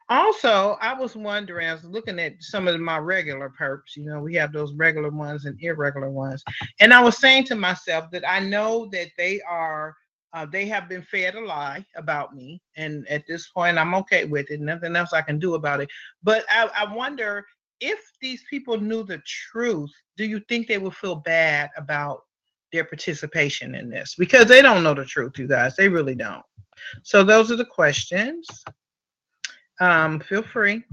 Also, 0.09 0.79
I 0.81 0.95
was 0.95 1.17
wondering, 1.17 1.69
I 1.69 1.75
was 1.75 1.85
looking 1.85 2.21
at 2.21 2.35
some 2.41 2.69
of 2.69 2.79
my 2.81 2.99
regular 2.99 3.53
perps. 3.59 3.97
You 3.97 4.05
know, 4.05 4.21
we 4.21 4.35
have 4.35 4.53
those 4.53 4.73
regular 4.75 5.11
ones 5.11 5.47
and 5.47 5.59
irregular 5.61 6.11
ones. 6.11 6.45
And 6.79 6.95
I 6.95 7.03
was 7.03 7.19
saying 7.19 7.45
to 7.45 7.57
myself 7.57 8.11
that 8.13 8.29
I 8.29 8.39
know 8.39 8.89
that 8.93 9.09
they 9.19 9.41
are, 9.43 9.97
uh, 10.33 10.47
they 10.47 10.67
have 10.67 10.89
been 10.89 11.03
fed 11.03 11.35
a 11.35 11.41
lie 11.41 11.85
about 11.97 12.37
me. 12.37 12.63
And 12.77 13.07
at 13.09 13.27
this 13.27 13.49
point, 13.49 13.79
I'm 13.79 13.95
okay 13.97 14.27
with 14.27 14.51
it. 14.51 14.61
Nothing 14.61 14.95
else 14.95 15.13
I 15.13 15.23
can 15.23 15.41
do 15.41 15.55
about 15.55 15.81
it. 15.81 15.89
But 16.23 16.45
I, 16.49 16.71
I 16.77 16.95
wonder 16.95 17.45
if 17.81 17.99
these 18.21 18.45
people 18.49 18.81
knew 18.81 19.03
the 19.03 19.21
truth, 19.27 19.93
do 20.17 20.25
you 20.25 20.41
think 20.49 20.69
they 20.69 20.79
would 20.79 20.95
feel 20.95 21.17
bad 21.17 21.71
about 21.77 22.23
their 22.73 22.85
participation 22.85 23.75
in 23.75 23.91
this? 23.91 24.15
Because 24.17 24.47
they 24.47 24.63
don't 24.63 24.83
know 24.85 24.95
the 24.95 25.05
truth, 25.05 25.39
you 25.39 25.49
guys. 25.49 25.75
They 25.75 25.89
really 25.89 26.15
don't. 26.15 26.45
So 27.03 27.25
those 27.25 27.51
are 27.51 27.57
the 27.57 27.65
questions. 27.65 28.47
Um, 29.81 30.21
feel 30.21 30.43
free 30.43 30.85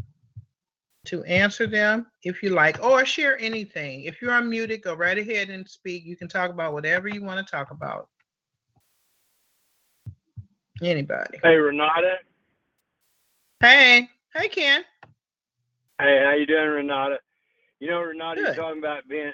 to 1.06 1.24
answer 1.24 1.68
them 1.68 2.08
if 2.24 2.42
you 2.42 2.50
like, 2.50 2.82
or 2.84 3.06
share 3.06 3.38
anything. 3.40 4.04
If 4.04 4.22
you're 4.22 4.32
unmuted, 4.32 4.84
go 4.84 4.94
right 4.94 5.18
ahead 5.18 5.50
and 5.50 5.68
speak. 5.68 6.06
You 6.06 6.16
can 6.16 6.28
talk 6.28 6.50
about 6.50 6.74
whatever 6.74 7.08
you 7.08 7.24
want 7.24 7.46
to 7.46 7.52
talk 7.52 7.72
about. 7.72 8.08
Anybody? 10.82 11.40
Hey, 11.44 11.56
Renata. 11.56 12.16
Hey, 13.60 14.10
hey, 14.34 14.50
Ken. 14.50 14.84
Hey, 16.00 16.22
how 16.26 16.34
you 16.34 16.46
doing, 16.46 16.70
Renata? 16.70 17.18
You 17.80 17.90
know, 17.92 18.02
Renata, 18.02 18.42
Good. 18.42 18.56
you're 18.56 18.66
talking 18.66 18.80
about 18.80 19.08
being. 19.10 19.32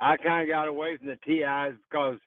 I 0.00 0.16
kind 0.18 0.42
of 0.42 0.54
got 0.54 0.68
away 0.68 0.98
from 0.98 1.08
the 1.08 1.18
TIs 1.26 1.76
because 1.90 2.18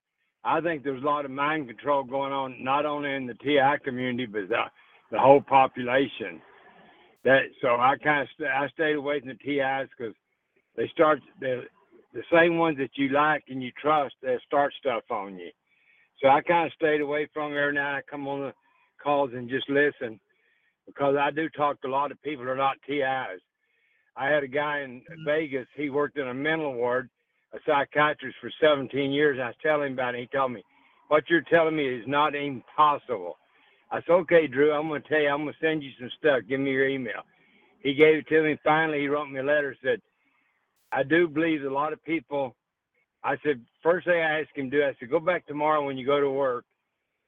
I 0.43 0.61
think 0.61 0.83
there's 0.83 1.03
a 1.03 1.05
lot 1.05 1.25
of 1.25 1.31
mind 1.31 1.67
control 1.67 2.03
going 2.03 2.33
on, 2.33 2.63
not 2.63 2.85
only 2.85 3.13
in 3.13 3.27
the 3.27 3.35
TI 3.35 3.83
community, 3.83 4.25
but 4.25 4.49
the, 4.49 4.63
the 5.11 5.19
whole 5.19 5.41
population. 5.41 6.41
That 7.23 7.41
so 7.61 7.69
I 7.75 7.95
kind 8.01 8.21
of 8.21 8.27
st- 8.35 8.49
I 8.49 8.67
stayed 8.69 8.95
away 8.95 9.19
from 9.19 9.29
the 9.29 9.35
TIs 9.35 9.89
because 9.97 10.15
they 10.75 10.87
start 10.89 11.19
the 11.41 11.63
the 12.13 12.23
same 12.31 12.57
ones 12.57 12.77
that 12.77 12.91
you 12.95 13.09
like 13.09 13.43
and 13.49 13.61
you 13.61 13.71
trust. 13.81 14.15
They 14.21 14.37
start 14.45 14.73
stuff 14.79 15.03
on 15.11 15.37
you. 15.37 15.51
So 16.21 16.29
I 16.29 16.41
kind 16.41 16.67
of 16.67 16.73
stayed 16.73 17.01
away 17.01 17.27
from 17.33 17.51
every 17.51 17.73
now. 17.73 17.95
I 17.95 18.01
come 18.09 18.27
on 18.27 18.41
the 18.41 18.53
calls 19.01 19.31
and 19.33 19.49
just 19.49 19.69
listen 19.69 20.19
because 20.85 21.15
I 21.19 21.31
do 21.31 21.49
talk 21.49 21.81
to 21.81 21.87
a 21.87 21.89
lot 21.89 22.11
of 22.11 22.21
people 22.21 22.45
who 22.45 22.51
are 22.51 22.55
not 22.55 22.77
TIs. 22.87 23.41
I 24.17 24.27
had 24.27 24.43
a 24.43 24.47
guy 24.47 24.81
in 24.81 24.99
mm-hmm. 25.01 25.25
Vegas. 25.25 25.67
He 25.75 25.89
worked 25.89 26.17
in 26.17 26.27
a 26.27 26.33
mental 26.33 26.73
ward, 26.73 27.09
a 27.53 27.59
psychiatrist 27.65 28.37
for 28.41 28.51
17 28.61 29.11
years. 29.11 29.39
I 29.41 29.47
was 29.47 29.55
telling 29.63 29.87
him 29.87 29.93
about 29.93 30.15
it. 30.15 30.21
He 30.21 30.37
told 30.37 30.51
me, 30.51 30.63
"What 31.07 31.29
you're 31.29 31.41
telling 31.41 31.75
me 31.75 31.87
is 31.87 32.07
not 32.07 32.35
impossible." 32.35 33.38
I 33.91 34.01
said, 34.01 34.13
"Okay, 34.13 34.47
Drew. 34.47 34.71
I'm 34.71 34.87
going 34.87 35.01
to 35.01 35.09
tell 35.09 35.21
you. 35.21 35.29
I'm 35.29 35.43
going 35.43 35.53
to 35.53 35.65
send 35.65 35.83
you 35.83 35.91
some 35.99 36.11
stuff. 36.17 36.41
Give 36.47 36.59
me 36.59 36.71
your 36.71 36.87
email." 36.87 37.23
He 37.81 37.93
gave 37.93 38.15
it 38.17 38.27
to 38.27 38.43
me. 38.43 38.57
Finally, 38.63 38.99
he 38.99 39.07
wrote 39.07 39.29
me 39.29 39.39
a 39.39 39.43
letter. 39.43 39.75
Said, 39.83 40.01
"I 40.91 41.03
do 41.03 41.27
believe 41.27 41.63
a 41.63 41.69
lot 41.69 41.93
of 41.93 42.03
people." 42.03 42.55
I 43.23 43.35
said, 43.43 43.61
first 43.83 44.07
thing 44.07 44.21
I 44.21 44.39
asked 44.41 44.55
him 44.55 44.71
to 44.71 44.77
do, 44.77 44.83
I 44.83 44.93
said, 44.99 45.09
go 45.09 45.19
back 45.19 45.45
tomorrow 45.45 45.85
when 45.85 45.97
you 45.97 46.05
go 46.05 46.21
to 46.21 46.29
work 46.29 46.65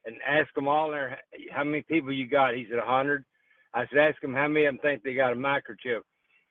and 0.06 0.16
ask 0.28 0.54
them 0.54 0.68
all 0.68 0.90
there 0.90 1.20
how 1.52 1.64
many 1.64 1.82
people 1.84 2.14
you 2.14 2.28
got. 2.28 2.56
He 2.56 2.66
said, 2.70 2.80
a 2.80 2.86
hundred. 2.86 3.26
I 3.74 3.86
said, 3.88 4.00
ask 4.00 4.22
them 4.22 4.34
how 4.34 4.48
many 4.48 4.66
of 4.66 4.76
them 4.76 4.80
think 4.82 5.04
they 5.04 5.14
got 5.14 5.34
a 5.34 5.36
microchip. 5.36 6.02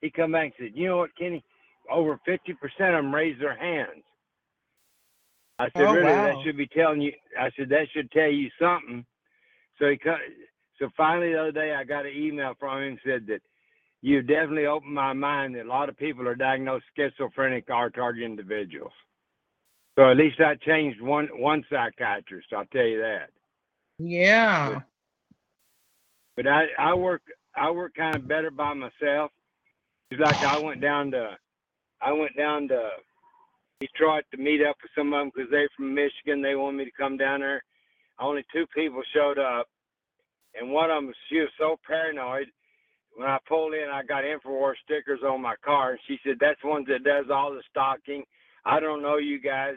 He 0.01 0.11
come 0.11 0.33
back 0.33 0.45
and 0.45 0.53
said, 0.59 0.73
you 0.75 0.89
know 0.89 0.99
what, 0.99 1.17
Kenny? 1.19 1.45
Over 1.91 2.19
50% 2.29 2.39
of 2.39 2.65
them 2.79 3.15
raised 3.15 3.41
their 3.41 3.57
hands. 3.57 4.05
I 5.59 5.67
said, 5.77 5.83
Oh, 5.83 5.93
really? 5.93 6.13
wow. 6.13 6.27
That 6.27 6.45
should 6.45 6.57
be 6.57 6.67
telling 6.69 7.01
you. 7.01 7.13
I 7.39 7.51
said, 7.57 7.69
that 7.71 7.87
should 7.93 8.11
tell 8.13 8.31
you 8.31 8.51
something. 8.61 9.05
So 9.81 9.89
he 9.89 9.97
cut. 9.97 10.19
So 10.79 10.89
finally, 10.97 11.33
the 11.33 11.41
other 11.41 11.53
day, 11.53 11.75
I 11.75 11.85
got 11.85 12.07
an 12.07 12.13
email 12.15 12.55
from 12.59 12.83
him 12.83 12.99
said 13.05 13.27
that 13.29 13.41
you 14.03 14.23
definitely 14.23 14.67
opened 14.67 14.95
my 14.95 15.13
mind 15.13 15.55
that 15.55 15.67
a 15.67 15.69
lot 15.69 15.89
of 15.89 15.97
people 15.97 16.27
are 16.27 16.35
diagnosed 16.35 16.87
schizophrenic 16.97 17.69
or 17.69 17.91
target 17.91 18.23
individuals. 18.23 18.93
So 19.99 20.11
at 20.11 20.17
least 20.17 20.41
I 20.41 20.55
changed 20.55 21.01
one 21.01 21.29
one 21.35 21.65
psychiatrist. 21.69 22.49
I'll 22.57 22.65
tell 22.67 22.87
you 22.87 23.01
that. 23.01 23.31
Yeah. 23.99 24.81
But 26.37 26.47
I 26.47 26.67
I 26.79 26.95
work 26.95 27.23
I 27.55 27.71
work 27.71 27.95
kind 27.95 28.17
of 28.17 28.29
better 28.29 28.51
by 28.51 28.73
myself. 28.75 29.33
It's 30.11 30.21
like 30.21 30.43
I 30.43 30.57
went 30.57 30.81
down 30.81 31.11
to 31.11 31.37
I 32.01 32.13
went 32.13 32.37
down 32.37 32.69
to 32.69 32.89
Detroit 33.81 34.25
to 34.31 34.39
meet 34.39 34.63
up 34.65 34.77
with 34.83 34.91
some 34.97 35.13
of 35.13 35.21
them 35.21 35.31
because 35.35 35.51
they're 35.51 35.69
from 35.77 35.95
Michigan. 35.95 36.41
They 36.41 36.55
wanted 36.55 36.79
me 36.79 36.85
to 36.87 36.91
come 36.99 37.17
down 37.17 37.41
there. 37.41 37.63
Only 38.21 38.45
two 38.53 38.67
people 38.75 39.03
showed 39.15 39.39
up, 39.39 39.67
and 40.55 40.71
one 40.71 40.91
of 40.91 41.03
them 41.03 41.13
she 41.29 41.39
was 41.41 41.49
so 41.59 41.77
paranoid. 41.87 42.47
When 43.17 43.29
I 43.29 43.39
pulled 43.49 43.75
in, 43.75 43.89
I 43.93 44.03
got 44.03 44.25
Infowars 44.25 44.75
stickers 44.85 45.21
on 45.27 45.43
my 45.43 45.55
car, 45.65 45.93
and 45.93 46.01
she 46.07 46.19
said 46.25 46.37
that's 46.41 46.63
one 46.63 46.85
that 46.89 47.05
does 47.05 47.27
all 47.33 47.53
the 47.53 47.63
stocking. 47.71 48.23
I 48.65 48.79
don't 48.79 49.03
know 49.03 49.17
you 49.17 49.41
guys. 49.41 49.75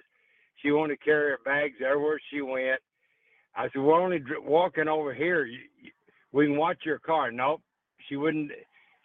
She 0.62 0.72
wanted 0.72 0.98
to 0.98 1.04
carry 1.06 1.32
her 1.32 1.40
bags 1.44 1.76
everywhere 1.84 2.20
she 2.32 2.42
went. 2.42 2.80
I 3.56 3.66
said, 3.66 3.82
we're 3.82 4.02
only 4.02 4.20
dr- 4.20 4.44
walking 4.44 4.88
over 4.88 5.14
here. 5.14 5.46
You, 5.46 5.60
you, 5.82 5.92
we 6.32 6.46
can 6.46 6.58
watch 6.58 6.80
your 6.86 7.00
car. 7.00 7.32
Nope, 7.32 7.62
she 8.08 8.16
wouldn't. 8.16 8.52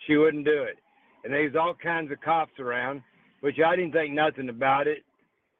She 0.07 0.17
wouldn't 0.17 0.45
do 0.45 0.63
it. 0.63 0.79
And 1.25 1.33
there's 1.33 1.57
all 1.57 1.75
kinds 1.75 2.13
of 2.13 2.21
cops 2.21 2.59
around, 2.59 3.03
which 3.41 3.57
I 3.65 3.77
didn't 3.77 3.93
think 3.93 4.15
nothing 4.15 4.49
about 4.49 4.87
it. 4.87 5.05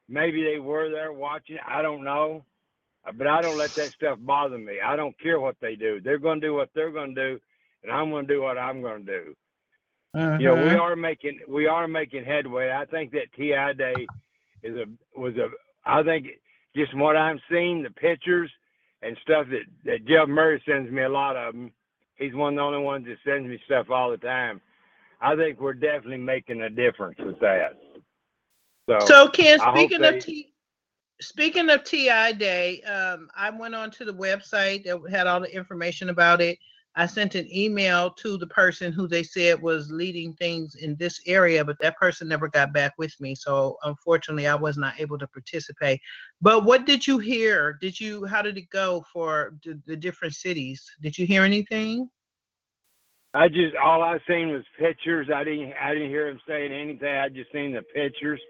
Maybe 0.07 0.43
they 0.43 0.59
were 0.59 0.89
there 0.89 1.13
watching. 1.13 1.57
I 1.67 1.81
don't 1.81 2.03
know, 2.03 2.43
but 3.17 3.27
I 3.27 3.41
don't 3.41 3.57
let 3.57 3.75
that 3.75 3.91
stuff 3.95 4.17
bother 4.21 4.57
me. 4.57 4.79
I 4.85 4.95
don't 4.95 5.17
care 5.19 5.39
what 5.39 5.55
they 5.61 5.75
do. 5.75 5.99
They're 6.01 6.19
going 6.19 6.41
to 6.41 6.47
do 6.47 6.53
what 6.53 6.69
they're 6.75 6.91
going 6.91 7.15
to 7.15 7.33
do, 7.33 7.39
and 7.83 7.91
I'm 7.91 8.09
going 8.09 8.27
to 8.27 8.33
do 8.33 8.41
what 8.41 8.57
I'm 8.57 8.81
going 8.81 9.05
to 9.05 9.11
do. 9.23 9.35
You 10.39 10.47
know, 10.47 10.55
we 10.55 10.71
Mhm. 10.71 10.79
are 10.81 10.95
making 10.95 11.41
we 11.47 11.67
are 11.67 11.87
making 11.87 12.25
headway. 12.25 12.71
I 12.71 12.85
think 12.85 13.11
that 13.11 13.31
TI 13.33 13.73
Day 13.73 14.09
is 14.63 14.75
a 14.77 14.85
was 15.19 15.35
a. 15.37 15.49
I 15.85 16.03
think 16.03 16.27
just 16.75 16.91
from 16.91 17.01
what 17.01 17.17
I'm 17.17 17.41
seeing, 17.49 17.83
the 17.83 17.91
pictures 17.91 18.51
and 19.01 19.17
stuff 19.19 19.47
that 19.49 19.65
that 19.85 20.05
Jeff 20.05 20.27
Murray 20.27 20.61
sends 20.65 20.91
me 20.91 21.03
a 21.03 21.09
lot 21.09 21.35
of 21.35 21.53
them. 21.53 21.71
He's 22.15 22.33
one 22.33 22.53
of 22.53 22.57
the 22.57 22.63
only 22.63 22.79
ones 22.83 23.05
that 23.07 23.17
sends 23.23 23.47
me 23.49 23.59
stuff 23.65 23.89
all 23.89 24.11
the 24.11 24.17
time. 24.17 24.61
I 25.21 25.35
think 25.35 25.59
we're 25.59 25.73
definitely 25.73 26.17
making 26.17 26.61
a 26.61 26.69
difference 26.69 27.17
with 27.19 27.39
that. 27.39 27.77
So, 28.89 29.05
So 29.05 29.27
Ken, 29.29 29.59
speaking 29.59 30.01
they- 30.01 30.17
of 30.17 30.23
T, 30.25 30.48
speaking 31.21 31.69
of 31.69 31.83
TI 31.83 32.33
Day, 32.33 32.81
um, 32.83 33.29
I 33.35 33.49
went 33.49 33.75
on 33.75 33.91
to 33.91 34.05
the 34.05 34.13
website 34.13 34.85
that 34.85 34.99
had 35.09 35.27
all 35.27 35.39
the 35.39 35.53
information 35.53 36.09
about 36.09 36.41
it. 36.41 36.57
I 36.95 37.05
sent 37.05 37.35
an 37.35 37.47
email 37.55 38.09
to 38.11 38.37
the 38.37 38.47
person 38.47 38.91
who 38.91 39.07
they 39.07 39.23
said 39.23 39.61
was 39.61 39.91
leading 39.91 40.33
things 40.33 40.75
in 40.75 40.95
this 40.95 41.21
area, 41.27 41.63
but 41.63 41.79
that 41.79 41.97
person 41.97 42.27
never 42.27 42.47
got 42.47 42.73
back 42.73 42.93
with 42.97 43.17
me. 43.21 43.35
So 43.35 43.77
unfortunately, 43.83 44.47
I 44.47 44.55
was 44.55 44.77
not 44.77 44.99
able 44.99 45.17
to 45.19 45.27
participate. 45.27 46.01
But 46.41 46.65
what 46.65 46.85
did 46.85 47.05
you 47.05 47.19
hear? 47.19 47.77
Did 47.79 47.99
you? 47.99 48.25
How 48.25 48.41
did 48.41 48.57
it 48.57 48.69
go 48.69 49.05
for 49.13 49.53
the, 49.63 49.79
the 49.85 49.95
different 49.95 50.33
cities? 50.33 50.83
Did 51.01 51.17
you 51.17 51.27
hear 51.27 51.43
anything? 51.43 52.09
I 53.35 53.47
just 53.47 53.75
all 53.81 54.01
I 54.01 54.17
seen 54.27 54.49
was 54.49 54.63
pictures. 54.79 55.27
I 55.33 55.43
didn't 55.43 55.73
I 55.79 55.93
didn't 55.93 56.09
hear 56.09 56.27
him 56.27 56.39
saying 56.47 56.73
anything. 56.73 57.15
I 57.15 57.29
just 57.29 57.51
seen 57.51 57.73
the 57.73 57.83
pictures. 57.83 58.41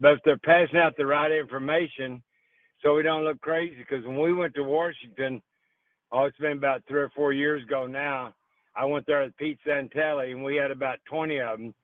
But 0.00 0.14
if 0.14 0.18
they're 0.24 0.38
passing 0.38 0.78
out 0.78 0.96
the 0.96 1.06
right 1.06 1.32
information, 1.32 2.22
so 2.82 2.94
we 2.94 3.02
don't 3.02 3.24
look 3.24 3.40
crazy, 3.40 3.76
because 3.78 4.04
when 4.04 4.18
we 4.18 4.32
went 4.32 4.54
to 4.54 4.64
Washington, 4.64 5.40
oh, 6.12 6.24
it's 6.24 6.38
been 6.38 6.58
about 6.58 6.82
three 6.88 7.02
or 7.02 7.10
four 7.14 7.32
years 7.32 7.62
ago 7.62 7.86
now. 7.86 8.34
I 8.76 8.84
went 8.84 9.06
there 9.06 9.22
with 9.22 9.36
Pete 9.36 9.58
Santilli, 9.66 10.32
and 10.32 10.42
we 10.44 10.56
had 10.56 10.70
about 10.70 10.98
twenty 11.08 11.40
of 11.40 11.58
them, 11.58 11.74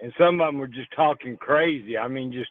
and 0.00 0.12
some 0.18 0.40
of 0.40 0.46
them 0.46 0.58
were 0.58 0.68
just 0.68 0.90
talking 0.94 1.36
crazy. 1.36 1.98
I 1.98 2.08
mean, 2.08 2.32
just 2.32 2.50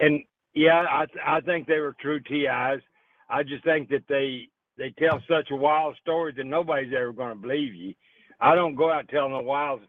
and 0.00 0.22
yeah, 0.54 0.84
I 0.90 1.06
I 1.24 1.40
think 1.42 1.66
they 1.66 1.80
were 1.80 1.94
true 2.00 2.20
TIs. 2.20 2.82
I 3.30 3.42
just 3.42 3.64
think 3.64 3.88
that 3.90 4.04
they 4.08 4.48
they 4.78 4.90
tell 4.98 5.22
such 5.28 5.48
wild 5.50 5.96
story 6.00 6.32
that 6.36 6.44
nobody's 6.44 6.92
ever 6.96 7.12
going 7.12 7.34
to 7.34 7.40
believe 7.42 7.74
you. 7.74 7.94
I 8.40 8.54
don't 8.54 8.74
go 8.76 8.90
out 8.90 9.08
telling 9.08 9.32
the 9.32 9.40
wild 9.40 9.80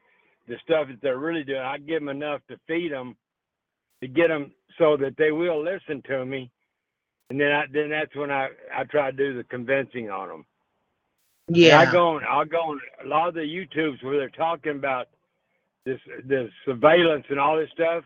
the 0.47 0.55
stuff 0.63 0.87
that 0.87 0.99
they're 1.01 1.19
really 1.19 1.43
doing. 1.43 1.61
I 1.61 1.77
give 1.77 2.01
them 2.01 2.09
enough 2.09 2.41
to 2.49 2.59
feed 2.67 2.91
them, 2.91 3.15
to 4.01 4.07
get 4.07 4.27
them 4.29 4.51
so 4.77 4.97
that 4.97 5.15
they 5.17 5.31
will 5.31 5.63
listen 5.63 6.01
to 6.07 6.25
me, 6.25 6.51
and 7.29 7.39
then 7.39 7.51
I 7.51 7.65
then 7.71 7.89
that's 7.89 8.15
when 8.15 8.31
I 8.31 8.49
I 8.75 8.83
try 8.85 9.11
to 9.11 9.17
do 9.17 9.35
the 9.35 9.43
convincing 9.45 10.09
on 10.09 10.29
them. 10.29 10.45
And 11.47 11.57
Yeah. 11.57 11.79
I 11.79 11.91
go 11.91 12.15
on 12.15 12.23
I 12.23 12.45
go 12.45 12.59
on 12.59 12.81
a 13.03 13.07
lot 13.07 13.27
of 13.29 13.33
the 13.35 13.41
YouTubes 13.41 14.03
where 14.03 14.17
they're 14.17 14.29
talking 14.29 14.73
about 14.73 15.07
this 15.85 15.99
the 16.27 16.49
surveillance 16.65 17.25
and 17.29 17.39
all 17.39 17.57
this 17.57 17.69
stuff. 17.73 18.03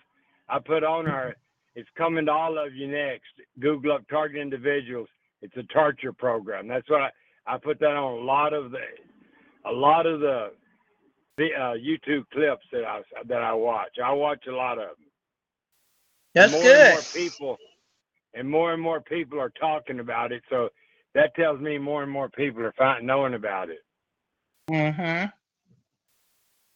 I 0.50 0.60
put 0.60 0.84
on 0.84 1.08
our. 1.08 1.36
It's 1.76 1.90
coming 1.98 2.28
to 2.28 2.32
all 2.32 2.58
of 2.60 2.76
you 2.76 2.88
next. 2.88 3.32
Google 3.60 3.94
up 3.94 4.08
target 4.08 4.42
individuals. 4.42 5.10
It's 5.42 5.58
a 5.58 5.64
torture 5.74 6.14
program. 6.14 6.68
That's 6.68 6.88
what 6.90 7.02
I, 7.02 7.10
I 7.48 7.58
put 7.58 7.80
that 7.80 7.96
on 7.96 8.14
a 8.20 8.24
lot 8.24 8.54
of 8.54 8.72
the 8.72 8.80
a 9.66 9.72
lot 9.72 10.06
of 10.06 10.20
the 10.20 10.52
the 11.38 11.50
uh, 11.54 11.74
YouTube 11.74 12.26
clips 12.32 12.66
that 12.72 12.86
I 12.86 13.02
that 13.28 13.42
I 13.42 13.54
watch. 13.54 13.98
I 14.04 14.12
watch 14.14 14.46
a 14.48 14.52
lot 14.56 14.78
of 14.78 14.90
them. 14.90 14.98
That's 16.34 16.52
more 16.54 16.62
good. 16.62 16.86
And 16.86 16.94
more 16.94 17.02
people, 17.14 17.58
and 18.34 18.50
more 18.50 18.74
and 18.74 18.82
more 18.82 19.02
people 19.02 19.40
are 19.40 19.52
talking 19.60 20.00
about 20.00 20.32
it. 20.32 20.44
So 20.50 20.70
that 21.14 21.36
tells 21.36 21.60
me 21.60 21.78
more 21.78 22.04
and 22.04 22.12
more 22.12 22.30
people 22.30 22.64
are 22.64 22.74
finding, 22.78 23.06
knowing 23.06 23.36
about 23.36 23.70
it. 23.70 23.80
Mm-hmm. 24.70 25.28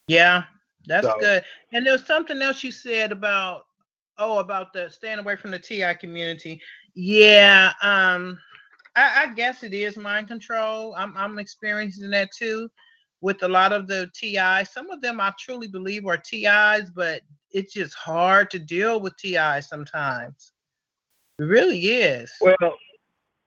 Yeah, 0.07 0.43
that's 0.85 1.07
So- 1.07 1.19
good. 1.19 1.43
And 1.73 1.85
there's 1.85 2.05
something 2.05 2.41
else 2.41 2.63
you 2.63 2.71
said 2.71 3.11
about 3.11 3.63
oh 4.19 4.39
about 4.39 4.73
the 4.73 4.89
staying 4.89 5.19
away 5.19 5.35
from 5.35 5.51
the 5.51 5.59
TI 5.59 5.93
community. 5.99 6.61
Yeah, 6.95 7.73
um, 7.81 8.39
I, 8.95 9.23
I 9.25 9.33
guess 9.33 9.63
it 9.63 9.73
is 9.73 9.97
mind 9.97 10.27
control. 10.27 10.95
I'm 10.95 11.15
I'm 11.17 11.39
experiencing 11.39 12.09
that 12.11 12.29
too 12.31 12.69
with 13.21 13.41
a 13.43 13.47
lot 13.47 13.73
of 13.73 13.87
the 13.87 14.09
TI. 14.15 14.63
Some 14.65 14.89
of 14.89 15.01
them 15.01 15.19
I 15.19 15.33
truly 15.39 15.67
believe 15.67 16.05
are 16.05 16.17
TIs, 16.17 16.89
but 16.93 17.21
it's 17.51 17.73
just 17.73 17.93
hard 17.93 18.49
to 18.51 18.59
deal 18.59 18.99
with 18.99 19.15
TI 19.17 19.61
sometimes. 19.61 20.53
It 21.39 21.43
really 21.43 21.79
is. 21.79 22.31
Well, 22.41 22.75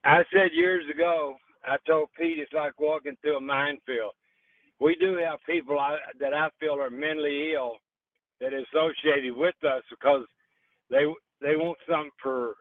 I 0.05 0.24
said 0.32 0.51
years 0.53 0.84
ago, 0.92 1.36
I 1.64 1.76
told 1.86 2.09
Pete 2.18 2.38
it's 2.38 2.53
like 2.53 2.78
walking 2.80 3.16
through 3.20 3.36
a 3.36 3.40
minefield. 3.40 4.12
We 4.78 4.96
do 4.96 5.18
have 5.18 5.38
people 5.46 5.78
I, 5.78 5.98
that 6.20 6.32
I 6.32 6.48
feel 6.59 6.80
are 6.80 6.90
mentally 6.90 7.53
ill 7.53 7.74
that 8.40 8.55
are 8.55 8.64
associated 8.72 9.36
with 9.36 9.55
us 9.64 9.82
because 9.90 10.24
they 10.90 11.05
they 11.42 11.57
want 11.57 11.78
something 11.88 12.11
for 12.22 12.55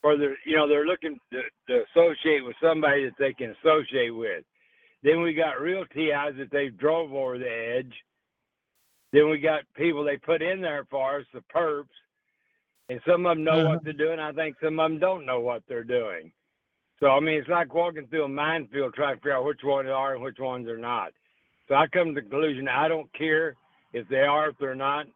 for 0.00 0.16
their 0.16 0.36
you 0.46 0.56
know 0.56 0.68
they're 0.68 0.86
looking 0.86 1.18
to, 1.32 1.42
to 1.68 1.84
associate 1.90 2.44
with 2.44 2.56
somebody 2.62 3.04
that 3.04 3.14
they 3.18 3.32
can 3.32 3.54
associate 3.62 4.10
with. 4.10 4.44
Then 5.02 5.22
we 5.22 5.34
got 5.34 5.60
real 5.60 5.84
TIs 5.86 6.36
that 6.38 6.50
they 6.52 6.68
drove 6.68 7.12
over 7.12 7.38
the 7.38 7.74
edge. 7.78 7.92
Then 9.12 9.28
we 9.28 9.38
got 9.38 9.62
people 9.74 10.04
they 10.04 10.16
put 10.16 10.42
in 10.42 10.60
there 10.60 10.86
for 10.90 11.18
us, 11.18 11.26
the 11.34 11.42
perps, 11.54 11.88
and 12.88 13.00
some 13.06 13.26
of 13.26 13.36
them 13.36 13.44
know 13.44 13.68
what 13.68 13.84
they're 13.84 13.92
doing. 13.92 14.18
I 14.18 14.32
think 14.32 14.56
some 14.62 14.78
of 14.78 14.90
them 14.90 14.98
don't 14.98 15.26
know 15.26 15.40
what 15.40 15.62
they're 15.68 15.84
doing. 15.84 16.32
So 17.00 17.08
I 17.10 17.20
mean, 17.20 17.34
it's 17.40 17.48
like 17.48 17.72
walking 17.74 18.06
through 18.08 18.24
a 18.24 18.28
minefield 18.28 18.94
trying 18.94 19.16
to 19.16 19.20
figure 19.20 19.36
out 19.36 19.44
which 19.44 19.60
ones 19.64 19.88
are 19.88 20.14
and 20.14 20.22
which 20.22 20.38
ones 20.38 20.68
are 20.68 20.78
not. 20.78 21.12
So 21.68 21.74
I 21.74 21.86
come 21.86 22.08
to 22.08 22.14
the 22.14 22.20
conclusion 22.20 22.68
I 22.68 22.88
don't 22.88 23.12
care 23.14 23.56
if 23.92 24.06
they 24.08 24.20
are, 24.22 24.50
if 24.50 24.58
they're 24.58 24.74
not. 24.74 25.06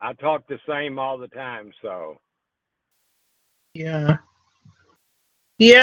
I 0.00 0.12
talk 0.14 0.46
the 0.48 0.58
same 0.68 0.98
all 0.98 1.16
the 1.16 1.28
time. 1.28 1.72
So 1.80 2.18
Yeah. 3.74 4.18
Yeah, 5.58 5.82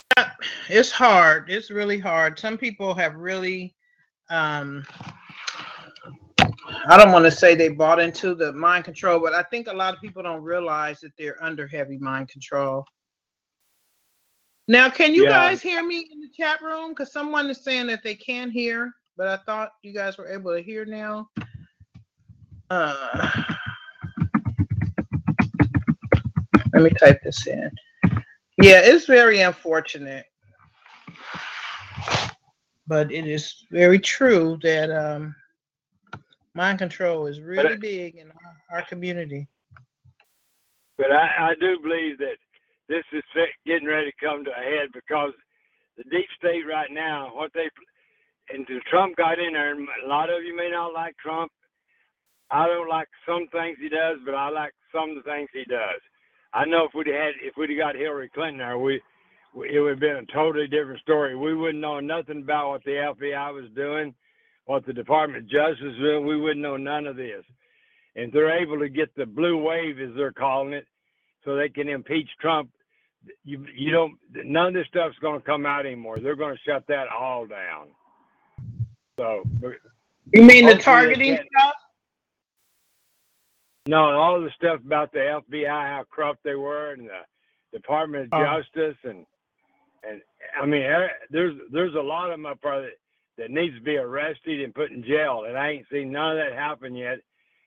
it's 0.68 0.92
hard. 0.92 1.50
It's 1.50 1.72
really 1.72 2.00
hard. 2.00 2.38
Some 2.38 2.58
people 2.58 2.94
have 2.96 3.16
really 3.16 3.74
um 4.30 4.86
I 6.88 6.98
don't 6.98 7.12
want 7.12 7.26
to 7.26 7.32
say 7.32 7.56
they 7.56 7.70
bought 7.70 8.00
into 8.00 8.34
the 8.36 8.54
mind 8.54 8.86
control, 8.86 9.20
but 9.20 9.34
I 9.34 9.44
think 9.44 9.68
a 9.68 9.74
lot 9.74 9.94
of 9.94 10.02
people 10.02 10.24
don't 10.24 10.42
realize 10.42 11.00
that 11.02 11.12
they're 11.18 11.42
under 11.44 11.68
heavy 11.68 11.98
mind 11.98 12.30
control. 12.30 12.86
Now, 14.68 14.90
can 14.90 15.14
you 15.14 15.24
Yeah. 15.24 15.30
guys 15.30 15.62
hear 15.62 15.84
me 15.84 16.08
in 16.12 16.22
the 16.22 16.30
chat 16.30 16.62
room? 16.62 16.90
Because 16.90 17.12
someone 17.12 17.50
is 17.50 17.64
saying 17.64 17.88
that 17.88 18.04
they 18.04 18.16
can 18.16 18.52
hear, 18.52 18.94
but 19.18 19.28
I 19.28 19.38
thought 19.38 19.72
you 19.82 19.94
guys 19.94 20.18
were 20.18 20.28
able 20.28 20.56
to 20.56 20.62
hear 20.62 20.86
now. 20.86 21.28
Uh, 22.70 23.44
let 26.74 26.84
me 26.84 26.92
type 26.92 27.20
this 27.24 27.48
in. 27.48 27.72
Yeah, 28.62 28.82
it's 28.84 29.06
very 29.06 29.42
unfortunate. 29.42 30.26
But 32.86 33.12
it 33.12 33.28
is 33.28 33.66
very 33.72 34.00
true 34.00 34.60
that 34.62 34.92
um, 34.92 35.36
mind 36.60 36.78
control 36.78 37.26
is 37.26 37.40
really 37.40 37.78
big 37.78 38.18
in 38.18 38.28
our, 38.32 38.80
our 38.80 38.86
community. 38.86 39.48
But 40.98 41.10
I, 41.12 41.52
I 41.52 41.54
do 41.58 41.80
believe 41.82 42.18
that 42.18 42.36
this 42.90 43.06
is 43.14 43.24
getting 43.66 43.88
ready 43.88 44.12
to 44.12 44.26
come 44.26 44.44
to 44.44 44.52
a 44.52 44.62
head 44.62 44.90
because 44.94 45.32
the 45.98 46.04
deep 46.12 46.28
state 46.38 46.64
right 46.70 46.92
now, 46.92 47.32
what 47.34 47.52
they 47.54 47.70
and 48.52 48.68
Trump 48.90 49.16
got 49.16 49.40
in 49.40 49.54
there, 49.54 49.72
and 49.72 49.88
a 50.04 50.08
lot 50.08 50.30
of 50.30 50.44
you 50.44 50.56
may 50.56 50.70
not 50.70 50.92
like 50.94 51.16
Trump. 51.18 51.50
I 52.52 52.68
don't 52.68 52.90
like 52.90 53.08
some 53.26 53.48
things 53.54 53.78
he 53.80 53.88
does, 53.88 54.18
but 54.26 54.34
I 54.34 54.50
like 54.50 54.74
some 54.92 55.12
of 55.12 55.16
the 55.16 55.30
things 55.30 55.50
he 55.54 55.64
does. 55.66 56.02
I 56.52 56.66
know 56.66 56.86
if 56.86 56.92
we'd 56.94 57.08
had 57.08 57.34
if 57.42 57.56
we'd 57.56 57.70
have 57.70 57.80
got 57.80 57.96
Hillary 57.96 58.30
Clinton 58.34 58.58
there, 58.58 58.78
we, 58.78 59.00
we 59.54 59.70
it 59.76 59.80
would 59.80 59.92
have 59.92 60.00
been 60.00 60.26
a 60.28 60.34
totally 60.34 60.68
different 60.68 61.00
story. 61.00 61.38
We 61.38 61.56
wouldn't 61.56 61.80
know 61.80 62.02
nothing 62.02 62.42
about 62.42 62.70
what 62.70 62.84
the 62.84 63.14
FBI 63.16 63.54
was 63.54 63.70
doing, 63.76 64.14
what 64.70 64.86
the 64.86 64.94
Department 64.94 65.44
of 65.46 65.50
Justice 65.50 65.98
doing. 66.00 66.28
We 66.28 66.38
wouldn't 66.40 66.62
know 66.62 66.78
none 66.78 67.08
of 67.08 67.16
this. 67.16 67.44
And 68.16 68.32
they're 68.32 68.62
able 68.62 68.78
to 68.78 68.88
get 68.90 69.10
the 69.16 69.26
blue 69.26 69.58
wave, 69.58 70.00
as 70.00 70.10
they're 70.16 70.32
calling 70.32 70.74
it, 70.74 70.86
so 71.44 71.56
they 71.56 71.70
can 71.70 71.90
impeach 71.90 72.30
Trump. 72.40 72.70
You 73.44 73.66
you 73.76 73.92
don't 73.92 74.16
none 74.46 74.68
of 74.68 74.74
this 74.76 74.86
stuff's 74.88 75.18
going 75.22 75.40
to 75.40 75.46
come 75.46 75.66
out 75.66 75.88
anymore. 75.88 76.20
They're 76.20 76.36
going 76.36 76.56
to 76.56 76.62
shut 76.70 76.84
that 76.88 77.08
all 77.08 77.48
down. 77.48 77.88
So 79.18 79.44
You 80.34 80.44
mean 80.44 80.68
the 80.68 80.76
targeting 80.76 81.36
stuff? 81.36 81.74
no, 83.88 84.12
all 84.12 84.40
the 84.40 84.52
stuff 84.56 84.82
about 84.86 85.12
the 85.12 85.42
FBI, 85.50 85.68
how 85.68 86.06
corrupt 86.12 86.44
they 86.44 86.56
were, 86.56 86.92
and 86.92 87.10
the 87.10 87.22
Department 87.78 88.30
of 88.32 88.40
Oh. 88.40 88.62
Justice, 88.62 88.98
and 89.04 89.26
and 90.08 90.22
I 90.62 90.66
mean, 90.68 90.84
eh, 90.84 91.08
there's 91.32 91.56
there's 91.72 91.96
a 91.96 92.02
lot 92.02 92.26
of 92.30 92.32
them 92.32 92.46
up 92.46 92.60
there 92.64 92.82
that, 92.84 92.98
that 93.40 93.52
needs 93.52 93.76
to 93.76 93.82
be 93.82 93.98
arrested 93.98 94.62
and 94.62 94.76
put 94.76 94.92
in 94.92 95.04
jail, 95.04 95.46
and 95.48 95.58
I 95.58 95.70
ain't 95.70 95.88
seen 95.92 96.12
none 96.12 96.38
of 96.38 96.38
that 96.38 96.58
happen 96.58 96.94
yet, 96.94 97.20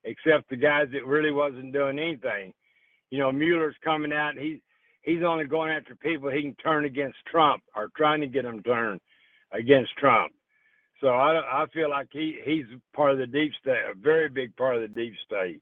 except 0.05 0.49
the 0.49 0.57
guys 0.57 0.89
that 0.93 1.07
really 1.07 1.33
wasn't 1.33 1.73
doing 1.73 1.99
anything. 1.99 2.53
You 3.11 3.19
know, 3.19 3.33
Mueller's 3.33 3.77
coming 3.83 4.13
out, 4.13 4.39
he's 4.39 4.59
he's 5.03 5.23
only 5.23 5.45
going 5.45 5.73
after 5.73 5.97
people 5.97 6.31
he 6.31 6.43
can 6.43 6.55
turn 6.57 6.85
against 6.85 7.19
Trump 7.27 7.63
or 7.75 7.91
trying 7.97 8.21
to 8.21 8.27
get 8.27 8.45
them 8.45 8.63
turned 8.63 9.01
against 9.53 9.97
Trump. 9.97 10.33
So 11.01 11.09
I 11.09 11.63
I 11.63 11.67
feel 11.75 11.91
like 11.91 12.09
he 12.13 12.39
he's 12.45 12.67
part 12.95 13.13
of 13.13 13.19
the 13.19 13.27
deep 13.27 13.53
state, 13.61 13.83
a 13.91 13.95
very 13.95 14.29
big 14.29 14.55
part 14.57 14.77
of 14.77 14.83
the 14.83 14.89
deep 14.89 15.15
state. 15.27 15.61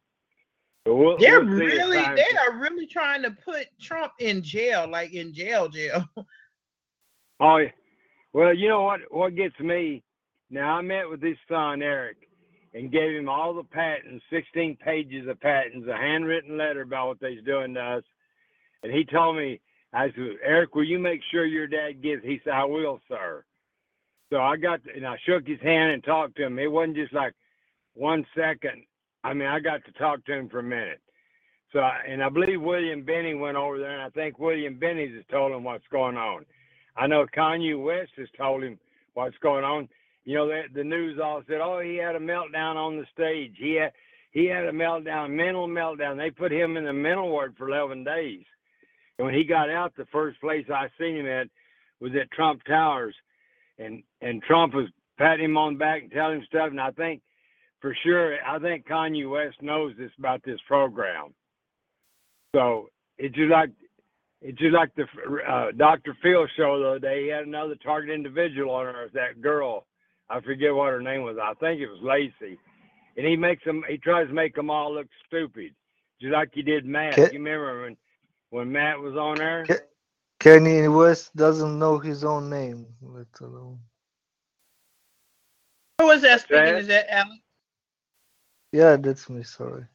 We'll, 0.87 1.19
They're 1.19 1.45
we'll 1.45 1.55
really 1.55 1.99
they 1.99 2.37
are 2.49 2.59
really 2.59 2.87
trying 2.87 3.23
to 3.23 3.31
put 3.31 3.67
Trump 3.81 4.13
in 4.19 4.43
jail, 4.43 4.89
like 4.89 5.13
in 5.13 5.33
jail 5.33 5.69
jail. 5.69 6.05
Oh, 7.43 7.57
yeah. 7.57 7.71
Well, 8.33 8.55
you 8.55 8.69
know 8.69 8.83
what? 8.83 9.01
What 9.11 9.35
gets 9.35 9.59
me 9.59 10.03
now? 10.51 10.77
I 10.77 10.83
met 10.83 11.09
with 11.09 11.23
his 11.23 11.37
son 11.49 11.83
Eric 11.83 12.17
and 12.75 12.93
gave 12.93 13.17
him 13.17 13.29
all 13.29 13.53
the 13.53 13.65
patents, 13.65 14.25
16 14.31 14.77
pages 14.77 15.29
of 15.29 15.41
patents, 15.41 15.89
a 15.89 15.97
handwritten 15.97 16.57
letter 16.57 16.83
about 16.83 17.09
what 17.09 17.21
they's 17.21 17.43
doing 17.45 17.75
to 17.75 17.81
us. 17.81 18.05
And 18.83 18.93
he 18.93 19.05
told 19.05 19.37
me, 19.37 19.61
I 19.93 20.07
said, 20.07 20.37
Eric, 20.45 20.75
will 20.75 20.85
you 20.85 21.01
make 21.01 21.21
sure 21.31 21.45
your 21.45 21.67
dad 21.67 22.03
gets? 22.03 22.25
He 22.25 22.41
said, 22.45 22.53
I 22.53 22.65
will, 22.65 23.01
sir. 23.09 23.45
So 24.31 24.41
I 24.41 24.57
got 24.57 24.81
and 24.95 25.05
I 25.05 25.17
shook 25.27 25.47
his 25.47 25.61
hand 25.61 25.93
and 25.93 26.05
talked 26.05 26.37
to 26.37 26.47
him. 26.47 26.59
It 26.61 26.71
wasn't 26.71 26.97
just 26.97 27.13
like 27.13 27.35
one 27.95 28.25
second. 28.37 28.85
I 29.25 29.35
mean, 29.35 29.49
I 29.49 29.59
got 29.59 29.85
to 29.85 29.93
talk 29.93 30.25
to 30.27 30.33
him 30.33 30.49
for 30.49 30.61
a 30.61 30.63
minute. 30.63 31.01
So, 31.73 31.81
and 31.81 32.23
I 32.23 32.29
believe 32.29 32.61
William 32.61 33.03
Binney 33.05 33.35
went 33.35 33.57
over 33.57 33.79
there, 33.79 33.93
and 33.93 34.03
I 34.03 34.11
think 34.11 34.39
William 34.39 34.79
Binney's 34.79 35.15
has 35.15 35.25
told 35.31 35.53
him 35.53 35.65
what's 35.65 35.87
going 35.91 36.17
on. 36.17 36.45
I 36.97 37.07
know 37.07 37.27
Kanye 37.27 37.83
West 37.83 38.13
has 38.17 38.29
told 38.37 38.63
him 38.63 38.79
what's 39.15 39.37
going 39.39 39.65
on. 39.65 39.89
You 40.25 40.37
know, 40.37 40.49
the, 40.49 40.63
the 40.75 40.85
news 40.85 41.19
all 41.23 41.43
said, 41.47 41.61
"Oh, 41.63 41.81
he 41.81 41.97
had 41.97 42.17
a 42.17 42.21
meltdown 42.21 42.77
on 42.77 42.97
the 42.97 43.07
stage. 43.13 43.55
He 43.59 43.75
had 43.75 43.93
he 44.33 44.47
had 44.47 44.65
a 44.65 44.73
meltdown, 44.73 45.31
mental 45.31 45.67
meltdown. 45.67 46.17
They 46.17 46.31
put 46.31 46.53
him 46.53 46.77
in 46.77 46.85
the 46.85 46.93
mental 46.93 47.29
ward 47.29 47.55
for 47.59 47.69
11 47.69 48.05
days. 48.05 48.45
And 49.19 49.27
when 49.27 49.35
he 49.35 49.45
got 49.45 49.71
out, 49.71 49.93
the 49.97 50.07
first 50.13 50.41
place 50.41 50.67
I 50.73 50.89
seen 50.99 51.17
him 51.17 51.27
at 51.27 51.49
was 52.01 52.13
at 52.21 52.31
Trump 52.31 52.63
Towers, 52.65 53.15
and 53.79 54.03
and 54.21 54.43
Trump 54.43 54.75
was 54.75 54.89
patting 55.19 55.45
him 55.45 55.57
on 55.57 55.75
the 55.75 55.79
back 55.79 56.03
and 56.03 56.11
telling 56.11 56.39
him 56.39 56.47
stuff. 56.47 56.71
And 56.71 56.81
I 56.81 56.91
think 56.93 57.21
for 57.81 57.97
sure, 58.03 58.37
I 58.47 58.59
think 58.59 58.87
Kanye 58.87 59.31
West 59.31 59.57
knows 59.61 59.95
this 59.99 60.13
about 60.19 60.43
this 60.45 60.61
program. 60.67 61.35
So 62.55 62.89
it's 63.19 63.35
just 63.35 63.51
like 63.51 63.71
it's 64.43 64.59
just 64.59 64.75
like 64.75 64.95
the 64.97 65.05
uh, 65.49 65.73
Dr. 65.77 66.17
Phil 66.23 66.47
show 66.57 66.81
the 66.81 66.89
other 66.91 66.99
day. 67.01 67.25
He 67.25 67.29
had 67.31 67.47
another 67.47 67.77
target 67.77 68.11
individual 68.15 68.73
on 68.75 68.87
her. 68.87 69.09
That 69.15 69.43
girl, 69.43 69.87
I 70.31 70.41
forget 70.43 70.75
what 70.75 70.91
her 70.93 71.03
name 71.03 71.23
was. 71.23 71.39
I 71.43 71.55
think 71.55 71.81
it 71.81 71.89
was 71.89 72.01
Lacey, 72.03 72.59
and 73.17 73.27
he 73.27 73.37
makes 73.37 73.65
them. 73.65 73.85
He 73.89 73.99
tries 73.99 74.29
to 74.29 74.35
make 74.35 74.55
them 74.57 74.71
all 74.71 74.95
look 74.95 75.09
stupid, 75.29 75.75
just 76.21 76.33
like 76.35 76.51
he 76.55 76.63
did 76.63 76.87
Matt. 76.87 77.21
Ke- 77.21 77.31
You 77.31 77.39
remember 77.39 77.83
when 77.85 77.97
when 78.51 78.73
Matt 78.73 79.01
was 79.01 79.17
on 79.17 79.39
there? 79.39 79.71
Ke- 79.71 79.89
Kanye 80.41 80.95
West 80.95 81.35
doesn't 81.37 81.79
know 81.79 81.99
his 81.99 82.25
own 82.25 82.51
name, 82.51 82.87
let 83.03 83.29
alone. 83.41 83.81
Who 86.01 86.11
is 86.11 86.23
that 86.23 86.43
speaking? 86.43 86.77
Is 86.77 86.89
that 86.89 87.13
Alex? 87.13 87.41
Yeah, 88.73 88.97
that's 88.97 89.31
me. 89.31 89.43
Sorry. 89.45 89.87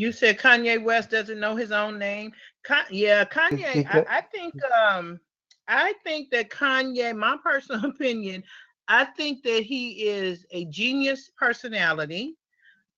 You 0.00 0.12
said 0.12 0.38
Kanye 0.38 0.82
West 0.82 1.10
doesn't 1.10 1.38
know 1.38 1.56
his 1.56 1.72
own 1.72 1.98
name. 1.98 2.32
Ka- 2.64 2.86
yeah, 2.90 3.22
Kanye. 3.26 3.86
I, 3.90 4.18
I 4.18 4.20
think. 4.22 4.54
Um, 4.64 5.20
I 5.68 5.92
think 6.04 6.30
that 6.30 6.48
Kanye. 6.48 7.14
My 7.14 7.36
personal 7.44 7.90
opinion. 7.90 8.42
I 8.88 9.04
think 9.04 9.42
that 9.42 9.62
he 9.62 10.06
is 10.08 10.46
a 10.52 10.64
genius 10.64 11.30
personality. 11.36 12.38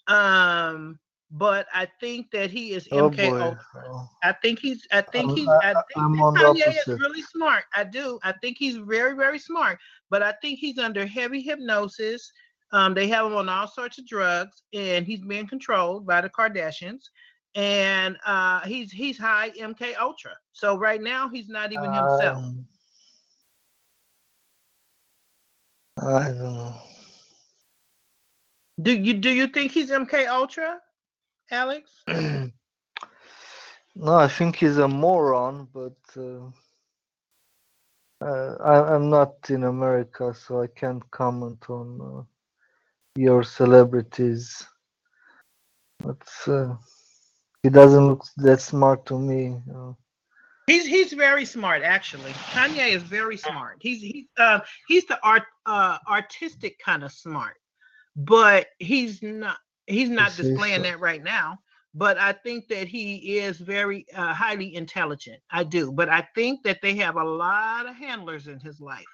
Um, 0.06 1.00
but 1.32 1.66
I 1.74 1.88
think 1.98 2.30
that 2.30 2.52
he 2.52 2.70
is 2.72 2.86
Oh 2.92 3.10
MK 3.10 3.16
boy. 3.30 3.40
Ultra. 3.40 4.08
I 4.22 4.32
think 4.40 4.60
he's. 4.60 4.86
I 4.92 5.00
think 5.00 5.26
I'm- 5.26 5.36
he's. 5.36 5.48
I- 5.48 5.72
think 5.72 5.96
I'm 5.96 6.12
that 6.12 6.34
Kanye 6.36 6.78
is 6.78 7.00
really 7.00 7.22
smart. 7.22 7.64
I 7.74 7.82
do. 7.82 8.20
I 8.22 8.30
think 8.40 8.58
he's 8.58 8.76
very, 8.76 9.16
very 9.16 9.40
smart. 9.40 9.80
But 10.08 10.22
I 10.22 10.34
think 10.40 10.60
he's 10.60 10.78
under 10.78 11.04
heavy 11.04 11.42
hypnosis. 11.42 12.30
Um, 12.72 12.94
they 12.94 13.06
have 13.08 13.26
him 13.26 13.34
on 13.34 13.48
all 13.48 13.68
sorts 13.68 13.98
of 13.98 14.06
drugs, 14.06 14.62
and 14.72 15.06
he's 15.06 15.20
being 15.20 15.46
controlled 15.46 16.06
by 16.06 16.20
the 16.20 16.30
Kardashians. 16.30 17.02
And 17.54 18.16
uh, 18.24 18.60
he's 18.60 18.90
he's 18.90 19.18
high 19.18 19.50
MK 19.50 19.94
Ultra. 20.00 20.32
So 20.52 20.78
right 20.78 21.02
now 21.02 21.28
he's 21.28 21.50
not 21.50 21.70
even 21.72 21.92
himself. 21.92 22.38
um, 22.38 22.66
I 25.98 26.28
don't 26.28 26.54
know. 26.54 26.74
Do 28.80 28.92
you 28.96 29.14
do 29.14 29.28
you 29.28 29.48
think 29.48 29.72
he's 29.72 29.90
MK 29.90 30.26
Ultra, 30.28 30.80
Alex? 31.50 31.90
no, 32.08 32.52
I 34.14 34.28
think 34.28 34.56
he's 34.56 34.78
a 34.78 34.88
moron, 34.88 35.68
but 35.74 35.98
uh, 36.16 36.48
uh, 38.24 38.56
I, 38.64 38.94
I'm 38.94 39.10
not 39.10 39.34
in 39.50 39.64
America, 39.64 40.32
so 40.34 40.62
I 40.62 40.68
can't 40.68 41.08
comment 41.10 41.68
on 41.68 42.00
uh, 42.00 42.22
your 43.16 43.42
celebrities. 43.42 44.66
But 46.00 46.22
uh, 46.46 46.74
he 47.62 47.70
doesn't 47.70 48.06
look 48.06 48.24
that 48.38 48.60
smart 48.60 49.06
to 49.06 49.18
me. 49.18 49.60
Uh, 49.74 49.92
He's 50.68 50.86
he's 50.86 51.12
very 51.12 51.44
smart 51.44 51.82
actually. 51.82 52.30
Kanye 52.52 52.94
is 52.94 53.02
very 53.02 53.36
smart. 53.36 53.78
He's 53.80 54.00
he's 54.00 54.26
uh 54.38 54.60
he's 54.86 55.04
the 55.06 55.18
art 55.22 55.42
uh 55.66 55.98
artistic 56.08 56.78
kind 56.78 57.02
of 57.02 57.10
smart, 57.10 57.56
but 58.14 58.68
he's 58.78 59.22
not 59.22 59.58
he's 59.86 60.08
not 60.08 60.36
displaying 60.36 60.76
so. 60.76 60.82
that 60.84 61.00
right 61.00 61.22
now. 61.22 61.58
But 61.94 62.16
I 62.16 62.32
think 62.32 62.68
that 62.68 62.88
he 62.88 63.38
is 63.38 63.58
very 63.58 64.06
uh, 64.14 64.32
highly 64.32 64.74
intelligent. 64.76 65.42
I 65.50 65.64
do, 65.64 65.92
but 65.92 66.08
I 66.08 66.26
think 66.34 66.62
that 66.62 66.78
they 66.80 66.94
have 66.96 67.16
a 67.16 67.24
lot 67.24 67.86
of 67.86 67.96
handlers 67.96 68.46
in 68.46 68.58
his 68.60 68.80
life, 68.80 69.04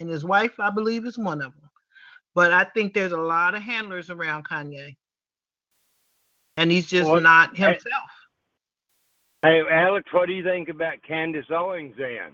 and 0.00 0.08
his 0.10 0.24
wife, 0.24 0.52
I 0.58 0.70
believe, 0.70 1.06
is 1.06 1.16
one 1.16 1.40
of 1.40 1.54
them. 1.54 1.70
But 2.36 2.52
I 2.52 2.64
think 2.64 2.92
there's 2.92 3.12
a 3.12 3.16
lot 3.16 3.54
of 3.54 3.62
handlers 3.62 4.10
around 4.10 4.46
Kanye, 4.46 4.94
and 6.58 6.70
he's 6.70 6.86
just 6.86 7.10
Well, 7.10 7.22
not 7.22 7.56
himself. 7.56 8.10
Hey, 9.40 9.62
Alex, 9.70 10.06
what 10.12 10.26
do 10.26 10.34
you 10.34 10.44
think 10.44 10.68
about 10.68 11.02
Candace 11.02 11.46
Owens 11.50 11.94
then? 11.96 12.32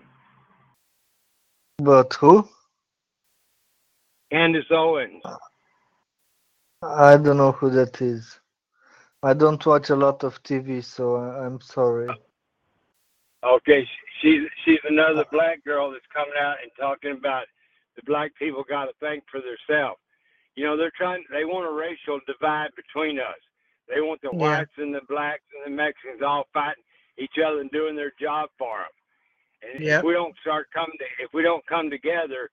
but 1.77 2.13
who? 2.15 2.47
Candace 4.29 4.65
Owens. 4.71 5.23
I 6.81 7.15
don't 7.15 7.37
know 7.37 7.53
who 7.53 7.69
that 7.69 8.01
is. 8.01 8.41
I 9.23 9.33
don't 9.33 9.65
watch 9.65 9.89
a 9.89 9.95
lot 9.95 10.25
of 10.25 10.43
TV, 10.43 10.83
so 10.83 11.15
I, 11.15 11.45
I'm 11.45 11.61
sorry. 11.61 12.09
Okay, 13.41 13.87
she's 14.21 14.41
she's 14.65 14.79
another 14.83 15.23
black 15.31 15.63
girl 15.63 15.91
that's 15.91 16.03
coming 16.13 16.33
out 16.37 16.57
and 16.61 16.71
talking 16.77 17.11
about 17.11 17.45
the 17.95 18.01
black 18.05 18.31
people 18.35 18.63
got 18.67 18.85
to 18.85 18.93
think 18.99 19.23
for 19.29 19.39
themselves. 19.41 19.99
You 20.55 20.65
know, 20.65 20.77
they're 20.77 20.91
trying. 20.95 21.23
They 21.31 21.45
want 21.45 21.67
a 21.67 21.71
racial 21.71 22.19
divide 22.27 22.69
between 22.75 23.19
us. 23.19 23.39
They 23.87 24.01
want 24.01 24.21
the 24.21 24.29
Yeah. 24.31 24.39
whites 24.39 24.71
and 24.77 24.93
the 24.93 25.01
blacks 25.09 25.43
and 25.55 25.65
the 25.65 25.75
Mexicans 25.75 26.21
all 26.21 26.47
fighting 26.53 26.83
each 27.17 27.37
other 27.43 27.59
and 27.59 27.71
doing 27.71 27.95
their 27.95 28.11
job 28.19 28.49
for 28.57 28.79
them. 28.79 29.71
And 29.73 29.83
Yep. 29.83 29.99
if 29.99 30.05
we 30.05 30.13
don't 30.13 30.37
start 30.39 30.69
coming, 30.71 30.97
to, 30.99 31.05
if 31.23 31.33
we 31.33 31.41
don't 31.43 31.65
come 31.67 31.89
together, 31.89 32.49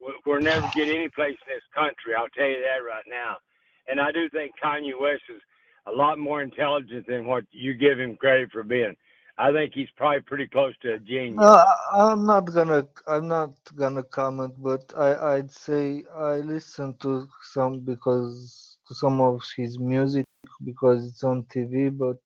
we- 0.00 0.18
we'll 0.24 0.40
never 0.40 0.68
get 0.74 0.88
any 0.88 1.08
place 1.08 1.36
in 1.46 1.54
this 1.54 1.64
country. 1.74 2.14
I'll 2.14 2.28
tell 2.30 2.48
you 2.48 2.60
that 2.62 2.82
right 2.84 3.06
now. 3.06 3.38
And 3.86 4.00
I 4.00 4.12
do 4.12 4.28
think 4.30 4.52
Kanye 4.62 4.98
West 4.98 5.22
is 5.28 5.42
a 5.86 5.92
lot 5.92 6.18
more 6.18 6.42
intelligent 6.42 7.06
than 7.06 7.26
what 7.26 7.44
you 7.50 7.74
give 7.74 8.00
him 8.00 8.16
credit 8.16 8.50
for 8.50 8.62
being. 8.62 8.96
I 9.38 9.52
think 9.52 9.72
he's 9.74 9.90
probably 9.96 10.20
pretty 10.20 10.46
close 10.46 10.74
to 10.82 10.94
a 10.94 10.98
genius. 10.98 11.40
Uh, 11.40 11.64
I- 11.92 12.12
I'm 12.12 12.24
not 12.26 12.44
gonna 12.52 12.86
I'm 13.06 13.28
not 13.28 13.50
gonna 13.74 14.02
comment, 14.04 14.54
but 14.62 14.92
I 14.96 15.34
I'd 15.36 15.50
say 15.50 16.04
I 16.14 16.36
listen 16.36 16.94
to 17.02 17.28
some 17.42 17.80
because 17.80 18.76
to 18.88 18.94
some 18.94 19.20
of 19.20 19.42
his 19.56 19.78
music 19.78 20.26
because 20.64 21.06
it's 21.06 21.24
on 21.24 21.44
TV, 21.44 21.90
but 21.90 22.18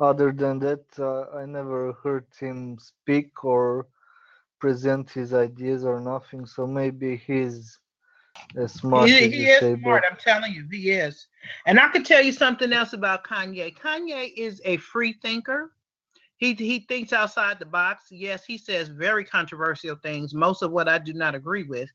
other 0.00 0.32
than 0.32 0.58
that, 0.60 0.84
uh, 0.98 1.24
I 1.36 1.46
never 1.46 1.92
heard 2.04 2.26
him 2.38 2.78
speak 2.78 3.44
or 3.44 3.86
present 4.60 5.10
his 5.10 5.32
ideas 5.34 5.84
or 5.84 6.00
nothing. 6.00 6.44
So 6.46 6.66
maybe 6.66 7.16
he's 7.16 7.78
as 8.56 8.72
smart 8.74 9.10
he, 9.10 9.18
as 9.20 9.30
he 9.30 9.42
you 9.42 9.46
is 9.46 9.56
say, 9.58 9.74
smart. 9.74 10.02
but 10.02 10.10
I'm 10.10 10.16
telling 10.18 10.52
you, 10.52 10.66
he 10.70 10.90
is. 10.90 11.26
And 11.66 11.78
I 11.80 11.88
can 11.88 12.04
tell 12.04 12.22
you 12.22 12.32
something 12.32 12.72
else 12.72 12.92
about 12.92 13.24
Kanye. 13.24 13.76
Kanye 13.76 14.32
is 14.36 14.60
a 14.64 14.76
free 14.78 15.14
thinker. 15.14 15.72
He 16.38 16.54
he 16.54 16.80
thinks 16.80 17.12
outside 17.12 17.58
the 17.58 17.66
box. 17.66 18.06
Yes, 18.10 18.44
he 18.44 18.58
says 18.58 18.88
very 18.88 19.24
controversial 19.24 19.96
things. 19.96 20.34
Most 20.34 20.62
of 20.62 20.70
what 20.70 20.88
I 20.88 20.98
do 20.98 21.12
not 21.12 21.34
agree 21.34 21.64
with. 21.64 21.88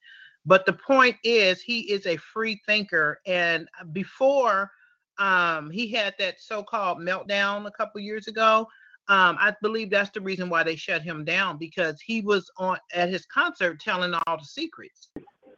But 0.45 0.65
the 0.65 0.73
point 0.73 1.15
is, 1.23 1.61
he 1.61 1.91
is 1.91 2.05
a 2.05 2.17
free 2.17 2.61
thinker. 2.65 3.19
And 3.25 3.67
before 3.93 4.69
um, 5.17 5.69
he 5.69 5.87
had 5.87 6.13
that 6.19 6.41
so-called 6.41 6.97
meltdown 6.99 7.65
a 7.65 7.71
couple 7.71 8.01
years 8.01 8.27
ago, 8.27 8.67
um, 9.07 9.37
I 9.39 9.55
believe 9.61 9.89
that's 9.89 10.09
the 10.09 10.19
reason 10.19 10.49
why 10.49 10.63
they 10.63 10.75
shut 10.75 11.01
him 11.01 11.23
down 11.23 11.57
because 11.57 12.01
he 12.01 12.19
was 12.19 12.51
on 12.57 12.77
at 12.93 13.09
his 13.09 13.25
concert 13.25 13.79
telling 13.79 14.13
all 14.13 14.37
the 14.37 14.45
secrets 14.45 15.09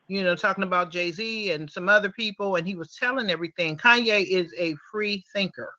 you 0.08 0.24
know, 0.24 0.36
talking 0.36 0.64
about 0.64 0.92
Jay 0.92 1.12
Z 1.12 1.52
and 1.52 1.70
some 1.70 1.90
other 1.90 2.10
people, 2.10 2.56
and 2.56 2.68
he 2.68 2.76
was 2.76 2.96
telling 2.96 3.30
everything. 3.30 3.78
Kanye 3.78 4.26
is 4.26 4.54
a 4.58 4.76
free 4.92 5.24
thinker, 5.34 5.74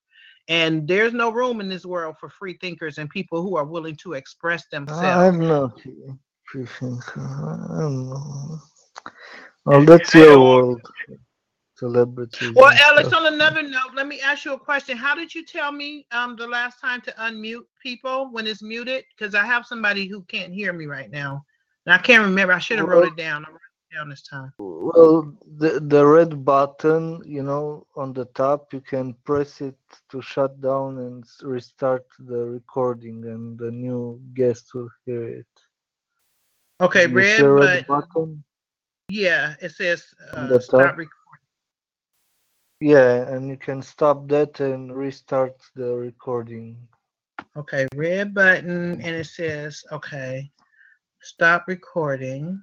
and 0.49 0.87
there's 0.87 1.13
no 1.13 1.31
room 1.31 1.61
in 1.61 1.69
this 1.69 1.85
world 1.85 2.17
for 2.19 2.29
free 2.29 2.57
thinkers 2.61 2.99
and 2.99 3.11
people 3.11 3.43
who 3.43 3.57
are 3.57 3.65
willing 3.65 3.97
to 3.97 4.13
express 4.15 4.67
themselves. 4.69 5.03
I'm 5.03 5.41
not 5.41 5.81
a 5.87 6.17
free 6.45 6.67
thinker. 6.67 7.21
I 7.21 7.81
don't 7.81 8.09
know. 8.09 8.61
Well, 9.65 9.85
that's 9.85 10.15
your 10.15 10.39
world. 10.39 10.83
Celebrities. 11.75 12.53
Well, 12.55 12.73
Alex, 12.85 13.13
on 13.13 13.27
another 13.27 13.63
note, 13.63 13.95
let 13.95 14.07
me 14.07 14.21
ask 14.21 14.45
you 14.45 14.55
a 14.55 14.59
question. 14.59 14.97
How 14.97 15.15
did 15.15 15.35
you 15.35 15.45
tell 15.45 15.73
me 15.73 16.07
um 16.13 16.37
the 16.37 16.47
last 16.47 16.81
time 16.81 17.01
to 17.03 17.13
unmute 17.13 17.67
people 17.83 18.31
when 18.33 18.47
it's 18.47 18.63
muted? 18.63 19.05
Because 19.17 19.35
I 19.35 19.45
have 19.45 19.67
somebody 19.67 20.07
who 20.07 20.23
can't 20.23 20.53
hear 20.53 20.73
me 20.73 20.87
right 20.87 21.11
now. 21.11 21.45
And 21.85 21.93
I 21.93 21.99
can't 21.99 22.25
remember. 22.25 22.55
I 22.55 22.59
should 22.59 22.79
have 22.79 22.89
wrote 22.89 23.05
it 23.05 23.17
down. 23.17 23.47
Down 23.97 24.11
this 24.11 24.23
time. 24.23 24.53
Well, 24.59 25.33
the 25.57 25.81
the 25.81 26.05
red 26.05 26.45
button, 26.45 27.23
you 27.25 27.43
know, 27.43 27.87
on 27.97 28.13
the 28.13 28.27
top, 28.27 28.75
you 28.75 28.83
can 28.83 29.15
press 29.25 29.63
it 29.63 29.79
to 30.11 30.21
shut 30.21 30.61
down 30.61 30.99
and 30.99 31.25
restart 31.41 32.05
the 32.19 32.45
recording, 32.45 33.25
and 33.25 33.59
the 33.59 33.71
new 33.71 34.21
guest 34.35 34.75
will 34.75 34.91
hear 35.07 35.27
it. 35.41 35.47
Okay, 36.83 37.07
You 37.07 37.15
red, 37.17 37.41
red 37.41 37.87
but 37.87 38.13
button. 38.13 38.45
yeah, 39.09 39.55
it 39.63 39.73
says 39.73 40.05
uh, 40.35 40.59
stop 40.59 40.99
recording. 40.99 41.09
Yeah, 42.81 43.33
and 43.33 43.49
you 43.49 43.57
can 43.57 43.81
stop 43.81 44.29
that 44.29 44.61
and 44.61 44.95
restart 44.95 45.57
the 45.75 45.97
recording. 45.97 46.77
Okay, 47.57 47.87
red 47.95 48.35
button, 48.35 49.01
and 49.01 49.17
it 49.17 49.27
says, 49.27 49.83
okay, 49.91 50.51
stop 51.23 51.65
recording. 51.67 52.63